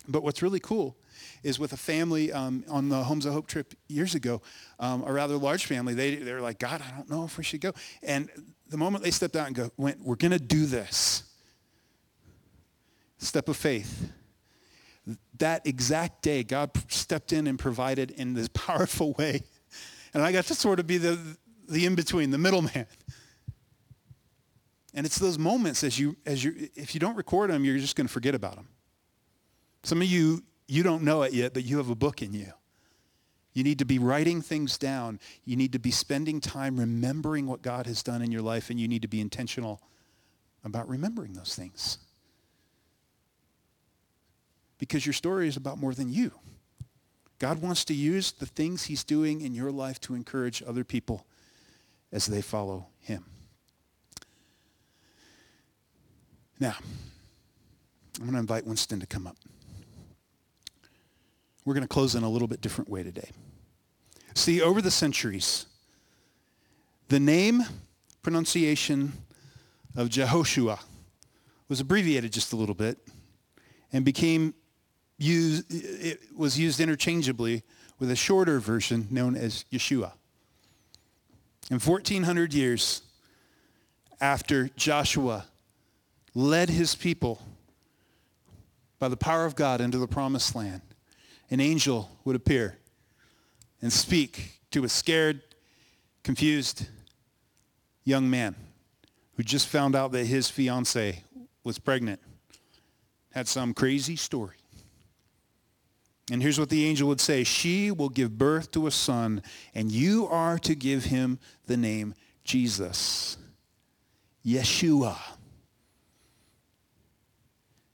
But 0.06 0.22
what's 0.22 0.42
really 0.42 0.60
cool 0.60 0.98
is 1.44 1.60
with 1.60 1.74
a 1.74 1.78
family 1.78 2.32
um, 2.32 2.64
on 2.70 2.90
the 2.90 3.04
Homes 3.04 3.26
of 3.26 3.34
Hope 3.34 3.48
trip 3.48 3.74
years 3.88 4.16
ago, 4.16 4.42
um, 4.80 5.04
a 5.06 5.12
rather 5.12 5.38
large 5.38 5.66
family, 5.66 5.94
they, 5.94 6.16
they're 6.16 6.42
like, 6.42 6.60
God, 6.60 6.82
I 6.82 6.96
don't 6.96 7.10
know 7.10 7.24
if 7.24 7.38
we 7.38 7.44
should 7.44 7.62
go. 7.62 7.74
And 8.04 8.30
the 8.70 8.78
moment 8.78 9.04
they 9.04 9.12
stepped 9.12 9.36
out 9.36 9.48
and 9.48 9.56
go, 9.56 9.72
went, 9.78 10.02
we're 10.04 10.16
going 10.16 10.32
to 10.32 10.40
do 10.40 10.66
this, 10.66 11.24
step 13.18 13.50
of 13.50 13.58
faith, 13.58 14.12
that 15.38 15.66
exact 15.66 16.22
day, 16.22 16.44
God 16.44 16.72
stepped 16.90 17.32
in 17.32 17.48
and 17.48 17.58
provided 17.58 18.12
in 18.12 18.34
this 18.34 18.48
powerful 18.54 19.14
way. 19.14 19.42
And 20.14 20.24
I 20.24 20.32
got 20.32 20.46
to 20.46 20.56
sort 20.56 20.80
of 20.80 20.88
be 20.88 20.98
the, 20.98 21.20
the 21.68 21.86
in-between, 21.86 22.32
the 22.32 22.38
middleman. 22.38 22.88
And 24.94 25.06
it's 25.06 25.20
those 25.20 25.38
moments 25.38 25.84
as 25.84 26.00
you, 26.00 26.18
as 26.26 26.44
you, 26.44 26.70
if 26.76 26.94
you 26.96 27.00
don't 27.00 27.16
record 27.16 27.52
them, 27.52 27.64
you're 27.64 27.78
just 27.78 27.96
going 27.96 28.08
to 28.08 28.14
forget 28.14 28.34
about 28.34 28.56
them. 28.56 28.68
Some 29.84 30.02
of 30.02 30.08
you, 30.08 30.44
you 30.68 30.84
don't 30.84 31.04
know 31.04 31.24
it 31.24 31.34
yet, 31.34 31.54
but 31.54 31.64
you 31.64 31.78
have 31.78 31.90
a 31.90 31.96
book 31.96 32.22
in 32.22 32.34
you. 32.34 32.52
You 33.54 33.64
need 33.64 33.80
to 33.80 33.86
be 33.86 33.98
writing 33.98 34.42
things 34.42 34.78
down. 34.78 35.20
You 35.44 35.56
need 35.56 35.74
to 35.74 35.80
be 35.80 35.90
spending 35.90 36.40
time 36.40 36.80
remembering 36.80 37.48
what 37.48 37.62
God 37.62 37.88
has 37.88 38.04
done 38.04 38.22
in 38.22 38.32
your 38.32 38.44
life, 38.44 38.70
and 38.70 38.80
you 38.80 38.88
need 38.88 39.02
to 39.02 39.08
be 39.08 39.20
intentional 39.20 39.82
about 40.64 40.88
remembering 40.88 41.34
those 41.34 41.56
things. 41.56 41.98
Because 44.78 45.06
your 45.06 45.14
story 45.14 45.48
is 45.48 45.58
about 45.58 45.80
more 45.80 45.94
than 45.94 46.12
you. 46.12 46.32
God 47.40 47.62
wants 47.62 47.86
to 47.86 47.94
use 47.94 48.32
the 48.32 48.46
things 48.46 48.84
he's 48.84 49.04
doing 49.04 49.42
in 49.42 49.54
your 49.54 49.72
life 49.72 50.00
to 50.02 50.14
encourage 50.14 50.62
other 50.68 50.84
people 50.84 51.26
as 52.12 52.26
they 52.26 52.42
follow 52.42 52.88
him. 53.00 53.26
Now, 56.60 56.76
I'm 58.20 58.26
going 58.26 58.34
to 58.34 58.40
invite 58.40 58.66
Winston 58.66 59.00
to 59.00 59.06
come 59.06 59.28
up. 59.28 59.38
We're 61.68 61.74
going 61.74 61.82
to 61.82 61.90
close 61.90 62.16
in 62.16 62.24
a 62.24 62.30
little 62.30 62.48
bit 62.48 62.62
different 62.62 62.90
way 62.90 63.04
today. 63.04 63.30
See, 64.36 64.62
over 64.62 64.82
the 64.82 64.90
centuries, 64.90 65.66
the 67.10 67.20
name 67.20 67.62
pronunciation 68.22 69.12
of 69.94 70.08
Jehoshua 70.08 70.80
was 71.68 71.82
abbreviated 71.82 72.32
just 72.32 72.54
a 72.54 72.56
little 72.56 72.74
bit 72.74 73.00
and 73.92 74.06
became 74.06 74.54
used, 75.18 75.66
it 75.70 76.22
was 76.34 76.58
used 76.58 76.80
interchangeably 76.80 77.64
with 78.00 78.12
a 78.12 78.16
shorter 78.16 78.62
version 78.62 79.06
known 79.12 79.36
as 79.36 79.66
Yeshua. 79.70 80.14
In 81.70 81.80
1400 81.80 82.54
years 82.54 83.02
after 84.22 84.70
Joshua 84.78 85.48
led 86.34 86.70
his 86.70 86.96
people 86.96 87.42
by 89.00 89.10
the 89.10 89.18
power 89.18 89.44
of 89.44 89.58
God 89.58 89.82
into 89.82 89.98
the 89.98 90.08
promised 90.08 90.56
land, 90.56 90.82
an 91.50 91.60
angel 91.60 92.10
would 92.26 92.36
appear 92.36 92.78
and 93.82 93.92
speak 93.92 94.60
to 94.72 94.84
a 94.84 94.90
scared, 94.90 95.42
confused 96.24 96.88
young 98.04 98.30
man 98.30 98.56
who 99.36 99.44
just 99.44 99.68
found 99.68 99.96
out 99.96 100.12
that 100.12 100.26
his 100.26 100.50
fiance 100.50 101.24
was 101.64 101.78
pregnant, 101.78 102.20
had 103.32 103.48
some 103.48 103.74
crazy 103.74 104.16
story. 104.16 104.56
And 106.32 106.42
here's 106.42 106.60
what 106.60 106.70
the 106.70 106.86
angel 106.86 107.08
would 107.08 107.22
say. 107.22 107.44
She 107.44 107.92
will 107.92 108.10
give 108.10 108.38
birth 108.38 108.72
to 108.72 108.88
a 108.88 108.92
son, 108.92 109.42
and 109.74 109.92
you 109.92 110.28
are 110.28 110.60
to 110.60 110.76
give 110.76 111.06
him 111.06 111.40
the 111.68 111.78
name 111.78 112.16
Jesus. 112.44 113.38
Yeshua. 114.46 115.18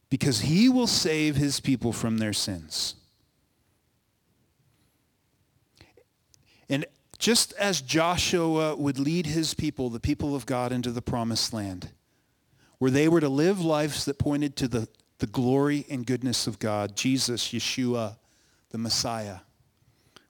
Because 0.09 0.41
he 0.41 0.69
will 0.69 0.87
save 0.87 1.35
his 1.35 1.59
people 1.59 1.91
from 1.91 2.17
their 2.17 2.33
sins. 2.33 2.95
And 6.69 6.85
just 7.19 7.53
as 7.53 7.81
Joshua 7.81 8.75
would 8.75 8.99
lead 8.99 9.27
his 9.27 9.53
people, 9.53 9.89
the 9.89 9.99
people 9.99 10.35
of 10.35 10.45
God, 10.45 10.71
into 10.71 10.91
the 10.91 11.01
promised 11.01 11.53
land, 11.53 11.89
where 12.79 12.91
they 12.91 13.07
were 13.07 13.21
to 13.21 13.29
live 13.29 13.61
lives 13.61 14.05
that 14.05 14.19
pointed 14.19 14.55
to 14.57 14.67
the, 14.67 14.87
the 15.19 15.27
glory 15.27 15.85
and 15.89 16.05
goodness 16.05 16.47
of 16.47 16.59
God, 16.59 16.95
Jesus, 16.95 17.49
Yeshua, 17.49 18.17
the 18.71 18.77
Messiah, 18.77 19.37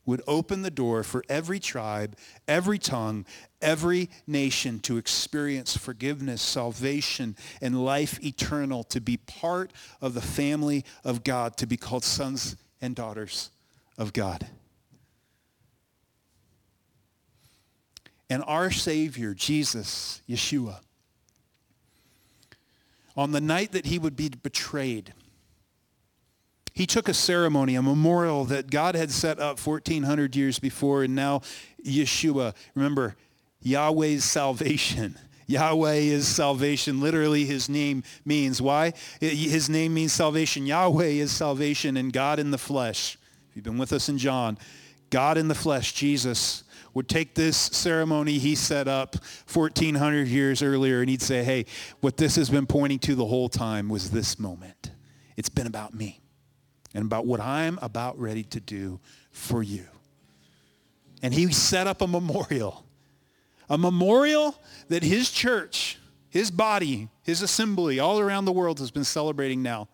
would 0.06 0.22
open 0.28 0.62
the 0.62 0.70
door 0.70 1.02
for 1.02 1.24
every 1.30 1.60
tribe, 1.60 2.18
every 2.48 2.78
tongue, 2.78 3.26
every 3.62 4.10
nation 4.28 4.80
to 4.82 4.98
experience 4.98 5.78
forgiveness, 5.78 6.42
salvation, 6.42 7.36
and 7.62 7.84
life 7.84 8.24
eternal, 8.24 8.84
to 8.84 9.00
be 9.00 9.18
part 9.18 9.72
of 10.02 10.14
the 10.14 10.22
family 10.22 10.84
of 11.04 11.24
God, 11.24 11.56
to 11.58 11.66
be 11.66 11.78
called 11.78 12.04
sons 12.04 12.58
and 12.82 12.96
daughters 12.96 13.50
of 13.98 14.12
God. 14.12 14.46
And 18.30 18.44
our 18.48 18.72
Savior, 18.72 19.34
Jesus, 19.34 20.22
Yeshua, 20.28 20.80
on 23.16 23.32
the 23.32 23.42
night 23.42 23.74
that 23.74 23.86
he 23.86 24.00
would 24.00 24.16
be 24.16 24.30
betrayed, 24.30 25.14
he 26.74 26.88
took 26.88 27.08
a 27.08 27.14
ceremony, 27.14 27.76
a 27.76 27.82
memorial 27.82 28.46
that 28.46 28.72
God 28.72 28.96
had 28.96 29.12
set 29.12 29.40
up 29.40 29.60
1,400 29.60 30.36
years 30.36 30.58
before, 30.58 31.04
and 31.04 31.16
now 31.16 31.42
Yeshua, 31.86 32.56
remember, 32.74 33.16
Yahweh's 33.62 34.24
salvation. 34.24 35.18
Yahweh 35.48 35.94
is 35.94 36.28
salvation. 36.28 37.00
Literally, 37.00 37.46
his 37.46 37.70
name 37.70 38.04
means, 38.26 38.62
why? 38.62 38.94
His 39.20 39.70
name 39.70 39.94
means 39.94 40.14
salvation. 40.14 40.66
Yahweh 40.66 41.06
is 41.06 41.32
salvation 41.32 41.98
and 41.98 42.12
God 42.12 42.40
in 42.40 42.50
the 42.50 42.58
flesh. 42.58 43.18
If 43.50 43.58
you've 43.58 43.66
been 43.66 43.78
with 43.78 43.94
us 43.94 44.10
in 44.10 44.18
John, 44.18 44.58
God 45.10 45.38
in 45.38 45.48
the 45.48 45.56
flesh, 45.56 45.94
Jesus, 45.94 46.64
would 46.94 47.10
take 47.10 47.34
this 47.36 47.58
ceremony 47.58 48.38
he 48.38 48.56
set 48.56 48.88
up 48.88 49.16
1,400 49.52 50.28
years 50.28 50.62
earlier 50.62 51.02
and 51.02 51.10
he'd 51.10 51.22
say, 51.22 51.44
hey, 51.44 51.66
what 52.02 52.18
this 52.18 52.36
has 52.36 52.50
been 52.50 52.68
pointing 52.68 53.00
to 53.00 53.16
the 53.16 53.26
whole 53.26 53.50
time 53.50 53.90
was 53.90 54.12
this 54.12 54.38
moment. 54.40 54.92
It's 55.36 55.50
been 55.50 55.68
about 55.68 55.94
me 55.94 56.22
and 56.94 57.06
about 57.06 57.26
what 57.26 57.40
I'm 57.40 57.80
about 57.82 58.20
ready 58.20 58.44
to 58.44 58.60
do 58.60 59.00
for 59.32 59.64
you. 59.64 59.86
And 61.24 61.34
he 61.34 61.52
set 61.52 61.88
up 61.88 62.02
a 62.02 62.08
memorial, 62.08 62.86
a 63.70 63.78
memorial 63.78 64.56
that 64.90 65.04
his 65.04 65.32
church, 65.32 65.98
his 66.30 66.52
body, 66.52 67.10
his 67.24 67.42
assembly 67.42 68.00
all 68.00 68.20
around 68.20 68.46
the 68.46 68.52
world 68.52 68.80
has 68.80 68.92
been 68.92 69.06
celebrating 69.06 69.64
now 69.64 69.88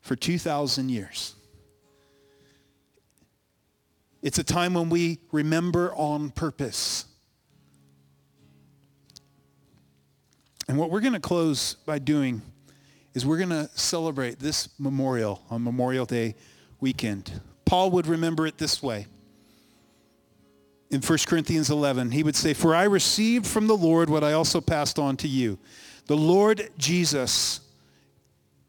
for 0.00 0.16
2,000 0.16 0.88
years. 0.88 1.34
It's 4.22 4.38
a 4.38 4.44
time 4.44 4.74
when 4.74 4.88
we 4.88 5.18
remember 5.32 5.92
on 5.94 6.30
purpose. 6.30 7.06
And 10.68 10.78
what 10.78 10.90
we're 10.90 11.00
going 11.00 11.12
to 11.12 11.20
close 11.20 11.74
by 11.74 11.98
doing 11.98 12.40
is 13.14 13.26
we're 13.26 13.36
going 13.38 13.50
to 13.50 13.68
celebrate 13.74 14.38
this 14.38 14.68
memorial 14.78 15.42
on 15.50 15.64
Memorial 15.64 16.06
Day 16.06 16.36
weekend. 16.80 17.40
Paul 17.64 17.90
would 17.90 18.06
remember 18.06 18.46
it 18.46 18.58
this 18.58 18.82
way. 18.82 19.06
In 20.90 21.00
1 21.00 21.18
Corinthians 21.26 21.70
11, 21.70 22.12
he 22.12 22.22
would 22.22 22.36
say, 22.36 22.54
For 22.54 22.74
I 22.74 22.84
received 22.84 23.46
from 23.46 23.66
the 23.66 23.76
Lord 23.76 24.08
what 24.08 24.22
I 24.22 24.34
also 24.34 24.60
passed 24.60 24.98
on 24.98 25.16
to 25.18 25.28
you. 25.28 25.58
The 26.06 26.16
Lord 26.16 26.70
Jesus, 26.78 27.60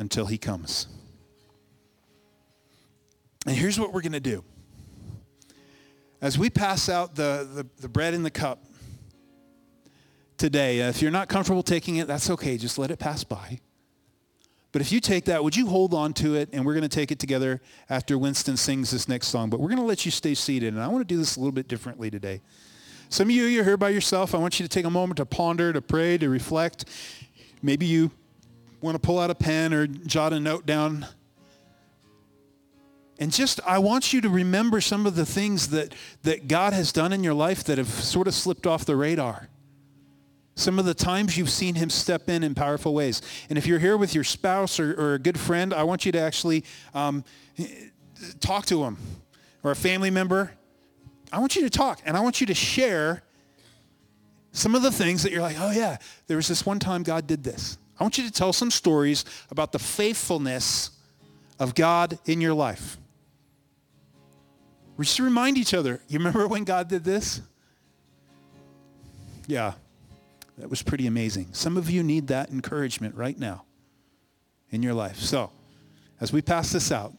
until 0.00 0.26
he 0.26 0.38
comes. 0.38 0.88
And 3.46 3.54
here's 3.54 3.78
what 3.78 3.92
we're 3.92 4.00
going 4.00 4.12
to 4.12 4.20
do. 4.20 4.42
As 6.20 6.38
we 6.38 6.50
pass 6.50 6.88
out 6.88 7.14
the, 7.14 7.48
the, 7.54 7.66
the, 7.82 7.88
bread 7.88 8.14
and 8.14 8.24
the 8.24 8.30
cup 8.30 8.64
today, 10.36 10.80
if 10.80 11.00
you're 11.00 11.10
not 11.10 11.28
comfortable 11.28 11.62
taking 11.62 11.96
it, 11.96 12.06
that's 12.06 12.28
okay. 12.30 12.56
Just 12.56 12.78
let 12.78 12.90
it 12.90 12.98
pass 12.98 13.24
by. 13.24 13.60
But 14.72 14.82
if 14.82 14.92
you 14.92 15.00
take 15.00 15.26
that, 15.26 15.42
would 15.44 15.56
you 15.56 15.66
hold 15.66 15.94
on 15.94 16.12
to 16.14 16.34
it? 16.34 16.48
And 16.52 16.64
we're 16.64 16.74
going 16.74 16.82
to 16.82 16.88
take 16.88 17.10
it 17.10 17.18
together 17.18 17.60
after 17.88 18.16
Winston 18.16 18.56
sings 18.56 18.90
this 18.90 19.08
next 19.08 19.28
song. 19.28 19.50
But 19.50 19.60
we're 19.60 19.68
going 19.68 19.78
to 19.78 19.84
let 19.84 20.04
you 20.04 20.10
stay 20.10 20.34
seated. 20.34 20.74
And 20.74 20.82
I 20.82 20.88
want 20.88 21.00
to 21.00 21.14
do 21.14 21.18
this 21.18 21.36
a 21.36 21.40
little 21.40 21.52
bit 21.52 21.68
differently 21.68 22.10
today. 22.10 22.40
Some 23.08 23.28
of 23.28 23.34
you, 23.34 23.44
you're 23.44 23.64
here 23.64 23.76
by 23.76 23.88
yourself. 23.88 24.34
I 24.34 24.38
want 24.38 24.60
you 24.60 24.64
to 24.64 24.68
take 24.68 24.84
a 24.84 24.90
moment 24.90 25.16
to 25.16 25.26
ponder, 25.26 25.72
to 25.72 25.82
pray, 25.82 26.16
to 26.18 26.28
reflect. 26.28 26.84
Maybe 27.62 27.86
you 27.86 28.12
want 28.80 28.94
to 28.94 28.98
pull 28.98 29.18
out 29.18 29.30
a 29.30 29.34
pen 29.34 29.74
or 29.74 29.86
jot 29.86 30.32
a 30.32 30.40
note 30.40 30.66
down. 30.66 31.06
And 33.18 33.30
just, 33.30 33.60
I 33.66 33.78
want 33.78 34.14
you 34.14 34.22
to 34.22 34.30
remember 34.30 34.80
some 34.80 35.04
of 35.06 35.14
the 35.14 35.26
things 35.26 35.68
that, 35.68 35.94
that 36.22 36.48
God 36.48 36.72
has 36.72 36.90
done 36.90 37.12
in 37.12 37.22
your 37.22 37.34
life 37.34 37.64
that 37.64 37.76
have 37.76 37.88
sort 37.88 38.26
of 38.26 38.34
slipped 38.34 38.66
off 38.66 38.86
the 38.86 38.96
radar. 38.96 39.48
Some 40.54 40.78
of 40.78 40.86
the 40.86 40.94
times 40.94 41.36
you've 41.36 41.50
seen 41.50 41.74
him 41.74 41.90
step 41.90 42.28
in 42.30 42.42
in 42.42 42.54
powerful 42.54 42.94
ways. 42.94 43.20
And 43.50 43.58
if 43.58 43.66
you're 43.66 43.78
here 43.78 43.96
with 43.96 44.14
your 44.14 44.24
spouse 44.24 44.80
or, 44.80 44.94
or 44.98 45.14
a 45.14 45.18
good 45.18 45.38
friend, 45.38 45.74
I 45.74 45.84
want 45.84 46.06
you 46.06 46.12
to 46.12 46.18
actually 46.18 46.64
um, 46.94 47.24
talk 48.40 48.66
to 48.66 48.82
him 48.84 48.96
or 49.62 49.70
a 49.70 49.76
family 49.76 50.10
member. 50.10 50.52
I 51.30 51.38
want 51.38 51.56
you 51.56 51.62
to 51.62 51.70
talk 51.70 52.00
and 52.06 52.16
I 52.16 52.20
want 52.20 52.40
you 52.40 52.46
to 52.46 52.54
share 52.54 53.22
some 54.52 54.74
of 54.74 54.82
the 54.82 54.90
things 54.90 55.22
that 55.22 55.32
you're 55.32 55.42
like, 55.42 55.56
oh 55.58 55.70
yeah, 55.70 55.98
there 56.26 56.36
was 56.36 56.48
this 56.48 56.66
one 56.66 56.78
time 56.78 57.02
God 57.02 57.26
did 57.26 57.44
this. 57.44 57.78
I 58.00 58.04
want 58.04 58.16
you 58.16 58.24
to 58.24 58.32
tell 58.32 58.54
some 58.54 58.70
stories 58.70 59.26
about 59.50 59.72
the 59.72 59.78
faithfulness 59.78 60.90
of 61.58 61.74
God 61.74 62.18
in 62.24 62.40
your 62.40 62.54
life. 62.54 62.96
We 64.96 65.04
just 65.04 65.20
remind 65.20 65.58
each 65.58 65.74
other, 65.74 66.00
you 66.08 66.18
remember 66.18 66.48
when 66.48 66.64
God 66.64 66.88
did 66.88 67.04
this? 67.04 67.42
Yeah, 69.46 69.74
that 70.58 70.70
was 70.70 70.82
pretty 70.82 71.06
amazing. 71.06 71.48
Some 71.52 71.76
of 71.76 71.90
you 71.90 72.02
need 72.02 72.28
that 72.28 72.50
encouragement 72.50 73.14
right 73.14 73.38
now 73.38 73.64
in 74.70 74.82
your 74.82 74.94
life. 74.94 75.18
So, 75.18 75.50
as 76.20 76.32
we 76.32 76.40
pass 76.40 76.70
this 76.70 76.90
out, 76.92 77.12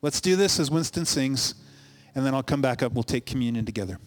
let's 0.00 0.20
do 0.20 0.36
this 0.36 0.58
as 0.58 0.70
Winston 0.70 1.04
sings, 1.04 1.54
and 2.14 2.24
then 2.24 2.34
I'll 2.34 2.42
come 2.42 2.62
back 2.62 2.82
up. 2.82 2.92
We'll 2.92 3.02
take 3.02 3.26
communion 3.26 3.66
together. 3.66 3.98